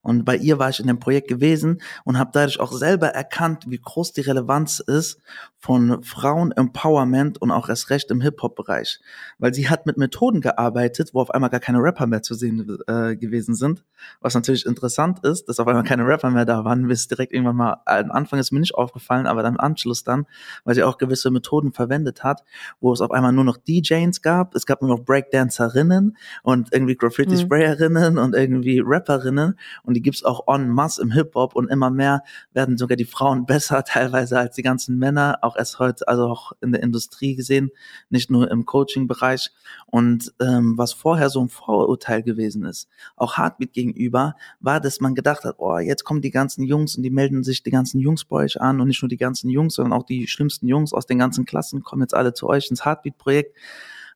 Und 0.02 0.24
bei 0.24 0.36
ihr 0.36 0.58
war 0.58 0.68
ich 0.68 0.80
in 0.80 0.86
dem 0.86 0.98
Projekt 0.98 1.28
gewesen 1.28 1.80
und 2.04 2.18
habe 2.18 2.30
dadurch 2.32 2.60
auch 2.60 2.72
selber 2.72 3.08
erkannt, 3.08 3.64
wie 3.68 3.78
groß 3.78 4.12
die 4.12 4.20
Relevanz 4.22 4.80
ist 4.80 5.20
von 5.58 6.02
Frauen-Empowerment 6.02 7.40
und 7.40 7.52
auch 7.52 7.68
erst 7.68 7.90
recht 7.90 8.10
im 8.10 8.20
Hip-Hop-Bereich. 8.20 8.98
Weil 9.38 9.54
sie 9.54 9.68
hat 9.68 9.86
mit 9.86 9.96
Methoden 9.96 10.40
gearbeitet, 10.40 11.10
wo 11.12 11.20
auf 11.20 11.30
einmal 11.30 11.50
gar 11.50 11.60
keine 11.60 11.78
Rapper 11.78 12.08
mehr 12.08 12.22
zu 12.22 12.34
sehen 12.34 12.78
äh, 12.88 13.14
gewesen 13.14 13.54
sind. 13.54 13.84
Was 14.20 14.34
natürlich 14.34 14.66
interessant 14.66 15.24
ist, 15.24 15.48
dass 15.48 15.60
auf 15.60 15.68
einmal 15.68 15.84
keine 15.84 16.04
Rapper 16.04 16.30
mehr 16.30 16.44
da 16.44 16.64
waren. 16.64 16.90
Ist 16.90 17.10
direkt 17.12 17.32
irgendwann 17.32 17.56
mal, 17.56 17.76
am 17.86 18.10
Anfang 18.10 18.40
ist 18.40 18.50
mir 18.50 18.58
nicht 18.58 18.74
aufgefallen, 18.74 19.26
aber 19.26 19.42
dann 19.42 19.54
im 19.54 19.60
Anschluss 19.60 20.02
dann, 20.02 20.26
weil 20.64 20.74
sie 20.74 20.82
auch 20.82 20.98
gewisse 20.98 21.30
Methoden 21.30 21.72
verwendet 21.72 22.24
hat, 22.24 22.42
wo 22.80 22.92
es 22.92 23.00
auf 23.00 23.12
einmal 23.12 23.32
nur 23.32 23.44
noch 23.44 23.56
DJs 23.56 24.20
gab, 24.20 24.54
es 24.54 24.66
gab 24.66 24.82
nur 24.82 24.90
noch 24.90 25.04
Breakdancerinnen 25.04 26.16
und 26.42 26.72
irgendwie 26.72 26.96
Graffiti-Sprayerinnen 26.96 28.14
mhm. 28.14 28.18
und 28.18 28.34
irgendwie 28.34 28.82
Rapperinnen 28.84 29.58
und 29.84 29.91
die 29.94 30.02
gibt's 30.02 30.24
auch 30.24 30.46
en 30.46 30.68
masse 30.70 31.02
im 31.02 31.10
Hip-Hop 31.10 31.54
und 31.54 31.68
immer 31.68 31.90
mehr 31.90 32.22
werden 32.52 32.76
sogar 32.76 32.96
die 32.96 33.04
Frauen 33.04 33.46
besser 33.46 33.84
teilweise 33.84 34.38
als 34.38 34.54
die 34.56 34.62
ganzen 34.62 34.98
Männer, 34.98 35.38
auch 35.42 35.56
erst 35.56 35.78
heute, 35.78 36.06
also 36.08 36.26
auch 36.26 36.52
in 36.60 36.72
der 36.72 36.82
Industrie 36.82 37.34
gesehen, 37.34 37.70
nicht 38.10 38.30
nur 38.30 38.50
im 38.50 38.64
Coaching-Bereich. 38.64 39.50
Und 39.86 40.32
ähm, 40.40 40.76
was 40.76 40.92
vorher 40.92 41.30
so 41.30 41.40
ein 41.40 41.48
Vorurteil 41.48 42.22
gewesen 42.22 42.64
ist, 42.64 42.88
auch 43.16 43.38
Heartbeat 43.38 43.72
gegenüber, 43.72 44.34
war, 44.60 44.80
dass 44.80 45.00
man 45.00 45.14
gedacht 45.14 45.44
hat, 45.44 45.56
oh, 45.58 45.78
jetzt 45.78 46.04
kommen 46.04 46.22
die 46.22 46.30
ganzen 46.30 46.64
Jungs 46.64 46.96
und 46.96 47.02
die 47.02 47.10
melden 47.10 47.42
sich 47.42 47.62
die 47.62 47.70
ganzen 47.70 48.00
Jungs 48.00 48.24
bei 48.24 48.36
euch 48.36 48.60
an 48.60 48.80
und 48.80 48.88
nicht 48.88 49.02
nur 49.02 49.08
die 49.08 49.16
ganzen 49.16 49.50
Jungs, 49.50 49.74
sondern 49.74 49.92
auch 49.98 50.04
die 50.04 50.26
schlimmsten 50.26 50.66
Jungs 50.66 50.92
aus 50.92 51.06
den 51.06 51.18
ganzen 51.18 51.44
Klassen 51.44 51.82
kommen 51.82 52.02
jetzt 52.02 52.14
alle 52.14 52.32
zu 52.32 52.48
euch 52.48 52.70
ins 52.70 52.84
Heartbeat-Projekt. 52.84 53.56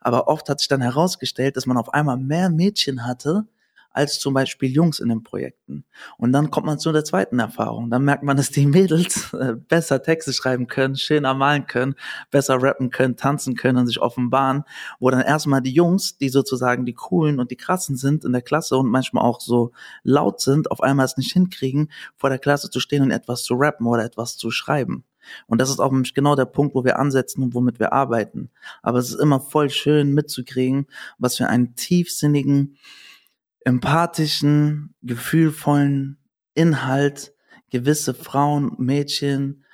Aber 0.01 0.29
oft 0.29 0.49
hat 0.49 0.61
sich 0.61 0.69
dann 0.69 0.81
herausgestellt, 0.81 1.57
dass 1.57 1.67
man 1.67 1.77
auf 1.77 1.93
einmal 1.93 2.17
mehr 2.17 2.49
Mädchen 2.49 3.07
hatte, 3.07 3.47
als 3.97 4.19
zum 4.19 4.35
Beispiel 4.35 4.71
Jungs 4.71 5.01
in 5.01 5.09
den 5.09 5.23
Projekten. 5.23 5.85
Und 6.19 6.33
dann 6.33 6.51
kommt 6.51 6.67
man 6.67 6.79
zu 6.79 6.93
der 6.93 7.05
zweiten 7.05 7.39
Erfahrung. 7.39 7.89
Dann 7.89 8.05
merkt 8.05 8.23
man, 8.23 8.37
dass 8.37 8.51
die 8.51 8.67
Mädels 8.67 9.33
äh, 9.33 9.55
besser 9.55 10.03
Texte 10.03 10.33
schreiben 10.33 10.67
können, 10.67 10.97
schöner 10.97 11.33
malen 11.33 11.67
können, 11.67 11.95
besser 12.31 12.63
rappen 12.63 12.91
können, 12.91 13.17
tanzen 13.17 13.57
können 13.57 13.79
und 13.79 13.87
sich 13.87 14.01
offenbaren, 14.01 14.65
wo 15.01 15.11
dann 15.11 15.23
erstmal 15.23 15.63
die 15.63 15.73
Jungs, 15.73 16.19
die 16.19 16.29
sozusagen 16.29 16.85
die 16.85 16.93
coolen 16.93 17.41
und 17.41 17.51
die 17.51 17.57
krassen 17.57 17.97
sind 17.97 18.25
in 18.25 18.33
der 18.33 18.43
Klasse 18.43 18.77
und 18.77 18.89
manchmal 18.89 19.25
auch 19.25 19.41
so 19.41 19.73
laut 20.03 20.41
sind, 20.41 20.71
auf 20.71 20.83
einmal 20.83 21.07
es 21.07 21.17
nicht 21.17 21.33
hinkriegen, 21.33 21.91
vor 22.17 22.29
der 22.29 22.39
Klasse 22.39 22.69
zu 22.71 22.81
stehen 22.81 23.03
und 23.03 23.11
etwas 23.11 23.45
zu 23.45 23.55
rappen 23.55 23.87
oder 23.87 24.05
etwas 24.05 24.37
zu 24.37 24.51
schreiben. 24.51 25.05
Und 25.47 25.61
das 25.61 25.71
ist 25.71 25.81
auch 25.81 25.93
genau 26.15 26.37
der 26.37 26.45
Punkt, 26.45 26.75
wo 26.75 26.85
wir 26.85 26.99
ansetzen 26.99 27.43
und 27.43 27.55
womit 27.55 27.81
wir 27.81 27.93
arbeiten. 27.93 28.51
Aber 28.83 28.99
es 28.99 29.09
ist 29.11 29.21
immer 29.21 29.41
voll 29.41 29.71
schön 29.71 30.13
mitzukriegen, 30.13 30.87
was 31.19 31.37
für 31.37 31.49
einen 31.49 31.75
tiefsinnigen, 31.75 32.77
empathischen, 33.67 34.95
gefühlvollen 35.03 36.19
Inhalt 36.55 37.35
gewisse 37.69 38.15
Frauen, 38.15 38.77
Mädchen, 38.79 39.65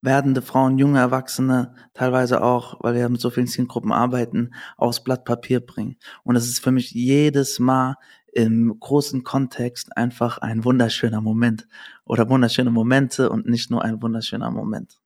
werdende 0.00 0.42
Frauen, 0.42 0.76
junge 0.76 0.98
Erwachsene, 0.98 1.72
teilweise 1.94 2.42
auch, 2.42 2.82
weil 2.82 2.96
wir 2.96 3.08
mit 3.08 3.20
so 3.20 3.30
vielen 3.30 3.46
Zielgruppen 3.46 3.92
arbeiten, 3.92 4.50
aufs 4.76 5.04
Blatt 5.04 5.24
Papier 5.24 5.60
bringen. 5.60 5.98
Und 6.24 6.34
es 6.34 6.48
ist 6.48 6.58
für 6.58 6.72
mich 6.72 6.90
jedes 6.90 7.60
Mal 7.60 7.94
im 8.32 8.76
großen 8.80 9.22
Kontext 9.22 9.96
einfach 9.96 10.38
ein 10.38 10.64
wunderschöner 10.64 11.20
Moment 11.20 11.68
oder 12.04 12.28
wunderschöne 12.28 12.72
Momente 12.72 13.30
und 13.30 13.46
nicht 13.46 13.70
nur 13.70 13.84
ein 13.84 14.02
wunderschöner 14.02 14.50
Moment. 14.50 15.00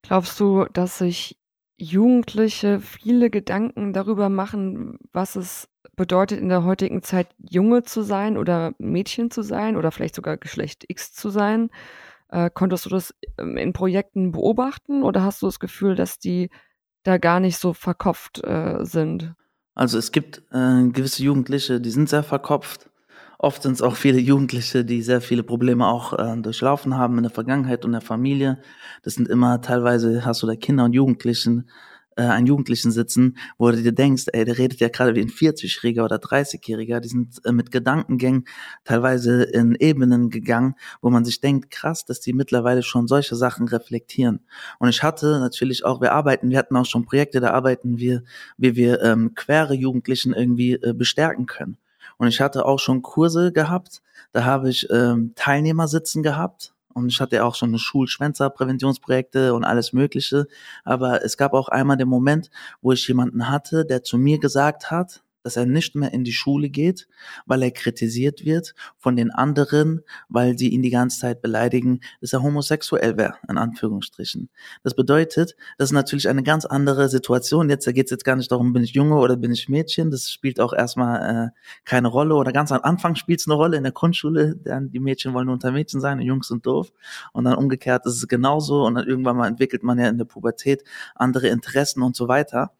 Glaubst 0.00 0.40
du, 0.40 0.64
dass 0.72 0.98
sich 0.98 1.38
Jugendliche 1.76 2.80
viele 2.80 3.28
Gedanken 3.28 3.92
darüber 3.92 4.30
machen, 4.30 4.98
was 5.12 5.36
es 5.36 5.68
bedeutet 5.96 6.40
in 6.40 6.48
der 6.48 6.64
heutigen 6.64 7.02
Zeit, 7.02 7.28
Junge 7.38 7.82
zu 7.82 8.02
sein 8.02 8.36
oder 8.36 8.74
Mädchen 8.78 9.30
zu 9.30 9.42
sein 9.42 9.76
oder 9.76 9.90
vielleicht 9.90 10.14
sogar 10.14 10.36
Geschlecht 10.36 10.84
X 10.88 11.12
zu 11.12 11.30
sein. 11.30 11.70
Äh, 12.28 12.50
konntest 12.52 12.86
du 12.86 12.90
das 12.90 13.14
ähm, 13.38 13.56
in 13.56 13.72
Projekten 13.72 14.32
beobachten 14.32 15.02
oder 15.02 15.22
hast 15.22 15.42
du 15.42 15.46
das 15.46 15.60
Gefühl, 15.60 15.94
dass 15.94 16.18
die 16.18 16.50
da 17.02 17.18
gar 17.18 17.40
nicht 17.40 17.58
so 17.58 17.72
verkopft 17.72 18.42
äh, 18.44 18.84
sind? 18.84 19.34
Also 19.74 19.98
es 19.98 20.12
gibt 20.12 20.42
äh, 20.52 20.88
gewisse 20.88 21.22
Jugendliche, 21.22 21.80
die 21.80 21.90
sind 21.90 22.08
sehr 22.08 22.22
verkopft. 22.22 22.90
Oft 23.38 23.62
sind 23.62 23.72
es 23.72 23.82
auch 23.82 23.96
viele 23.96 24.20
Jugendliche, 24.20 24.84
die 24.84 25.02
sehr 25.02 25.20
viele 25.20 25.42
Probleme 25.42 25.86
auch 25.86 26.12
äh, 26.18 26.36
durchlaufen 26.40 26.96
haben 26.96 27.18
in 27.18 27.24
der 27.24 27.32
Vergangenheit 27.32 27.84
und 27.84 27.92
der 27.92 28.00
Familie. 28.00 28.58
Das 29.02 29.14
sind 29.14 29.28
immer 29.28 29.60
teilweise 29.60 30.24
hast 30.24 30.42
du 30.42 30.46
da 30.46 30.56
Kinder 30.56 30.84
und 30.84 30.92
Jugendlichen, 30.92 31.68
äh, 32.16 32.22
einen 32.22 32.46
Jugendlichen 32.46 32.90
sitzen, 32.90 33.36
wo 33.58 33.70
du 33.70 33.82
dir 33.82 33.92
denkst, 33.92 34.24
ey, 34.32 34.44
der 34.44 34.58
redet 34.58 34.80
ja 34.80 34.88
gerade 34.88 35.14
wie 35.14 35.20
ein 35.20 35.28
40-Jähriger 35.28 36.04
oder 36.04 36.16
30-Jähriger, 36.16 37.00
die 37.00 37.08
sind 37.08 37.40
äh, 37.44 37.52
mit 37.52 37.70
Gedankengängen 37.70 38.44
teilweise 38.84 39.42
in 39.42 39.74
Ebenen 39.74 40.30
gegangen, 40.30 40.74
wo 41.00 41.10
man 41.10 41.24
sich 41.24 41.40
denkt, 41.40 41.70
krass, 41.70 42.04
dass 42.04 42.20
die 42.20 42.32
mittlerweile 42.32 42.82
schon 42.82 43.08
solche 43.08 43.36
Sachen 43.36 43.68
reflektieren. 43.68 44.40
Und 44.78 44.88
ich 44.88 45.02
hatte 45.02 45.38
natürlich 45.40 45.84
auch, 45.84 46.00
wir 46.00 46.12
arbeiten, 46.12 46.50
wir 46.50 46.58
hatten 46.58 46.76
auch 46.76 46.86
schon 46.86 47.04
Projekte, 47.04 47.40
da 47.40 47.50
arbeiten 47.50 47.98
wir, 47.98 48.22
wie 48.56 48.76
wir 48.76 49.02
ähm, 49.02 49.34
quere 49.34 49.74
Jugendlichen 49.74 50.32
irgendwie 50.32 50.74
äh, 50.74 50.92
bestärken 50.92 51.46
können. 51.46 51.78
Und 52.16 52.28
ich 52.28 52.40
hatte 52.40 52.64
auch 52.64 52.78
schon 52.78 53.02
Kurse 53.02 53.52
gehabt, 53.52 54.02
da 54.32 54.44
habe 54.44 54.70
ich 54.70 54.88
ähm, 54.90 55.32
Teilnehmer 55.34 55.88
sitzen 55.88 56.22
gehabt, 56.22 56.73
und 56.94 57.08
ich 57.08 57.20
hatte 57.20 57.44
auch 57.44 57.54
schon 57.54 57.70
eine 57.70 57.78
Schulschwänzer-Präventionsprojekte 57.78 59.54
und 59.54 59.64
alles 59.64 59.92
Mögliche. 59.92 60.46
Aber 60.84 61.24
es 61.24 61.36
gab 61.36 61.52
auch 61.52 61.68
einmal 61.68 61.96
den 61.96 62.08
Moment, 62.08 62.50
wo 62.80 62.92
ich 62.92 63.06
jemanden 63.08 63.50
hatte, 63.50 63.84
der 63.84 64.04
zu 64.04 64.16
mir 64.16 64.38
gesagt 64.38 64.90
hat, 64.90 65.23
dass 65.44 65.56
er 65.56 65.66
nicht 65.66 65.94
mehr 65.94 66.12
in 66.12 66.24
die 66.24 66.32
Schule 66.32 66.70
geht, 66.70 67.06
weil 67.46 67.62
er 67.62 67.70
kritisiert 67.70 68.44
wird 68.44 68.74
von 68.98 69.14
den 69.14 69.30
anderen, 69.30 70.00
weil 70.28 70.58
sie 70.58 70.70
ihn 70.70 70.82
die 70.82 70.90
ganze 70.90 71.20
Zeit 71.20 71.42
beleidigen, 71.42 72.00
dass 72.20 72.32
er 72.32 72.42
homosexuell 72.42 73.16
wäre, 73.16 73.34
in 73.48 73.58
Anführungsstrichen. 73.58 74.48
Das 74.82 74.94
bedeutet, 74.94 75.54
das 75.78 75.90
ist 75.90 75.92
natürlich 75.92 76.28
eine 76.28 76.42
ganz 76.42 76.64
andere 76.64 77.08
Situation. 77.08 77.70
Jetzt 77.70 77.86
da 77.86 77.92
geht 77.92 78.06
es 78.06 78.10
jetzt 78.10 78.24
gar 78.24 78.36
nicht 78.36 78.50
darum, 78.50 78.72
bin 78.72 78.82
ich 78.82 78.94
Junge 78.94 79.16
oder 79.16 79.36
bin 79.36 79.52
ich 79.52 79.68
Mädchen. 79.68 80.10
Das 80.10 80.30
spielt 80.30 80.58
auch 80.60 80.72
erstmal 80.72 81.46
äh, 81.46 81.60
keine 81.84 82.08
Rolle. 82.08 82.34
Oder 82.34 82.52
ganz 82.52 82.72
am 82.72 82.80
Anfang 82.82 83.14
spielt 83.14 83.40
es 83.40 83.46
eine 83.46 83.54
Rolle 83.54 83.76
in 83.76 83.82
der 83.82 83.92
Grundschule. 83.92 84.56
Dann 84.56 84.90
die 84.90 85.00
Mädchen 85.00 85.34
wollen 85.34 85.46
nur 85.46 85.54
unter 85.54 85.72
Mädchen 85.72 86.00
sein 86.00 86.18
und 86.18 86.24
Jungs 86.24 86.48
sind 86.48 86.66
doof. 86.66 86.92
Und 87.32 87.44
dann 87.44 87.54
umgekehrt 87.54 88.06
ist 88.06 88.16
es 88.16 88.28
genauso. 88.28 88.84
Und 88.84 88.94
dann 88.94 89.06
irgendwann 89.06 89.36
mal 89.36 89.48
entwickelt 89.48 89.82
man 89.82 89.98
ja 89.98 90.08
in 90.08 90.18
der 90.18 90.24
Pubertät 90.24 90.84
andere 91.14 91.48
Interessen 91.48 92.02
und 92.02 92.16
so 92.16 92.28
weiter. 92.28 92.72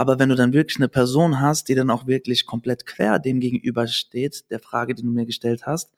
Aber 0.00 0.18
wenn 0.18 0.30
du 0.30 0.34
dann 0.34 0.54
wirklich 0.54 0.78
eine 0.78 0.88
Person 0.88 1.42
hast, 1.42 1.68
die 1.68 1.74
dann 1.74 1.90
auch 1.90 2.06
wirklich 2.06 2.46
komplett 2.46 2.86
quer 2.86 3.18
dem 3.18 3.38
gegenübersteht, 3.38 4.50
der 4.50 4.58
Frage, 4.58 4.94
die 4.94 5.02
du 5.02 5.10
mir 5.10 5.26
gestellt 5.26 5.66
hast, 5.66 5.90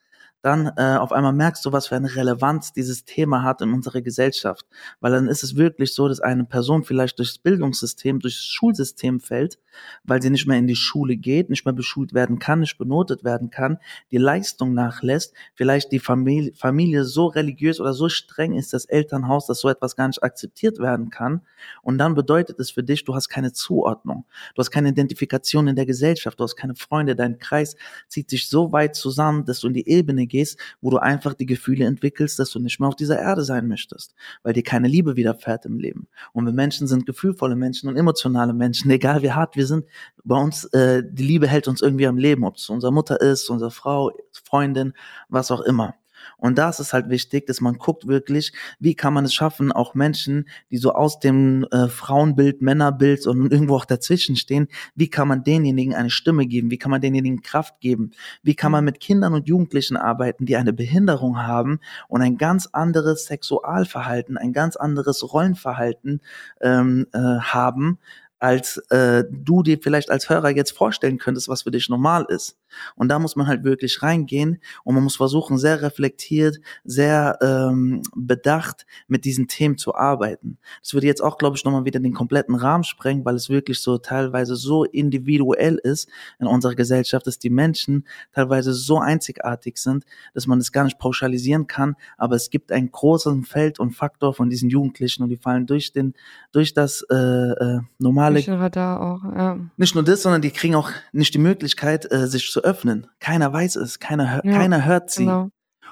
dann 0.42 0.72
äh, 0.76 0.96
auf 0.96 1.12
einmal 1.12 1.32
merkst 1.32 1.64
du, 1.64 1.72
was 1.72 1.86
für 1.86 1.96
eine 1.96 2.14
Relevanz 2.14 2.72
dieses 2.72 3.04
Thema 3.04 3.44
hat 3.44 3.62
in 3.62 3.72
unserer 3.72 4.02
Gesellschaft. 4.02 4.66
Weil 5.00 5.12
dann 5.12 5.28
ist 5.28 5.44
es 5.44 5.56
wirklich 5.56 5.94
so, 5.94 6.08
dass 6.08 6.20
eine 6.20 6.44
Person 6.44 6.82
vielleicht 6.82 7.18
durchs 7.18 7.38
Bildungssystem, 7.38 8.18
durchs 8.18 8.44
Schulsystem 8.44 9.20
fällt, 9.20 9.58
weil 10.02 10.20
sie 10.20 10.30
nicht 10.30 10.46
mehr 10.46 10.58
in 10.58 10.66
die 10.66 10.76
Schule 10.76 11.16
geht, 11.16 11.48
nicht 11.48 11.64
mehr 11.64 11.72
beschult 11.72 12.12
werden 12.12 12.40
kann, 12.40 12.60
nicht 12.60 12.76
benotet 12.76 13.22
werden 13.22 13.50
kann, 13.50 13.78
die 14.10 14.18
Leistung 14.18 14.74
nachlässt, 14.74 15.32
vielleicht 15.54 15.92
die 15.92 16.00
Familie, 16.00 16.52
Familie 16.54 17.04
so 17.04 17.26
religiös 17.26 17.80
oder 17.80 17.94
so 17.94 18.08
streng 18.08 18.54
ist, 18.54 18.72
das 18.72 18.84
Elternhaus, 18.84 19.46
dass 19.46 19.60
so 19.60 19.68
etwas 19.68 19.94
gar 19.94 20.08
nicht 20.08 20.22
akzeptiert 20.24 20.78
werden 20.78 21.10
kann. 21.10 21.42
Und 21.82 21.98
dann 21.98 22.14
bedeutet 22.14 22.58
es 22.58 22.72
für 22.72 22.82
dich, 22.82 23.04
du 23.04 23.14
hast 23.14 23.28
keine 23.28 23.52
Zuordnung, 23.52 24.24
du 24.54 24.60
hast 24.60 24.72
keine 24.72 24.88
Identifikation 24.88 25.68
in 25.68 25.76
der 25.76 25.86
Gesellschaft, 25.86 26.40
du 26.40 26.44
hast 26.44 26.56
keine 26.56 26.74
Freunde, 26.74 27.14
dein 27.14 27.38
Kreis 27.38 27.76
zieht 28.08 28.28
sich 28.28 28.48
so 28.48 28.72
weit 28.72 28.96
zusammen, 28.96 29.44
dass 29.44 29.60
du 29.60 29.68
in 29.68 29.74
die 29.74 29.88
Ebene 29.88 30.26
gehst, 30.32 30.58
wo 30.80 30.90
du 30.90 30.96
einfach 30.96 31.34
die 31.34 31.46
Gefühle 31.46 31.84
entwickelst, 31.84 32.38
dass 32.38 32.50
du 32.50 32.58
nicht 32.58 32.80
mehr 32.80 32.88
auf 32.88 32.96
dieser 32.96 33.20
Erde 33.20 33.44
sein 33.44 33.68
möchtest, 33.68 34.14
weil 34.42 34.54
dir 34.54 34.64
keine 34.64 34.88
Liebe 34.88 35.14
widerfährt 35.14 35.66
im 35.66 35.78
Leben. 35.78 36.08
Und 36.32 36.46
wir 36.46 36.52
Menschen 36.52 36.88
sind 36.88 37.06
gefühlvolle 37.06 37.54
Menschen 37.54 37.88
und 37.88 37.96
emotionale 37.96 38.54
Menschen, 38.54 38.90
egal 38.98 39.22
wie 39.22 39.30
hart 39.30 39.54
wir 39.54 39.66
sind. 39.66 39.86
Bei 40.24 40.40
uns, 40.40 40.64
äh, 40.72 41.02
die 41.06 41.22
Liebe 41.24 41.46
hält 41.46 41.68
uns 41.68 41.82
irgendwie 41.82 42.06
am 42.06 42.18
Leben, 42.18 42.44
ob 42.44 42.56
es 42.56 42.68
unsere 42.68 42.92
Mutter 42.92 43.20
ist, 43.20 43.50
unsere 43.50 43.70
Frau, 43.70 44.10
Freundin, 44.32 44.94
was 45.28 45.50
auch 45.50 45.60
immer. 45.60 45.94
Und 46.36 46.58
da 46.58 46.70
ist 46.70 46.92
halt 46.92 47.08
wichtig, 47.08 47.46
dass 47.46 47.60
man 47.60 47.74
guckt 47.74 48.06
wirklich, 48.06 48.52
wie 48.78 48.94
kann 48.94 49.14
man 49.14 49.24
es 49.24 49.34
schaffen, 49.34 49.72
auch 49.72 49.94
Menschen, 49.94 50.48
die 50.70 50.76
so 50.76 50.92
aus 50.92 51.18
dem 51.18 51.66
äh, 51.70 51.88
Frauenbild, 51.88 52.62
Männerbild 52.62 53.26
und 53.26 53.52
irgendwo 53.52 53.76
auch 53.76 53.84
dazwischen 53.84 54.36
stehen, 54.36 54.68
wie 54.94 55.08
kann 55.08 55.28
man 55.28 55.44
denjenigen 55.44 55.94
eine 55.94 56.10
Stimme 56.10 56.46
geben, 56.46 56.70
wie 56.70 56.78
kann 56.78 56.90
man 56.90 57.00
denjenigen 57.00 57.42
Kraft 57.42 57.80
geben, 57.80 58.12
wie 58.42 58.54
kann 58.54 58.72
man 58.72 58.84
mit 58.84 59.00
Kindern 59.00 59.34
und 59.34 59.48
Jugendlichen 59.48 59.96
arbeiten, 59.96 60.46
die 60.46 60.56
eine 60.56 60.72
Behinderung 60.72 61.42
haben 61.42 61.80
und 62.08 62.22
ein 62.22 62.36
ganz 62.38 62.68
anderes 62.72 63.26
Sexualverhalten, 63.26 64.36
ein 64.36 64.52
ganz 64.52 64.76
anderes 64.76 65.32
Rollenverhalten 65.32 66.20
ähm, 66.60 67.06
äh, 67.12 67.18
haben, 67.18 67.98
als 68.42 68.78
äh, 68.90 69.22
du 69.30 69.62
dir 69.62 69.78
vielleicht 69.80 70.10
als 70.10 70.28
Hörer 70.28 70.50
jetzt 70.50 70.72
vorstellen 70.72 71.18
könntest, 71.18 71.48
was 71.48 71.62
für 71.62 71.70
dich 71.70 71.88
normal 71.88 72.26
ist. 72.28 72.58
Und 72.96 73.08
da 73.08 73.20
muss 73.20 73.36
man 73.36 73.46
halt 73.46 73.62
wirklich 73.62 74.02
reingehen 74.02 74.58
und 74.82 74.96
man 74.96 75.04
muss 75.04 75.14
versuchen, 75.14 75.58
sehr 75.58 75.80
reflektiert, 75.80 76.58
sehr 76.82 77.38
ähm, 77.40 78.02
bedacht 78.16 78.84
mit 79.06 79.24
diesen 79.24 79.46
Themen 79.46 79.78
zu 79.78 79.94
arbeiten. 79.94 80.58
Das 80.80 80.92
würde 80.92 81.06
jetzt 81.06 81.22
auch, 81.22 81.38
glaube 81.38 81.56
ich, 81.56 81.64
nochmal 81.64 81.84
wieder 81.84 82.00
den 82.00 82.14
kompletten 82.14 82.56
Rahmen 82.56 82.82
sprengen, 82.82 83.24
weil 83.24 83.36
es 83.36 83.48
wirklich 83.48 83.80
so 83.80 83.98
teilweise 83.98 84.56
so 84.56 84.82
individuell 84.82 85.76
ist 85.76 86.08
in 86.40 86.48
unserer 86.48 86.74
Gesellschaft, 86.74 87.28
dass 87.28 87.38
die 87.38 87.50
Menschen 87.50 88.08
teilweise 88.32 88.72
so 88.72 88.98
einzigartig 88.98 89.78
sind, 89.78 90.04
dass 90.34 90.48
man 90.48 90.58
das 90.58 90.72
gar 90.72 90.82
nicht 90.82 90.98
pauschalisieren 90.98 91.68
kann. 91.68 91.94
Aber 92.18 92.34
es 92.34 92.50
gibt 92.50 92.72
ein 92.72 92.90
großes 92.90 93.46
Feld 93.46 93.78
und 93.78 93.92
Faktor 93.92 94.34
von 94.34 94.50
diesen 94.50 94.68
Jugendlichen 94.68 95.22
und 95.22 95.28
die 95.28 95.36
fallen 95.36 95.66
durch 95.66 95.92
den, 95.92 96.14
durch 96.50 96.74
das 96.74 97.06
äh, 97.08 97.14
äh, 97.14 97.80
normale. 97.98 98.31
Durch 98.34 98.48
Radar 98.48 99.00
auch, 99.00 99.24
ja. 99.24 99.58
Nicht 99.76 99.94
nur 99.94 100.04
das, 100.04 100.22
sondern 100.22 100.42
die 100.42 100.50
kriegen 100.50 100.74
auch 100.74 100.90
nicht 101.12 101.34
die 101.34 101.38
Möglichkeit, 101.38 102.10
äh, 102.10 102.26
sich 102.26 102.50
zu 102.50 102.62
öffnen. 102.62 103.06
Keiner 103.20 103.52
weiß 103.52 103.76
es, 103.76 103.98
keiner, 103.98 104.44
ja, 104.44 104.52
keiner 104.52 104.84
hört 104.84 105.10
sie. 105.10 105.24
Genau. 105.24 105.50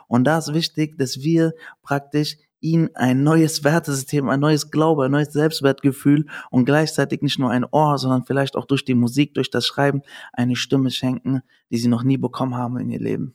Und 0.08 0.24
da 0.24 0.38
ist 0.38 0.52
wichtig, 0.52 0.98
dass 0.98 1.20
wir 1.20 1.52
praktisch 1.82 2.36
ihnen 2.60 2.90
ein 2.94 3.22
neues 3.22 3.64
Wertesystem, 3.64 4.28
ein 4.28 4.40
neues 4.40 4.70
Glaube, 4.70 5.06
ein 5.06 5.10
neues 5.10 5.32
Selbstwertgefühl 5.32 6.26
und 6.50 6.64
gleichzeitig 6.64 7.22
nicht 7.22 7.38
nur 7.38 7.50
ein 7.50 7.64
Ohr, 7.64 7.96
sondern 7.98 8.24
vielleicht 8.24 8.56
auch 8.56 8.66
durch 8.66 8.84
die 8.84 8.94
Musik, 8.94 9.34
durch 9.34 9.50
das 9.50 9.66
Schreiben 9.66 10.02
eine 10.32 10.56
Stimme 10.56 10.90
schenken, 10.90 11.42
die 11.70 11.78
sie 11.78 11.88
noch 11.88 12.02
nie 12.02 12.18
bekommen 12.18 12.54
haben 12.54 12.78
in 12.78 12.90
ihr 12.90 13.00
Leben. 13.00 13.34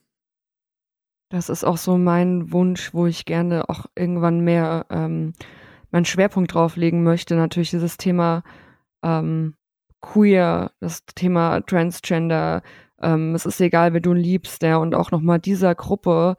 Das 1.29 1.49
ist 1.49 1.63
auch 1.63 1.77
so 1.77 1.97
mein 1.97 2.51
Wunsch, 2.51 2.93
wo 2.93 3.07
ich 3.07 3.25
gerne 3.25 3.67
auch 3.67 3.87
irgendwann 3.95 4.41
mehr 4.41 4.85
ähm, 4.89 5.33
meinen 5.91 6.05
Schwerpunkt 6.05 6.53
drauflegen 6.53 7.03
möchte. 7.03 7.35
Natürlich 7.35 7.71
dieses 7.71 7.97
Thema 7.97 8.43
ähm, 9.05 9.55
queer, 10.01 10.71
das 10.81 11.05
Thema 11.15 11.61
Transgender, 11.61 12.63
ähm, 13.01 13.35
es 13.35 13.45
ist 13.45 13.61
egal, 13.61 13.93
wer 13.93 14.01
du 14.01 14.13
liebst, 14.13 14.63
ja, 14.63 14.77
und 14.77 14.95
auch 14.95 15.11
nochmal 15.11 15.39
dieser 15.39 15.75
Gruppe 15.75 16.37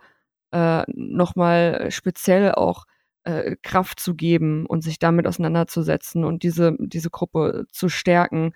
äh, 0.53 0.85
nochmal 0.89 1.91
speziell 1.91 2.53
auch 2.53 2.85
äh, 3.25 3.57
Kraft 3.63 4.01
zu 4.01 4.15
geben 4.15 4.67
und 4.67 4.83
sich 4.83 4.99
damit 4.99 5.27
auseinanderzusetzen 5.27 6.25
und 6.25 6.43
diese, 6.43 6.77
diese 6.79 7.11
Gruppe 7.11 7.67
zu 7.73 7.89
stärken. 7.89 8.53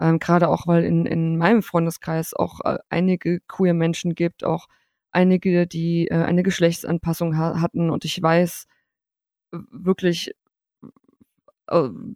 Ähm, 0.00 0.18
Gerade 0.18 0.48
auch, 0.48 0.66
weil 0.66 0.84
in, 0.84 1.06
in 1.06 1.36
meinem 1.38 1.62
Freundeskreis 1.62 2.34
auch 2.34 2.60
äh, 2.64 2.78
einige 2.90 3.40
queer 3.48 3.74
Menschen 3.74 4.14
gibt, 4.14 4.44
auch 4.44 4.66
einige, 5.12 5.66
die 5.66 6.08
äh, 6.08 6.16
eine 6.16 6.42
Geschlechtsanpassung 6.42 7.36
ha 7.38 7.60
hatten 7.60 7.90
und 7.90 8.04
ich 8.04 8.20
weiß 8.20 8.66
wirklich, 9.52 10.34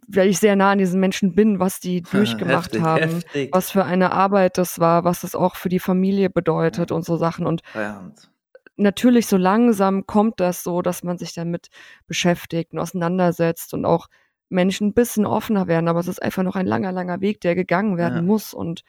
weil 0.07 0.29
ich 0.29 0.39
sehr 0.39 0.55
nah 0.55 0.71
an 0.71 0.77
diesen 0.77 0.99
Menschen 0.99 1.35
bin, 1.35 1.59
was 1.59 1.79
die 1.79 2.01
durchgemacht 2.11 2.73
heftig, 2.73 2.81
haben, 2.81 3.01
heftig. 3.01 3.49
was 3.51 3.71
für 3.71 3.85
eine 3.85 4.11
Arbeit 4.11 4.57
das 4.57 4.79
war, 4.79 5.03
was 5.03 5.21
das 5.21 5.35
auch 5.35 5.55
für 5.55 5.69
die 5.69 5.79
Familie 5.79 6.29
bedeutet 6.29 6.89
ja. 6.89 6.95
und 6.95 7.05
so 7.05 7.17
Sachen. 7.17 7.45
Und 7.45 7.61
ja. 7.75 8.11
natürlich 8.77 9.27
so 9.27 9.37
langsam 9.37 10.05
kommt 10.05 10.39
das 10.39 10.63
so, 10.63 10.81
dass 10.81 11.03
man 11.03 11.17
sich 11.17 11.33
damit 11.33 11.67
beschäftigt 12.07 12.73
und 12.73 12.79
auseinandersetzt 12.79 13.73
und 13.73 13.85
auch 13.85 14.07
Menschen 14.49 14.87
ein 14.87 14.93
bisschen 14.93 15.25
offener 15.25 15.67
werden. 15.67 15.87
Aber 15.87 15.99
es 15.99 16.07
ist 16.07 16.21
einfach 16.21 16.43
noch 16.43 16.55
ein 16.55 16.65
langer, 16.65 16.91
langer 16.91 17.21
Weg, 17.21 17.41
der 17.41 17.55
gegangen 17.55 17.97
werden 17.97 18.15
ja. 18.15 18.21
muss. 18.21 18.53
Und 18.53 18.83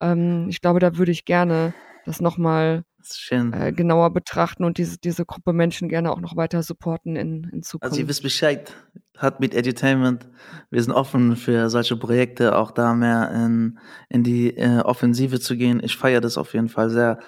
ähm, 0.00 0.46
ich 0.48 0.60
glaube, 0.60 0.80
da 0.80 0.96
würde 0.96 1.12
ich 1.12 1.24
gerne 1.24 1.72
das 2.04 2.20
nochmal 2.20 2.84
äh, 3.30 3.72
genauer 3.72 4.12
betrachten 4.12 4.64
und 4.64 4.78
diese, 4.78 4.98
diese 4.98 5.24
Gruppe 5.24 5.52
Menschen 5.52 5.88
gerne 5.88 6.12
auch 6.12 6.20
noch 6.20 6.36
weiter 6.36 6.62
supporten 6.62 7.16
in, 7.16 7.44
in 7.52 7.62
Zukunft. 7.62 7.92
Also 7.92 8.00
ihr 8.00 8.08
wisst 8.08 8.22
Bescheid, 8.22 8.74
hat 9.16 9.40
mit 9.40 9.54
Edutainment, 9.54 10.26
wir 10.70 10.82
sind 10.82 10.92
offen 10.92 11.36
für 11.36 11.68
solche 11.68 11.96
Projekte, 11.96 12.56
auch 12.56 12.70
da 12.70 12.94
mehr 12.94 13.30
in, 13.32 13.78
in 14.08 14.22
die 14.22 14.56
äh, 14.56 14.80
Offensive 14.80 15.40
zu 15.40 15.56
gehen. 15.56 15.80
Ich 15.82 15.96
feiere 15.96 16.20
das 16.20 16.38
auf 16.38 16.54
jeden 16.54 16.68
Fall 16.68 16.90
sehr. 16.90 17.18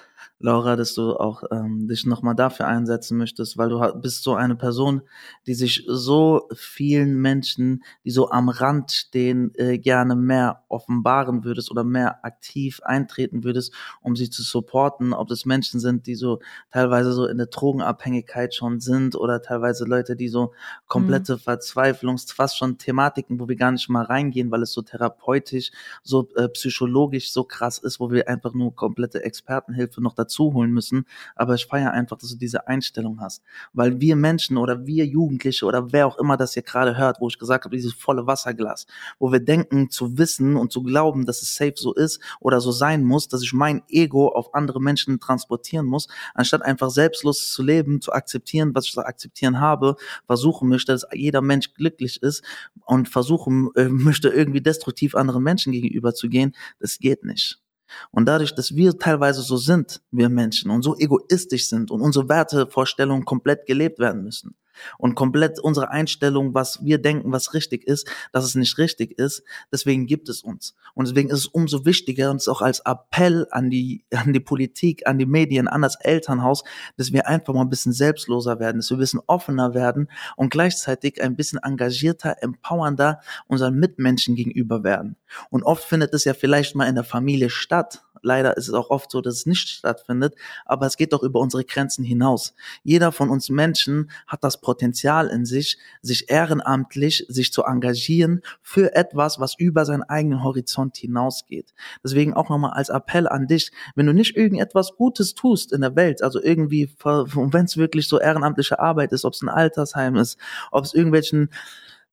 Laura, 0.43 0.75
dass 0.75 0.93
du 0.93 1.15
auch 1.15 1.43
ähm, 1.51 1.87
dich 1.87 2.05
nochmal 2.05 2.35
dafür 2.35 2.67
einsetzen 2.67 3.17
möchtest, 3.17 3.57
weil 3.57 3.69
du 3.69 3.79
bist 3.99 4.23
so 4.23 4.35
eine 4.35 4.55
Person, 4.55 5.01
die 5.47 5.55
sich 5.55 5.83
so 5.87 6.47
vielen 6.55 7.19
Menschen, 7.19 7.83
die 8.05 8.11
so 8.11 8.29
am 8.29 8.49
Rand 8.49 8.91
stehen, 8.91 9.53
äh, 9.55 9.77
gerne 9.79 10.15
mehr 10.15 10.63
offenbaren 10.69 11.43
würdest 11.43 11.71
oder 11.71 11.83
mehr 11.83 12.23
aktiv 12.23 12.79
eintreten 12.83 13.43
würdest, 13.43 13.73
um 14.01 14.15
sie 14.15 14.29
zu 14.29 14.43
supporten, 14.43 15.13
ob 15.13 15.27
das 15.27 15.45
Menschen 15.45 15.79
sind, 15.79 16.07
die 16.07 16.15
so 16.15 16.39
teilweise 16.71 17.13
so 17.13 17.25
in 17.25 17.37
der 17.37 17.47
Drogenabhängigkeit 17.47 18.55
schon 18.55 18.79
sind 18.79 19.15
oder 19.15 19.41
teilweise 19.41 19.85
Leute, 19.85 20.15
die 20.15 20.29
so 20.29 20.53
komplette 20.87 21.33
mhm. 21.33 21.39
Verzweiflungs, 21.39 22.31
fast 22.31 22.57
schon 22.57 22.77
Thematiken, 22.77 23.39
wo 23.39 23.47
wir 23.47 23.55
gar 23.55 23.71
nicht 23.71 23.89
mal 23.89 24.05
reingehen, 24.05 24.51
weil 24.51 24.61
es 24.63 24.71
so 24.73 24.81
therapeutisch, 24.81 25.71
so 26.01 26.29
äh, 26.35 26.47
psychologisch 26.49 27.31
so 27.31 27.43
krass 27.43 27.77
ist, 27.77 27.99
wo 27.99 28.11
wir 28.11 28.27
einfach 28.27 28.53
nur 28.53 28.75
komplette 28.75 29.23
Expertenhilfe 29.23 30.01
noch 30.01 30.13
noch 30.13 30.25
dazu 30.33 30.53
holen 30.53 30.71
müssen. 30.71 31.05
Aber 31.35 31.55
ich 31.55 31.65
feiere 31.65 31.91
einfach, 31.91 32.17
dass 32.17 32.31
du 32.31 32.37
diese 32.37 32.67
Einstellung 32.67 33.19
hast. 33.21 33.43
Weil 33.73 33.99
wir 33.99 34.15
Menschen 34.15 34.57
oder 34.57 34.85
wir 34.85 35.05
Jugendliche 35.05 35.65
oder 35.65 35.91
wer 35.91 36.07
auch 36.07 36.17
immer 36.17 36.37
das 36.37 36.53
hier 36.53 36.63
gerade 36.63 36.97
hört, 36.97 37.19
wo 37.19 37.27
ich 37.27 37.37
gesagt 37.37 37.65
habe, 37.65 37.75
dieses 37.75 37.93
volle 37.93 38.25
Wasserglas, 38.25 38.85
wo 39.19 39.31
wir 39.31 39.39
denken 39.39 39.89
zu 39.89 40.17
wissen 40.17 40.55
und 40.55 40.71
zu 40.71 40.83
glauben, 40.83 41.25
dass 41.25 41.41
es 41.41 41.55
safe 41.55 41.73
so 41.75 41.93
ist 41.93 42.19
oder 42.39 42.59
so 42.59 42.71
sein 42.71 43.03
muss, 43.03 43.27
dass 43.27 43.43
ich 43.43 43.53
mein 43.53 43.83
Ego 43.89 44.29
auf 44.29 44.53
andere 44.53 44.81
Menschen 44.81 45.19
transportieren 45.19 45.85
muss, 45.85 46.07
anstatt 46.33 46.63
einfach 46.63 46.89
selbstlos 46.89 47.51
zu 47.51 47.63
leben, 47.63 48.01
zu 48.01 48.11
akzeptieren, 48.11 48.73
was 48.73 48.85
ich 48.85 48.93
zu 48.93 49.01
akzeptieren 49.01 49.59
habe, 49.59 49.95
versuchen 50.25 50.69
möchte, 50.69 50.91
dass 50.91 51.05
jeder 51.13 51.41
Mensch 51.41 51.73
glücklich 51.73 52.21
ist 52.21 52.43
und 52.85 53.09
versuchen 53.09 53.69
äh, 53.75 53.89
möchte, 53.89 54.29
irgendwie 54.29 54.61
destruktiv 54.61 55.15
anderen 55.15 55.43
Menschen 55.43 55.71
gegenüber 55.71 56.13
zu 56.13 56.29
gehen, 56.29 56.55
das 56.79 56.97
geht 56.97 57.23
nicht. 57.23 57.62
Und 58.11 58.25
dadurch, 58.25 58.55
dass 58.55 58.75
wir 58.75 58.97
teilweise 58.97 59.41
so 59.41 59.57
sind, 59.57 60.01
wir 60.11 60.29
Menschen, 60.29 60.71
und 60.71 60.83
so 60.83 60.97
egoistisch 60.97 61.67
sind 61.67 61.91
und 61.91 62.01
unsere 62.01 62.29
Wertevorstellungen 62.29 63.25
komplett 63.25 63.65
gelebt 63.65 63.99
werden 63.99 64.23
müssen, 64.23 64.55
und 64.97 65.15
komplett 65.15 65.59
unsere 65.59 65.89
Einstellung, 65.89 66.53
was 66.53 66.83
wir 66.83 66.97
denken, 66.97 67.31
was 67.31 67.53
richtig 67.53 67.85
ist, 67.87 68.09
dass 68.31 68.45
es 68.45 68.55
nicht 68.55 68.77
richtig 68.77 69.17
ist. 69.17 69.43
Deswegen 69.71 70.05
gibt 70.05 70.29
es 70.29 70.41
uns. 70.41 70.75
Und 70.93 71.07
deswegen 71.07 71.29
ist 71.29 71.39
es 71.39 71.45
umso 71.47 71.85
wichtiger, 71.85 72.31
uns 72.31 72.47
auch 72.47 72.61
als 72.61 72.79
Appell 72.81 73.47
an 73.51 73.69
die, 73.69 74.05
an 74.13 74.33
die 74.33 74.39
Politik, 74.39 75.07
an 75.07 75.17
die 75.17 75.25
Medien, 75.25 75.67
an 75.67 75.81
das 75.81 75.95
Elternhaus, 75.95 76.63
dass 76.97 77.11
wir 77.11 77.27
einfach 77.27 77.53
mal 77.53 77.61
ein 77.61 77.69
bisschen 77.69 77.93
selbstloser 77.93 78.59
werden, 78.59 78.77
dass 78.77 78.89
wir 78.89 78.97
ein 78.97 78.99
bisschen 78.99 79.21
offener 79.27 79.73
werden 79.73 80.09
und 80.35 80.49
gleichzeitig 80.49 81.21
ein 81.21 81.35
bisschen 81.35 81.59
engagierter, 81.63 82.37
empowernder 82.41 83.21
unseren 83.47 83.75
Mitmenschen 83.75 84.35
gegenüber 84.35 84.83
werden. 84.83 85.17
Und 85.49 85.63
oft 85.63 85.83
findet 85.83 86.13
es 86.13 86.25
ja 86.25 86.33
vielleicht 86.33 86.75
mal 86.75 86.87
in 86.87 86.95
der 86.95 87.03
Familie 87.03 87.49
statt, 87.49 88.03
Leider 88.23 88.57
ist 88.57 88.69
es 88.69 88.73
auch 88.73 88.89
oft 88.89 89.11
so, 89.11 89.21
dass 89.21 89.35
es 89.35 89.45
nicht 89.45 89.67
stattfindet, 89.67 90.35
aber 90.65 90.87
es 90.87 90.97
geht 90.97 91.13
doch 91.13 91.23
über 91.23 91.39
unsere 91.39 91.65
Grenzen 91.65 92.03
hinaus. 92.03 92.55
Jeder 92.83 93.11
von 93.11 93.29
uns 93.29 93.49
Menschen 93.49 94.09
hat 94.27 94.43
das 94.43 94.61
Potenzial 94.61 95.27
in 95.27 95.45
sich, 95.45 95.77
sich 96.01 96.29
ehrenamtlich, 96.29 97.25
sich 97.27 97.51
zu 97.51 97.63
engagieren 97.63 98.41
für 98.61 98.95
etwas, 98.95 99.39
was 99.39 99.55
über 99.57 99.85
seinen 99.85 100.03
eigenen 100.03 100.43
Horizont 100.43 100.97
hinausgeht. 100.97 101.73
Deswegen 102.03 102.33
auch 102.33 102.49
nochmal 102.49 102.71
als 102.71 102.89
Appell 102.89 103.27
an 103.27 103.47
dich, 103.47 103.71
wenn 103.95 104.05
du 104.05 104.13
nicht 104.13 104.37
irgendetwas 104.37 104.95
Gutes 104.95 105.35
tust 105.35 105.73
in 105.73 105.81
der 105.81 105.95
Welt, 105.95 106.23
also 106.23 106.41
irgendwie, 106.41 106.89
wenn 107.03 107.65
es 107.65 107.77
wirklich 107.77 108.07
so 108.07 108.19
ehrenamtliche 108.19 108.79
Arbeit 108.79 109.11
ist, 109.11 109.25
ob 109.25 109.33
es 109.33 109.41
ein 109.41 109.49
Altersheim 109.49 110.15
ist, 110.15 110.37
ob 110.71 110.85
es 110.85 110.93
irgendwelchen 110.93 111.49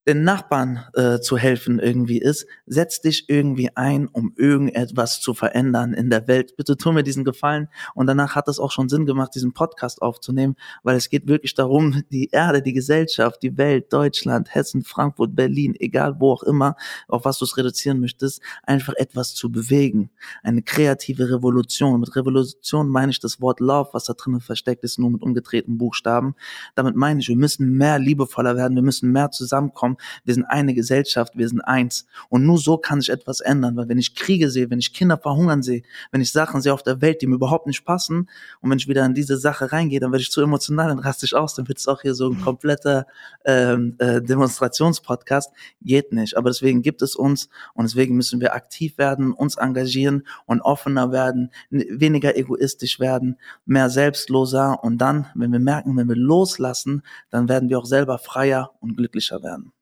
den 0.07 0.23
Nachbarn 0.23 0.83
äh, 0.93 1.19
zu 1.19 1.37
helfen 1.37 1.77
irgendwie 1.77 2.19
ist, 2.19 2.47
setz 2.65 3.01
dich 3.01 3.29
irgendwie 3.29 3.69
ein, 3.75 4.07
um 4.07 4.33
irgendetwas 4.35 5.21
zu 5.21 5.35
verändern 5.35 5.93
in 5.93 6.09
der 6.09 6.27
Welt. 6.27 6.55
Bitte 6.57 6.75
tu 6.75 6.91
mir 6.91 7.03
diesen 7.03 7.23
Gefallen. 7.23 7.67
Und 7.93 8.07
danach 8.07 8.35
hat 8.35 8.47
es 8.47 8.59
auch 8.59 8.71
schon 8.71 8.89
Sinn 8.89 9.05
gemacht, 9.05 9.35
diesen 9.35 9.53
Podcast 9.53 10.01
aufzunehmen, 10.01 10.55
weil 10.81 10.95
es 10.95 11.09
geht 11.09 11.27
wirklich 11.27 11.53
darum, 11.53 12.03
die 12.11 12.29
Erde, 12.31 12.63
die 12.63 12.73
Gesellschaft, 12.73 13.43
die 13.43 13.57
Welt, 13.57 13.93
Deutschland, 13.93 14.53
Hessen, 14.55 14.83
Frankfurt, 14.83 15.35
Berlin, 15.35 15.75
egal 15.79 16.19
wo 16.19 16.31
auch 16.31 16.43
immer, 16.43 16.75
auf 17.07 17.25
was 17.25 17.37
du 17.37 17.45
es 17.45 17.55
reduzieren 17.57 17.99
möchtest, 17.99 18.41
einfach 18.63 18.93
etwas 18.95 19.35
zu 19.35 19.51
bewegen. 19.51 20.09
Eine 20.41 20.63
kreative 20.63 21.29
Revolution. 21.29 21.99
Mit 21.99 22.15
Revolution 22.15 22.89
meine 22.89 23.11
ich 23.11 23.19
das 23.19 23.39
Wort 23.39 23.59
Love, 23.59 23.89
was 23.93 24.05
da 24.05 24.13
drinnen 24.13 24.41
versteckt 24.41 24.83
ist, 24.83 24.97
nur 24.97 25.11
mit 25.11 25.21
umgedrehten 25.21 25.77
Buchstaben. 25.77 26.33
Damit 26.73 26.95
meine 26.95 27.19
ich, 27.19 27.27
wir 27.27 27.37
müssen 27.37 27.77
mehr 27.77 27.99
liebevoller 27.99 28.55
werden, 28.55 28.75
wir 28.75 28.81
müssen 28.83 29.11
mehr 29.11 29.29
zusammenkommen 29.29 29.90
kommen. 29.91 29.97
Wir 30.23 30.33
sind 30.33 30.45
eine 30.45 30.73
Gesellschaft, 30.73 31.33
wir 31.35 31.47
sind 31.47 31.61
eins. 31.61 32.05
Und 32.29 32.45
nur 32.45 32.57
so 32.57 32.77
kann 32.77 33.01
sich 33.01 33.09
etwas 33.09 33.41
ändern, 33.41 33.75
weil 33.75 33.87
wenn 33.89 33.97
ich 33.97 34.15
Kriege 34.15 34.49
sehe, 34.49 34.69
wenn 34.69 34.79
ich 34.79 34.93
Kinder 34.93 35.17
verhungern 35.17 35.63
sehe, 35.63 35.83
wenn 36.11 36.21
ich 36.21 36.31
Sachen 36.31 36.61
sehe 36.61 36.73
auf 36.73 36.83
der 36.83 37.01
Welt, 37.01 37.21
die 37.21 37.27
mir 37.27 37.35
überhaupt 37.35 37.67
nicht 37.67 37.85
passen, 37.85 38.29
und 38.61 38.69
wenn 38.69 38.77
ich 38.77 38.87
wieder 38.87 39.05
in 39.05 39.13
diese 39.13 39.37
Sache 39.37 39.71
reingehe, 39.71 39.99
dann 39.99 40.11
werde 40.11 40.21
ich 40.21 40.31
zu 40.31 40.41
emotional, 40.41 40.89
dann 40.89 40.99
raste 40.99 41.25
ich 41.25 41.35
aus, 41.35 41.55
dann 41.55 41.67
wird 41.67 41.77
es 41.77 41.87
auch 41.87 42.01
hier 42.01 42.13
so 42.13 42.29
ein 42.29 42.41
kompletter 42.41 43.07
ähm, 43.45 43.95
äh, 43.99 44.21
Demonstrationspodcast. 44.21 45.51
Geht 45.81 46.11
nicht. 46.11 46.37
Aber 46.37 46.49
deswegen 46.49 46.81
gibt 46.81 47.01
es 47.01 47.15
uns 47.15 47.49
und 47.73 47.83
deswegen 47.83 48.15
müssen 48.15 48.39
wir 48.39 48.53
aktiv 48.53 48.97
werden, 48.97 49.33
uns 49.33 49.55
engagieren 49.55 50.23
und 50.45 50.61
offener 50.61 51.11
werden, 51.11 51.51
weniger 51.69 52.35
egoistisch 52.37 52.99
werden, 52.99 53.37
mehr 53.65 53.89
selbstloser 53.89 54.83
und 54.83 54.97
dann, 54.97 55.27
wenn 55.35 55.51
wir 55.51 55.59
merken, 55.59 55.97
wenn 55.97 56.07
wir 56.07 56.15
loslassen, 56.15 57.03
dann 57.29 57.49
werden 57.49 57.69
wir 57.69 57.79
auch 57.79 57.85
selber 57.85 58.17
freier 58.17 58.71
und 58.79 58.95
glücklicher 58.95 59.43
werden. 59.43 59.73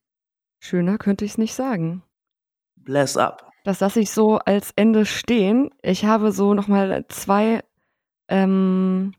Schöner 0.59 0.97
könnte 0.97 1.25
ich 1.25 1.31
es 1.31 1.37
nicht 1.37 1.53
sagen. 1.53 2.03
Bless 2.75 3.17
up. 3.17 3.51
Das 3.63 3.79
lasse 3.79 3.99
ich 3.99 4.11
so 4.11 4.37
als 4.37 4.71
Ende 4.75 5.05
stehen. 5.05 5.69
Ich 5.81 6.05
habe 6.05 6.31
so 6.31 6.53
nochmal 6.53 7.05
zwei, 7.09 7.63
ähm, 8.27 9.13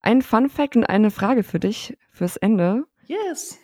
ein 0.00 0.22
Fun 0.22 0.48
Fact 0.48 0.76
und 0.76 0.84
eine 0.84 1.10
Frage 1.10 1.42
für 1.42 1.60
dich 1.60 1.96
fürs 2.10 2.36
Ende. 2.36 2.84
Yes. 3.06 3.58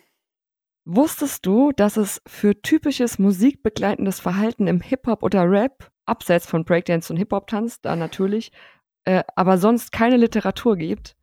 Wusstest 0.85 1.45
du, 1.45 1.71
dass 1.71 1.97
es 1.97 2.21
für 2.27 2.61
typisches 2.61 3.17
musikbegleitendes 3.17 4.19
Verhalten 4.19 4.67
im 4.67 4.81
Hip-Hop 4.81 5.23
oder 5.23 5.49
Rap, 5.49 5.91
abseits 6.05 6.45
von 6.45 6.63
Breakdance 6.63 7.11
und 7.11 7.17
Hip-Hop-Tanz, 7.17 7.81
da 7.81 7.95
natürlich, 7.95 8.51
äh, 9.05 9.23
aber 9.35 9.57
sonst 9.57 9.91
keine 9.91 10.17
Literatur 10.17 10.75
gibt? 10.77 11.15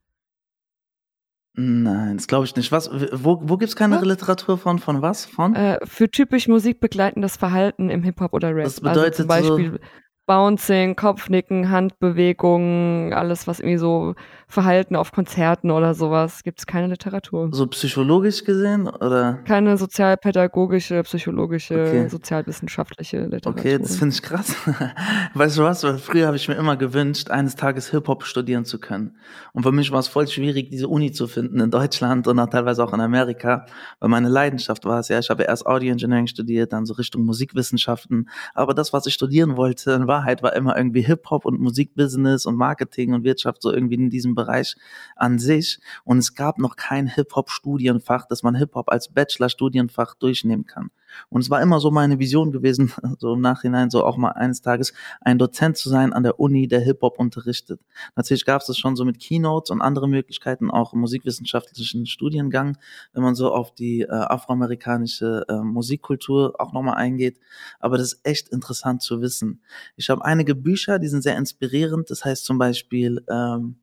Nein, 1.54 2.16
das 2.16 2.26
glaube 2.28 2.46
ich 2.46 2.56
nicht. 2.56 2.72
Was, 2.72 2.90
wo, 2.90 3.40
wo 3.42 3.58
gibt 3.58 3.68
es 3.68 3.76
keine 3.76 3.96
was? 3.96 4.04
Literatur 4.04 4.56
von? 4.56 4.78
Von 4.78 5.02
was? 5.02 5.26
Von? 5.26 5.54
Äh, 5.54 5.78
für 5.84 6.10
typisch 6.10 6.48
musikbegleitendes 6.48 7.36
Verhalten 7.36 7.90
im 7.90 8.02
Hip-Hop 8.02 8.32
oder 8.32 8.54
Rap. 8.54 8.64
Das 8.64 8.80
bedeutet 8.80 9.04
also 9.04 9.16
zum 9.18 9.26
Beispiel 9.26 9.72
so 9.72 9.78
Bouncing, 10.26 10.94
Kopfnicken, 10.94 11.70
Handbewegungen, 11.70 13.12
alles, 13.12 13.46
was 13.46 13.58
irgendwie 13.58 13.78
so 13.78 14.14
Verhalten 14.46 14.96
auf 14.96 15.12
Konzerten 15.12 15.70
oder 15.70 15.94
sowas, 15.94 16.42
gibt 16.42 16.58
es 16.58 16.66
keine 16.66 16.86
Literatur. 16.86 17.48
So 17.52 17.66
psychologisch 17.68 18.44
gesehen 18.44 18.86
oder? 18.86 19.40
Keine 19.44 19.76
sozialpädagogische, 19.76 21.02
psychologische, 21.04 21.74
okay. 21.74 22.08
sozialwissenschaftliche 22.08 23.24
Literatur. 23.24 23.60
Okay, 23.60 23.78
das 23.78 23.96
finde 23.96 24.14
ich 24.14 24.22
krass. 24.22 24.54
weißt 25.34 25.58
du 25.58 25.62
was? 25.62 25.82
Weil 25.84 25.98
früher 25.98 26.26
habe 26.26 26.36
ich 26.36 26.48
mir 26.48 26.54
immer 26.54 26.76
gewünscht, 26.76 27.30
eines 27.30 27.56
Tages 27.56 27.90
Hip-Hop 27.90 28.24
studieren 28.24 28.64
zu 28.64 28.78
können. 28.78 29.16
Und 29.52 29.62
für 29.62 29.72
mich 29.72 29.90
war 29.90 30.00
es 30.00 30.08
voll 30.08 30.28
schwierig, 30.28 30.70
diese 30.70 30.86
Uni 30.86 31.12
zu 31.12 31.26
finden 31.26 31.58
in 31.58 31.70
Deutschland 31.70 32.28
und 32.28 32.36
dann 32.36 32.50
teilweise 32.50 32.84
auch 32.84 32.92
in 32.92 33.00
Amerika, 33.00 33.64
weil 34.00 34.08
meine 34.10 34.28
Leidenschaft 34.28 34.84
war 34.84 35.00
es 35.00 35.08
ja. 35.08 35.18
Ich 35.18 35.30
habe 35.30 35.44
erst 35.44 35.66
Audio 35.66 35.92
Engineering 35.92 36.26
studiert, 36.26 36.72
dann 36.72 36.84
so 36.84 36.94
Richtung 36.94 37.24
Musikwissenschaften. 37.24 38.28
Aber 38.54 38.74
das, 38.74 38.92
was 38.92 39.06
ich 39.06 39.14
studieren 39.14 39.56
wollte, 39.56 39.98
Wahrheit 40.12 40.42
war 40.42 40.54
immer 40.54 40.76
irgendwie 40.76 41.00
Hip-Hop 41.00 41.46
und 41.46 41.58
Musikbusiness 41.58 42.44
und 42.44 42.56
Marketing 42.56 43.14
und 43.14 43.24
Wirtschaft 43.24 43.62
so 43.62 43.72
irgendwie 43.72 43.94
in 43.94 44.10
diesem 44.10 44.34
Bereich 44.34 44.76
an 45.16 45.38
sich. 45.38 45.80
Und 46.04 46.18
es 46.18 46.34
gab 46.34 46.58
noch 46.58 46.76
kein 46.76 47.06
Hip-Hop-Studienfach, 47.06 48.26
dass 48.26 48.42
man 48.42 48.54
Hip-Hop 48.54 48.90
als 48.90 49.08
Bachelor-Studienfach 49.08 50.14
durchnehmen 50.14 50.66
kann. 50.66 50.90
Und 51.28 51.42
es 51.42 51.50
war 51.50 51.60
immer 51.62 51.80
so 51.80 51.90
meine 51.90 52.18
Vision 52.18 52.52
gewesen, 52.52 52.92
so 53.18 53.34
im 53.34 53.40
Nachhinein, 53.40 53.90
so 53.90 54.04
auch 54.04 54.16
mal 54.16 54.30
eines 54.30 54.60
Tages 54.60 54.92
ein 55.20 55.38
Dozent 55.38 55.76
zu 55.76 55.88
sein 55.88 56.12
an 56.12 56.22
der 56.22 56.40
Uni, 56.40 56.68
der 56.68 56.80
Hip-Hop 56.80 57.18
unterrichtet. 57.18 57.80
Natürlich 58.16 58.44
gab 58.44 58.60
es 58.60 58.66
das 58.66 58.78
schon 58.78 58.96
so 58.96 59.04
mit 59.04 59.18
Keynotes 59.18 59.70
und 59.70 59.80
andere 59.80 60.08
Möglichkeiten, 60.08 60.70
auch 60.70 60.92
im 60.92 61.00
musikwissenschaftlichen 61.00 62.06
Studiengang, 62.06 62.78
wenn 63.12 63.22
man 63.22 63.34
so 63.34 63.52
auf 63.52 63.74
die 63.74 64.02
äh, 64.02 64.10
afroamerikanische 64.10 65.44
äh, 65.48 65.56
Musikkultur 65.56 66.54
auch 66.58 66.72
nochmal 66.72 66.96
eingeht. 66.96 67.38
Aber 67.80 67.98
das 67.98 68.14
ist 68.14 68.20
echt 68.24 68.48
interessant 68.48 69.02
zu 69.02 69.20
wissen. 69.20 69.62
Ich 69.96 70.10
habe 70.10 70.24
einige 70.24 70.54
Bücher, 70.54 70.98
die 70.98 71.08
sind 71.08 71.22
sehr 71.22 71.36
inspirierend. 71.36 72.10
Das 72.10 72.24
heißt 72.24 72.44
zum 72.44 72.58
Beispiel 72.58 73.24
ähm, 73.28 73.76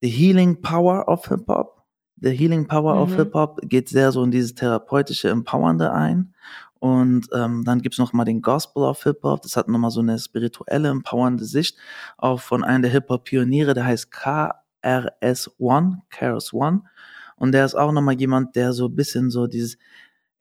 The 0.00 0.08
Healing 0.08 0.60
Power 0.62 1.08
of 1.08 1.28
Hip 1.28 1.46
Hop 1.48 1.81
The 2.22 2.30
Healing 2.30 2.66
Power 2.66 2.94
mhm. 2.94 3.00
of 3.00 3.16
Hip 3.16 3.34
Hop 3.34 3.60
geht 3.62 3.88
sehr 3.88 4.12
so 4.12 4.22
in 4.22 4.30
dieses 4.30 4.54
therapeutische, 4.54 5.28
empowernde 5.28 5.92
ein. 5.92 6.32
Und 6.78 7.28
ähm, 7.32 7.64
dann 7.64 7.82
gibt's 7.82 7.98
noch 7.98 8.12
mal 8.12 8.24
den 8.24 8.42
Gospel 8.42 8.84
of 8.84 9.02
Hip 9.02 9.22
Hop. 9.22 9.42
Das 9.42 9.56
hat 9.56 9.68
nochmal 9.68 9.90
so 9.90 10.00
eine 10.00 10.18
spirituelle, 10.18 10.88
empowernde 10.88 11.44
Sicht, 11.44 11.76
auch 12.18 12.40
von 12.40 12.64
einem 12.64 12.82
der 12.82 12.90
Hip 12.92 13.08
Hop 13.08 13.24
Pioniere, 13.24 13.74
der 13.74 13.86
heißt 13.86 14.10
KRS-One, 14.12 16.02
KRS 16.10 16.52
One. 16.52 16.82
Und 17.36 17.52
der 17.52 17.64
ist 17.64 17.74
auch 17.74 17.90
nochmal 17.90 18.14
jemand, 18.14 18.54
der 18.54 18.72
so 18.72 18.86
ein 18.86 18.94
bisschen 18.94 19.30
so 19.30 19.48
dieses 19.48 19.76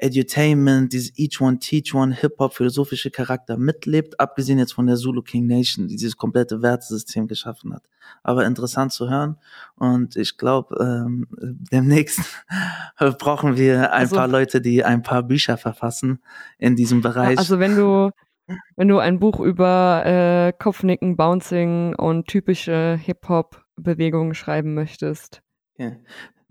Edutainment, 0.02 0.92
dieses 0.94 1.18
Each 1.18 1.40
One 1.40 1.60
Teach 1.60 1.94
One, 1.94 2.14
Hip-Hop, 2.14 2.54
philosophische 2.54 3.12
Charakter 3.12 3.58
mitlebt, 3.58 4.20
abgesehen 4.20 4.58
jetzt 4.58 4.74
von 4.74 4.88
der 4.88 4.96
Zulu 4.96 5.22
King 5.22 5.48
Nation, 5.48 5.88
die 5.88 5.96
dieses 5.96 6.18
komplette 6.18 6.62
Wertesystem 6.62 7.28
geschaffen 7.28 7.74
hat. 7.74 7.84
Aber 8.24 8.46
interessant 8.46 8.92
zu 8.92 9.10
hören 9.10 9.38
und 9.76 10.16
ich 10.16 10.38
glaube, 10.38 10.76
ähm, 10.80 11.28
demnächst 11.72 12.22
brauchen 13.20 13.58
wir 13.58 13.94
ein 13.94 14.02
also, 14.02 14.16
paar 14.16 14.28
Leute, 14.28 14.60
die 14.60 14.84
ein 14.84 15.04
paar 15.04 15.24
Bücher 15.24 15.58
verfassen 15.58 16.22
in 16.58 16.76
diesem 16.76 17.02
Bereich. 17.02 17.38
Also 17.38 17.60
wenn 17.60 17.76
du 17.76 18.10
wenn 18.76 18.88
du 18.88 18.98
ein 18.98 19.20
Buch 19.20 19.40
über 19.40 20.04
äh, 20.06 20.52
Kopfnicken, 20.52 21.16
Bouncing 21.16 21.96
und 21.96 22.28
typische 22.28 23.00
Hip-Hop-Bewegungen 23.02 24.34
schreiben 24.34 24.74
möchtest, 24.74 25.42
ja. 25.78 25.92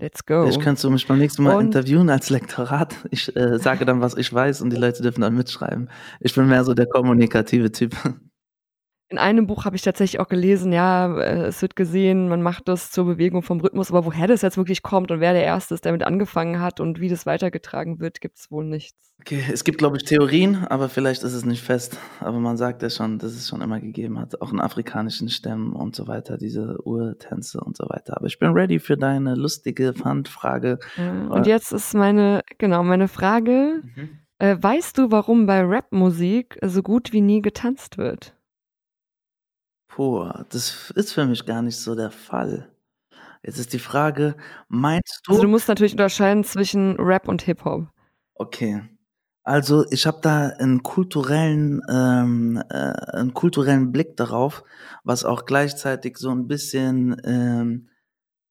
Let's 0.00 0.24
go. 0.24 0.46
Ich 0.48 0.58
kannst 0.58 0.82
du 0.82 0.90
mich 0.90 1.06
beim 1.06 1.18
nächsten 1.18 1.42
Mal 1.42 1.56
und 1.56 1.66
interviewen 1.66 2.08
als 2.08 2.30
Lektorat. 2.30 2.96
Ich 3.10 3.36
äh, 3.36 3.58
sage 3.58 3.84
dann, 3.84 4.00
was 4.00 4.16
ich 4.16 4.32
weiß 4.32 4.62
und 4.62 4.70
die 4.70 4.76
Leute 4.76 5.02
dürfen 5.02 5.20
dann 5.20 5.34
mitschreiben. 5.34 5.90
Ich 6.20 6.34
bin 6.34 6.48
mehr 6.48 6.64
so 6.64 6.72
der 6.72 6.86
kommunikative 6.86 7.70
Typ. 7.70 7.94
In 9.10 9.18
einem 9.18 9.48
Buch 9.48 9.64
habe 9.64 9.74
ich 9.74 9.82
tatsächlich 9.82 10.20
auch 10.20 10.28
gelesen, 10.28 10.72
ja, 10.72 11.12
äh, 11.18 11.42
es 11.46 11.60
wird 11.62 11.74
gesehen, 11.74 12.28
man 12.28 12.42
macht 12.42 12.68
das 12.68 12.92
zur 12.92 13.06
Bewegung 13.06 13.42
vom 13.42 13.60
Rhythmus, 13.60 13.90
aber 13.90 14.04
woher 14.04 14.28
das 14.28 14.42
jetzt 14.42 14.56
wirklich 14.56 14.84
kommt 14.84 15.10
und 15.10 15.18
wer 15.18 15.32
der 15.32 15.42
Erste 15.42 15.74
ist, 15.74 15.84
der 15.84 15.90
damit 15.90 16.06
angefangen 16.06 16.60
hat 16.60 16.78
und 16.78 17.00
wie 17.00 17.08
das 17.08 17.26
weitergetragen 17.26 17.98
wird, 17.98 18.20
gibt 18.20 18.38
es 18.38 18.52
wohl 18.52 18.64
nichts. 18.64 19.12
Okay, 19.20 19.42
es 19.52 19.64
gibt, 19.64 19.78
glaube 19.78 19.96
ich, 19.96 20.04
Theorien, 20.04 20.64
aber 20.70 20.88
vielleicht 20.88 21.24
ist 21.24 21.34
es 21.34 21.44
nicht 21.44 21.62
fest. 21.62 21.98
Aber 22.20 22.38
man 22.38 22.56
sagt 22.56 22.82
ja 22.82 22.88
schon, 22.88 23.18
dass 23.18 23.32
es 23.32 23.48
schon 23.48 23.60
immer 23.62 23.80
gegeben 23.80 24.18
hat, 24.18 24.40
auch 24.40 24.52
in 24.52 24.60
afrikanischen 24.60 25.28
Stämmen 25.28 25.72
und 25.72 25.96
so 25.96 26.06
weiter, 26.06 26.38
diese 26.38 26.80
Urtänze 26.84 27.60
und 27.60 27.76
so 27.76 27.84
weiter. 27.88 28.16
Aber 28.16 28.26
ich 28.26 28.38
bin 28.38 28.52
ready 28.52 28.78
für 28.78 28.96
deine 28.96 29.34
lustige 29.34 29.92
Pfandfrage. 29.92 30.78
Ja, 30.96 31.26
und 31.26 31.46
jetzt 31.48 31.72
ist 31.72 31.94
meine, 31.94 32.42
genau, 32.58 32.84
meine 32.84 33.08
Frage. 33.08 33.82
Mhm. 33.82 34.20
Äh, 34.38 34.56
weißt 34.58 34.96
du, 34.96 35.10
warum 35.10 35.46
bei 35.46 35.62
Rapmusik 35.62 36.58
so 36.62 36.82
gut 36.82 37.12
wie 37.12 37.20
nie 37.20 37.42
getanzt 37.42 37.98
wird? 37.98 38.34
Puh, 39.90 40.30
das 40.50 40.92
ist 40.92 41.12
für 41.12 41.26
mich 41.26 41.44
gar 41.44 41.62
nicht 41.62 41.76
so 41.76 41.96
der 41.96 42.12
Fall. 42.12 42.70
Jetzt 43.42 43.58
ist 43.58 43.72
die 43.72 43.80
Frage, 43.80 44.36
meinst 44.68 45.22
du 45.26 45.32
Also, 45.32 45.42
du 45.42 45.48
musst 45.48 45.68
natürlich 45.68 45.92
unterscheiden 45.94 46.44
zwischen 46.44 46.96
Rap 47.00 47.26
und 47.28 47.42
Hip-Hop. 47.42 47.88
Okay. 48.36 48.82
Also, 49.44 49.84
ich 49.90 50.06
habe 50.06 50.20
da 50.22 50.48
einen 50.58 50.82
kulturellen 50.82 51.80
ähm, 51.90 52.62
äh, 52.70 52.94
'n 53.18 53.34
kulturellen 53.34 53.90
Blick 53.92 54.16
darauf, 54.16 54.64
was 55.04 55.24
auch 55.24 55.44
gleichzeitig 55.46 56.18
so 56.18 56.30
ein 56.30 56.46
bisschen, 56.46 57.16
ähm, 57.24 57.88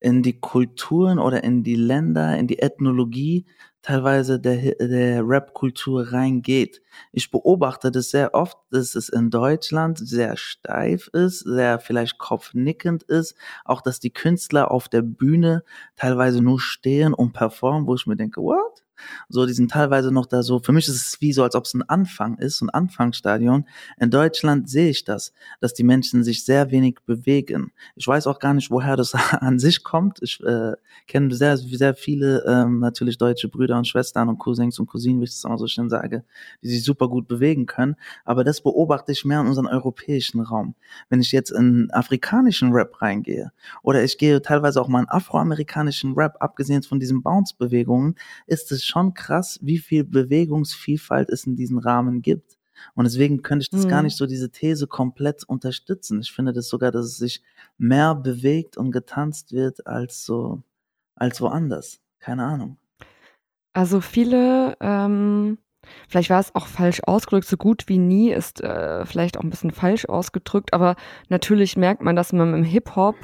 in 0.01 0.23
die 0.23 0.39
Kulturen 0.39 1.19
oder 1.19 1.43
in 1.43 1.63
die 1.63 1.75
Länder, 1.75 2.37
in 2.37 2.47
die 2.47 2.59
Ethnologie 2.59 3.45
teilweise 3.82 4.39
der, 4.39 4.75
der 4.75 5.27
Rap-Kultur 5.27 6.11
reingeht. 6.11 6.82
Ich 7.11 7.32
beobachte 7.32 7.91
das 7.91 8.09
sehr 8.09 8.34
oft, 8.34 8.57
dass 8.71 8.95
es 8.95 9.09
in 9.09 9.30
Deutschland 9.30 9.97
sehr 9.99 10.38
steif 10.38 11.07
ist, 11.13 11.39
sehr 11.39 11.80
vielleicht 11.80 12.17
kopfnickend 12.17 13.03
ist, 13.03 13.36
auch 13.65 13.82
dass 13.82 13.99
die 13.99 14.11
Künstler 14.11 14.71
auf 14.71 14.89
der 14.89 15.01
Bühne 15.01 15.63
teilweise 15.95 16.41
nur 16.41 16.59
stehen 16.59 17.13
und 17.13 17.34
performen, 17.34 17.88
wo 17.88 17.95
ich 17.95 18.05
mir 18.07 18.17
denke, 18.17 18.41
what? 18.41 18.84
So, 19.29 19.45
die 19.45 19.53
sind 19.53 19.71
teilweise 19.71 20.11
noch 20.11 20.25
da 20.25 20.43
so, 20.43 20.59
für 20.59 20.71
mich 20.71 20.87
ist 20.87 20.95
es 20.95 21.21
wie 21.21 21.33
so, 21.33 21.43
als 21.43 21.55
ob 21.55 21.65
es 21.65 21.73
ein 21.73 21.83
Anfang 21.83 22.37
ist, 22.37 22.61
ein 22.61 22.69
Anfangsstadion. 22.69 23.65
In 23.99 24.09
Deutschland 24.09 24.69
sehe 24.69 24.89
ich 24.89 25.03
das, 25.03 25.33
dass 25.59 25.73
die 25.73 25.83
Menschen 25.83 26.23
sich 26.23 26.43
sehr 26.45 26.71
wenig 26.71 26.97
bewegen. 27.05 27.71
Ich 27.95 28.07
weiß 28.07 28.27
auch 28.27 28.39
gar 28.39 28.53
nicht, 28.53 28.71
woher 28.71 28.95
das 28.95 29.13
an 29.31 29.59
sich 29.59 29.83
kommt. 29.83 30.19
Ich 30.21 30.41
äh, 30.43 30.73
kenne 31.07 31.33
sehr, 31.33 31.57
sehr 31.57 31.93
viele 31.93 32.43
ähm, 32.47 32.79
natürlich 32.79 33.17
deutsche 33.17 33.49
Brüder 33.49 33.77
und 33.77 33.87
Schwestern 33.87 34.29
und 34.29 34.37
Cousins 34.37 34.79
und 34.79 34.87
Cousinen, 34.87 35.19
wie 35.19 35.25
ich 35.25 35.31
das 35.31 35.43
immer 35.43 35.57
so 35.57 35.67
schön 35.67 35.89
sage, 35.89 36.23
die 36.63 36.69
sich 36.69 36.83
super 36.83 37.07
gut 37.07 37.27
bewegen 37.27 37.65
können. 37.65 37.95
Aber 38.25 38.43
das 38.43 38.61
beobachte 38.61 39.11
ich 39.11 39.25
mehr 39.25 39.41
in 39.41 39.47
unseren 39.47 39.67
europäischen 39.67 40.41
Raum. 40.41 40.75
Wenn 41.09 41.21
ich 41.21 41.31
jetzt 41.31 41.51
in 41.51 41.89
afrikanischen 41.91 42.71
Rap 42.71 43.01
reingehe 43.01 43.51
oder 43.83 44.03
ich 44.03 44.17
gehe 44.17 44.41
teilweise 44.41 44.81
auch 44.81 44.87
mal 44.87 45.01
in 45.01 45.09
afroamerikanischen 45.09 46.13
Rap, 46.13 46.37
abgesehen 46.39 46.83
von 46.83 46.99
diesen 46.99 47.21
Bounce-Bewegungen, 47.21 48.15
ist 48.47 48.71
es 48.71 48.85
schon 48.89 49.13
krass, 49.13 49.59
wie 49.61 49.77
viel 49.77 50.03
Bewegungsvielfalt 50.03 51.29
es 51.29 51.45
in 51.45 51.55
diesem 51.55 51.77
Rahmen 51.77 52.21
gibt. 52.21 52.57
Und 52.95 53.05
deswegen 53.05 53.41
könnte 53.41 53.63
ich 53.63 53.69
das 53.69 53.85
mhm. 53.85 53.89
gar 53.89 54.03
nicht 54.03 54.17
so 54.17 54.25
diese 54.25 54.51
These 54.51 54.87
komplett 54.87 55.43
unterstützen. 55.43 56.21
Ich 56.21 56.31
finde 56.31 56.53
das 56.53 56.69
sogar, 56.69 56.91
dass 56.91 57.05
es 57.05 57.17
sich 57.17 57.41
mehr 57.77 58.15
bewegt 58.15 58.77
und 58.77 58.91
getanzt 58.91 59.51
wird 59.51 59.85
als 59.87 60.25
so, 60.25 60.61
als 61.15 61.41
woanders. 61.41 61.99
Keine 62.19 62.45
Ahnung. 62.45 62.77
Also 63.73 64.01
viele, 64.01 64.75
ähm, 64.81 65.57
vielleicht 66.07 66.29
war 66.29 66.39
es 66.39 66.55
auch 66.55 66.67
falsch 66.67 67.01
ausgedrückt, 67.03 67.47
so 67.47 67.57
gut 67.57 67.87
wie 67.87 67.97
nie 67.97 68.31
ist 68.31 68.61
äh, 68.61 69.05
vielleicht 69.05 69.37
auch 69.37 69.43
ein 69.43 69.49
bisschen 69.49 69.71
falsch 69.71 70.05
ausgedrückt, 70.05 70.73
aber 70.73 70.95
natürlich 71.29 71.77
merkt 71.77 72.01
man, 72.01 72.15
dass 72.15 72.33
man 72.33 72.53
im 72.53 72.63
Hip-Hop, 72.63 73.15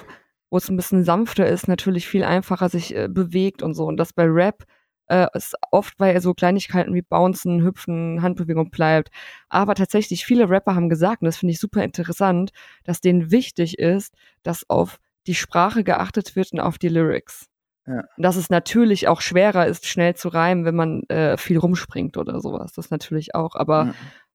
wo 0.50 0.58
es 0.58 0.70
ein 0.70 0.78
bisschen 0.78 1.04
sanfter 1.04 1.48
ist, 1.48 1.68
natürlich 1.68 2.08
viel 2.08 2.24
einfacher 2.24 2.70
sich 2.70 2.96
äh, 2.96 3.10
bewegt 3.10 3.64
und 3.64 3.74
so. 3.74 3.86
Und 3.86 3.98
das 3.98 4.14
bei 4.14 4.26
Rap 4.26 4.66
äh, 5.08 5.28
es 5.34 5.54
oft 5.72 5.98
bei 5.98 6.20
so 6.20 6.34
Kleinigkeiten 6.34 6.94
wie 6.94 7.02
Bouncen, 7.02 7.64
Hüpfen, 7.64 8.22
Handbewegung 8.22 8.70
bleibt. 8.70 9.10
Aber 9.50 9.76
tatsächlich, 9.76 10.26
viele 10.26 10.50
Rapper 10.50 10.76
haben 10.76 10.90
gesagt, 10.90 11.22
und 11.22 11.26
das 11.26 11.38
finde 11.38 11.54
ich 11.54 11.60
super 11.60 11.84
interessant, 11.84 12.52
dass 12.84 13.02
denen 13.02 13.32
wichtig 13.32 13.80
ist, 13.80 14.14
dass 14.44 14.70
auf 14.70 15.00
die 15.28 15.36
Sprache 15.36 15.84
geachtet 15.84 16.36
wird 16.36 16.54
und 16.54 16.60
auf 16.60 16.78
die 16.78 16.90
Lyrics. 16.90 17.48
Ja. 17.88 18.04
Dass 18.18 18.36
es 18.36 18.50
natürlich 18.50 19.08
auch 19.08 19.22
schwerer 19.22 19.68
ist, 19.68 19.86
schnell 19.86 20.16
zu 20.16 20.30
reimen, 20.30 20.66
wenn 20.66 20.76
man 20.76 21.04
äh, 21.04 21.38
viel 21.38 21.58
rumspringt 21.58 22.18
oder 22.18 22.42
sowas. 22.42 22.74
Das 22.74 22.90
natürlich 22.90 23.36
auch. 23.36 23.56
Aber 23.56 23.94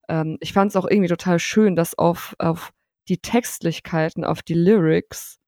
ja. 0.09 0.21
ähm, 0.21 0.39
ich 0.41 0.53
fand 0.53 0.71
es 0.71 0.77
auch 0.77 0.87
irgendwie 0.87 1.09
total 1.09 1.41
schön, 1.41 1.75
dass 1.75 1.99
auf, 1.99 2.37
auf 2.39 2.73
die 3.09 3.19
Textlichkeiten, 3.19 4.25
auf 4.25 4.43
die 4.43 4.55
Lyrics 4.55 5.41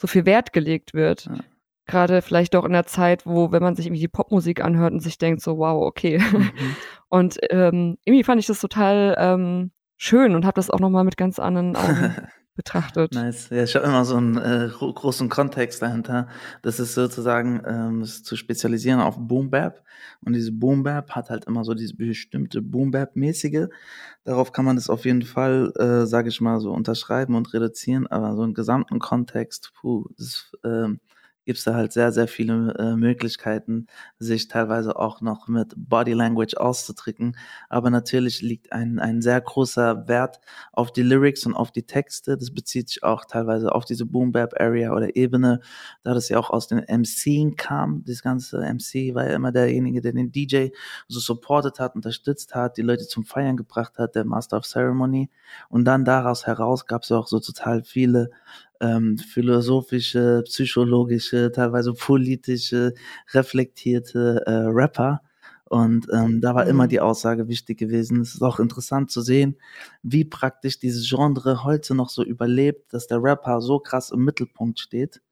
so 0.00 0.06
viel 0.06 0.24
Wert 0.24 0.52
gelegt 0.54 0.94
wird. 0.94 1.26
Ja. 1.26 1.38
Gerade 1.86 2.22
vielleicht 2.22 2.56
auch 2.56 2.64
in 2.64 2.72
der 2.72 2.86
Zeit, 2.86 3.26
wo, 3.26 3.52
wenn 3.52 3.62
man 3.62 3.76
sich 3.76 3.86
irgendwie 3.86 4.00
die 4.00 4.08
Popmusik 4.08 4.64
anhört 4.64 4.92
und 4.92 5.00
sich 5.00 5.18
denkt, 5.18 5.42
so, 5.42 5.58
wow, 5.58 5.82
okay. 5.84 6.18
Mhm. 6.18 6.50
Und 7.10 7.38
ähm, 7.50 7.96
irgendwie 8.04 8.24
fand 8.24 8.40
ich 8.40 8.46
das 8.46 8.60
total 8.60 9.14
ähm, 9.18 9.70
schön 9.96 10.34
und 10.34 10.44
habe 10.44 10.56
das 10.56 10.68
auch 10.68 10.80
nochmal 10.80 11.04
mit 11.04 11.16
ganz 11.16 11.38
anderen 11.38 11.76
Augen 11.76 12.16
betrachtet. 12.56 13.12
Nice. 13.12 13.50
Ja, 13.50 13.64
ich 13.64 13.74
habe 13.74 13.86
immer 13.86 14.04
so 14.04 14.16
einen 14.16 14.36
äh, 14.36 14.68
großen 14.68 15.28
Kontext 15.28 15.82
dahinter. 15.82 16.28
Das 16.62 16.78
ist 16.78 16.94
sozusagen 16.94 17.62
ähm, 17.66 18.00
das 18.00 18.22
zu 18.22 18.36
spezialisieren 18.36 19.00
auf 19.00 19.16
Boom 19.18 19.50
Bap. 19.50 19.82
Und 20.24 20.34
diese 20.34 20.52
Boom 20.52 20.82
Bap 20.82 21.10
hat 21.10 21.30
halt 21.30 21.46
immer 21.46 21.64
so 21.64 21.74
diese 21.74 21.96
bestimmte 21.96 22.62
Boom 22.62 22.90
Bap-mäßige. 22.90 23.68
Darauf 24.24 24.52
kann 24.52 24.64
man 24.64 24.76
das 24.76 24.88
auf 24.88 25.04
jeden 25.04 25.22
Fall, 25.22 25.72
äh, 25.78 26.06
sage 26.06 26.28
ich 26.28 26.40
mal, 26.40 26.60
so 26.60 26.72
unterschreiben 26.72 27.34
und 27.34 27.52
reduzieren. 27.52 28.06
Aber 28.06 28.36
so 28.36 28.42
einen 28.42 28.54
gesamten 28.54 29.00
Kontext, 29.00 29.72
puh, 29.74 30.06
das 30.16 30.52
ähm, 30.64 31.00
gibt 31.44 31.58
es 31.58 31.64
da 31.64 31.74
halt 31.74 31.92
sehr, 31.92 32.12
sehr 32.12 32.28
viele 32.28 32.74
äh, 32.78 32.96
Möglichkeiten, 32.96 33.86
sich 34.18 34.48
teilweise 34.48 34.96
auch 34.96 35.20
noch 35.20 35.48
mit 35.48 35.74
Body 35.76 36.12
Language 36.12 36.56
auszudrücken. 36.56 37.36
Aber 37.68 37.90
natürlich 37.90 38.40
liegt 38.42 38.72
ein, 38.72 38.98
ein 38.98 39.20
sehr 39.20 39.40
großer 39.40 40.08
Wert 40.08 40.40
auf 40.72 40.92
die 40.92 41.02
Lyrics 41.02 41.44
und 41.46 41.54
auf 41.54 41.70
die 41.70 41.84
Texte. 41.84 42.36
Das 42.36 42.52
bezieht 42.52 42.88
sich 42.88 43.02
auch 43.02 43.24
teilweise 43.24 43.74
auf 43.74 43.84
diese 43.84 44.06
Boom 44.06 44.32
Bap 44.32 44.54
Area 44.58 44.92
oder 44.92 45.16
Ebene, 45.16 45.60
da 46.02 46.14
das 46.14 46.28
ja 46.28 46.38
auch 46.38 46.50
aus 46.50 46.66
den 46.66 46.84
MCing 46.88 47.56
kam. 47.56 48.04
Das 48.06 48.22
ganze 48.22 48.60
MC 48.60 49.14
war 49.14 49.28
ja 49.28 49.34
immer 49.34 49.52
derjenige, 49.52 50.00
der 50.00 50.12
den 50.12 50.32
DJ 50.32 50.68
so 51.08 51.20
supported 51.20 51.78
hat, 51.78 51.94
unterstützt 51.94 52.54
hat, 52.54 52.76
die 52.76 52.82
Leute 52.82 53.06
zum 53.06 53.24
Feiern 53.24 53.56
gebracht 53.56 53.98
hat, 53.98 54.14
der 54.14 54.24
Master 54.24 54.58
of 54.58 54.64
Ceremony. 54.64 55.30
Und 55.68 55.84
dann 55.84 56.04
daraus 56.04 56.46
heraus 56.46 56.86
gab 56.86 57.02
es 57.02 57.12
auch 57.12 57.26
so 57.26 57.40
total 57.40 57.82
viele 57.84 58.30
ähm, 58.84 59.18
philosophische, 59.18 60.42
psychologische, 60.44 61.50
teilweise 61.52 61.94
politische, 61.94 62.94
reflektierte 63.32 64.42
äh, 64.46 64.52
Rapper. 64.66 65.22
Und 65.64 66.06
ähm, 66.12 66.40
da 66.40 66.54
war 66.54 66.66
immer 66.66 66.84
mhm. 66.84 66.88
die 66.90 67.00
Aussage 67.00 67.48
wichtig 67.48 67.78
gewesen. 67.78 68.20
Es 68.20 68.34
ist 68.34 68.42
auch 68.42 68.60
interessant 68.60 69.10
zu 69.10 69.22
sehen, 69.22 69.56
wie 70.02 70.24
praktisch 70.24 70.78
dieses 70.78 71.08
Genre 71.08 71.64
heute 71.64 71.94
noch 71.94 72.10
so 72.10 72.22
überlebt, 72.22 72.92
dass 72.92 73.06
der 73.06 73.22
Rapper 73.22 73.60
so 73.60 73.78
krass 73.78 74.10
im 74.10 74.24
Mittelpunkt 74.24 74.78
steht 74.78 75.22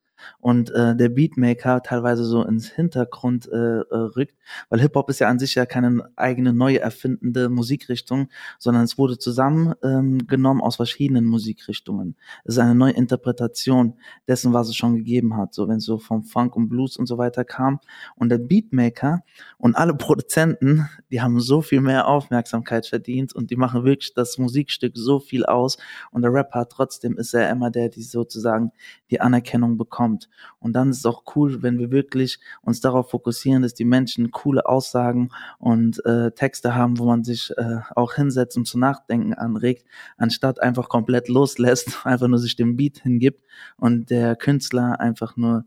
und 0.41 0.70
äh, 0.70 0.97
der 0.97 1.09
Beatmaker 1.09 1.83
teilweise 1.83 2.25
so 2.25 2.43
ins 2.45 2.68
Hintergrund 2.68 3.49
äh, 3.49 3.57
äh, 3.57 3.97
rückt, 4.16 4.37
weil 4.68 4.81
Hip-Hop 4.81 5.09
ist 5.11 5.20
ja 5.20 5.29
an 5.29 5.39
sich 5.39 5.55
ja 5.55 5.66
keine 5.66 6.11
eigene 6.16 6.53
neu 6.53 6.75
erfindende 6.75 7.49
Musikrichtung, 7.49 8.29
sondern 8.59 8.85
es 8.85 8.99
wurde 8.99 9.18
zusammengenommen 9.18 10.61
ähm, 10.61 10.62
aus 10.62 10.77
verschiedenen 10.77 11.25
Musikrichtungen. 11.25 12.16
Es 12.45 12.55
ist 12.55 12.59
eine 12.59 12.75
neue 12.75 12.93
Interpretation 12.93 13.95
dessen, 14.29 14.53
was 14.53 14.68
es 14.68 14.77
schon 14.77 14.97
gegeben 14.97 15.37
hat, 15.37 15.55
so 15.55 15.68
wenn 15.68 15.77
es 15.77 15.85
so 15.85 15.99
vom 15.99 16.23
Funk 16.23 16.57
und 16.57 16.68
Blues 16.68 16.97
und 16.97 17.07
so 17.07 17.18
weiter 17.18 17.45
kam. 17.45 17.81
Und 18.16 18.29
der 18.29 18.39
Beatmaker 18.39 19.23
und 19.59 19.77
alle 19.77 19.95
Produzenten, 20.03 20.89
die 21.11 21.20
haben 21.20 21.41
so 21.41 21.62
viel 21.62 21.81
mehr 21.81 22.07
Aufmerksamkeit 22.09 22.87
verdient 22.87 23.35
und 23.35 23.51
die 23.51 23.57
machen 23.57 23.85
wirklich 23.85 24.14
das 24.14 24.39
Musikstück 24.39 24.93
so 24.97 25.20
viel 25.20 25.45
aus. 25.45 25.79
Und 26.11 26.23
der 26.23 26.33
Rapper 26.33 26.68
trotzdem 26.68 27.16
ist 27.16 27.35
er 27.35 27.51
immer 27.51 27.70
der, 27.70 27.89
die 27.89 28.03
sozusagen 28.03 28.73
die 29.11 29.20
Anerkennung 29.20 29.77
bekommt 29.77 30.12
kommt. 30.13 30.29
Und 30.59 30.75
dann 30.75 30.91
ist 30.91 30.99
es 30.99 31.07
auch 31.07 31.23
cool, 31.37 31.63
wenn 31.63 31.79
wir 31.79 31.91
wirklich 31.91 32.39
uns 32.63 32.81
darauf 32.81 33.11
fokussieren, 33.11 33.63
dass 33.63 33.75
die 33.75 33.85
Menschen 33.85 34.31
coole 34.31 34.67
Aussagen 34.67 35.31
und 35.59 36.05
äh, 36.05 36.31
Texte 36.33 36.75
haben, 36.75 36.99
wo 36.99 37.07
man 37.07 37.25
sich 37.25 37.53
äh, 37.57 37.81
auch 37.95 38.15
hinsetzt 38.15 38.57
und 38.57 38.67
zu 38.67 38.79
nachdenken 38.79 39.35
anregt, 39.35 39.85
anstatt 40.17 40.61
einfach 40.61 40.89
komplett 40.89 41.29
loslässt, 41.29 42.01
einfach 42.05 42.29
nur 42.29 42.39
sich 42.39 42.57
dem 42.57 42.77
Beat 42.77 42.99
hingibt 42.99 43.43
und 43.77 44.11
der 44.11 44.37
Künstler 44.37 45.01
einfach 45.01 45.37
nur 45.37 45.65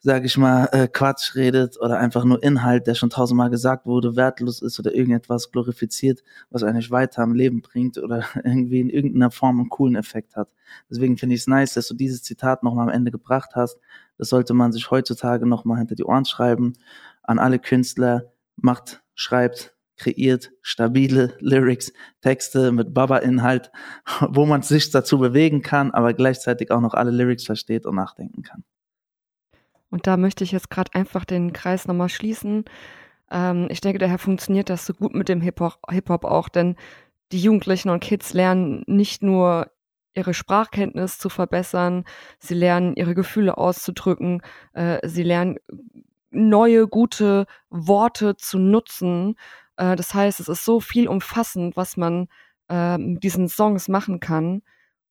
sage 0.00 0.26
ich 0.26 0.36
mal, 0.38 0.68
äh, 0.72 0.86
Quatsch 0.88 1.34
redet 1.34 1.80
oder 1.80 1.98
einfach 1.98 2.24
nur 2.24 2.42
Inhalt, 2.42 2.86
der 2.86 2.94
schon 2.94 3.10
tausendmal 3.10 3.50
gesagt 3.50 3.84
wurde, 3.84 4.14
wertlos 4.14 4.62
ist 4.62 4.78
oder 4.78 4.94
irgendetwas 4.94 5.50
glorifiziert, 5.50 6.22
was 6.50 6.62
eigentlich 6.62 6.90
weiter 6.90 7.22
am 7.22 7.34
Leben 7.34 7.62
bringt 7.62 7.98
oder 7.98 8.24
irgendwie 8.44 8.80
in 8.80 8.90
irgendeiner 8.90 9.30
Form 9.30 9.58
einen 9.58 9.68
coolen 9.68 9.96
Effekt 9.96 10.36
hat. 10.36 10.48
Deswegen 10.90 11.16
finde 11.16 11.34
ich 11.34 11.42
es 11.42 11.46
nice, 11.48 11.74
dass 11.74 11.88
du 11.88 11.94
dieses 11.94 12.22
Zitat 12.22 12.62
nochmal 12.62 12.88
am 12.88 12.94
Ende 12.94 13.10
gebracht 13.10 13.50
hast. 13.54 13.80
Das 14.18 14.28
sollte 14.28 14.54
man 14.54 14.72
sich 14.72 14.90
heutzutage 14.90 15.46
nochmal 15.46 15.78
hinter 15.78 15.96
die 15.96 16.04
Ohren 16.04 16.24
schreiben. 16.24 16.74
An 17.22 17.38
alle 17.38 17.58
Künstler, 17.58 18.32
macht, 18.56 19.02
schreibt, 19.14 19.74
kreiert 19.96 20.52
stabile 20.62 21.34
Lyrics, 21.40 21.92
Texte 22.20 22.70
mit 22.70 22.94
Baba-Inhalt, 22.94 23.72
wo 24.28 24.46
man 24.46 24.62
sich 24.62 24.90
dazu 24.90 25.18
bewegen 25.18 25.62
kann, 25.62 25.90
aber 25.90 26.14
gleichzeitig 26.14 26.70
auch 26.70 26.80
noch 26.80 26.94
alle 26.94 27.10
Lyrics 27.10 27.44
versteht 27.44 27.84
und 27.84 27.96
nachdenken 27.96 28.42
kann. 28.42 28.64
Und 29.90 30.06
da 30.06 30.16
möchte 30.16 30.44
ich 30.44 30.52
jetzt 30.52 30.70
gerade 30.70 30.94
einfach 30.94 31.24
den 31.24 31.52
Kreis 31.52 31.86
nochmal 31.86 32.08
schließen. 32.08 32.64
Ähm, 33.30 33.68
ich 33.70 33.80
denke, 33.80 33.98
daher 33.98 34.18
funktioniert 34.18 34.70
das 34.70 34.86
so 34.86 34.94
gut 34.94 35.14
mit 35.14 35.28
dem 35.28 35.40
Hip-Hop 35.40 35.78
Hip 35.90 36.10
auch, 36.10 36.48
denn 36.48 36.76
die 37.32 37.40
Jugendlichen 37.40 37.90
und 37.90 38.00
Kids 38.00 38.32
lernen 38.32 38.82
nicht 38.86 39.22
nur 39.22 39.70
ihre 40.14 40.34
Sprachkenntnis 40.34 41.18
zu 41.18 41.28
verbessern, 41.28 42.04
sie 42.38 42.54
lernen 42.54 42.94
ihre 42.96 43.14
Gefühle 43.14 43.56
auszudrücken, 43.58 44.42
äh, 44.72 45.06
sie 45.06 45.22
lernen 45.22 45.56
neue, 46.30 46.88
gute 46.88 47.46
Worte 47.70 48.36
zu 48.36 48.58
nutzen. 48.58 49.36
Äh, 49.76 49.96
das 49.96 50.14
heißt, 50.14 50.40
es 50.40 50.48
ist 50.48 50.64
so 50.64 50.80
viel 50.80 51.08
umfassend, 51.08 51.76
was 51.76 51.96
man 51.96 52.28
äh, 52.68 52.98
mit 52.98 53.22
diesen 53.22 53.48
Songs 53.48 53.88
machen 53.88 54.20
kann. 54.20 54.62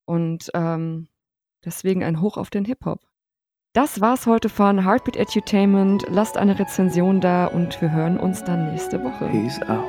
Und 0.06 0.52
ähm, 0.54 1.08
deswegen 1.66 2.04
ein 2.04 2.22
Hoch 2.22 2.38
auf 2.38 2.50
den 2.50 2.66
Hip-Hop. 2.66 3.02
Das 3.74 4.02
war's 4.02 4.26
heute 4.26 4.50
von 4.50 4.84
Heartbeat 4.86 5.18
Edutainment. 5.18 6.06
Lasst 6.10 6.38
eine 6.38 6.58
Rezension 6.58 7.22
da 7.22 7.46
und 7.46 7.80
wir 7.82 7.92
hören 7.92 8.18
uns 8.18 8.44
dann 8.44 8.72
nächste 8.72 9.04
Woche. 9.04 9.28
Peace 9.28 9.62
out. 9.70 9.84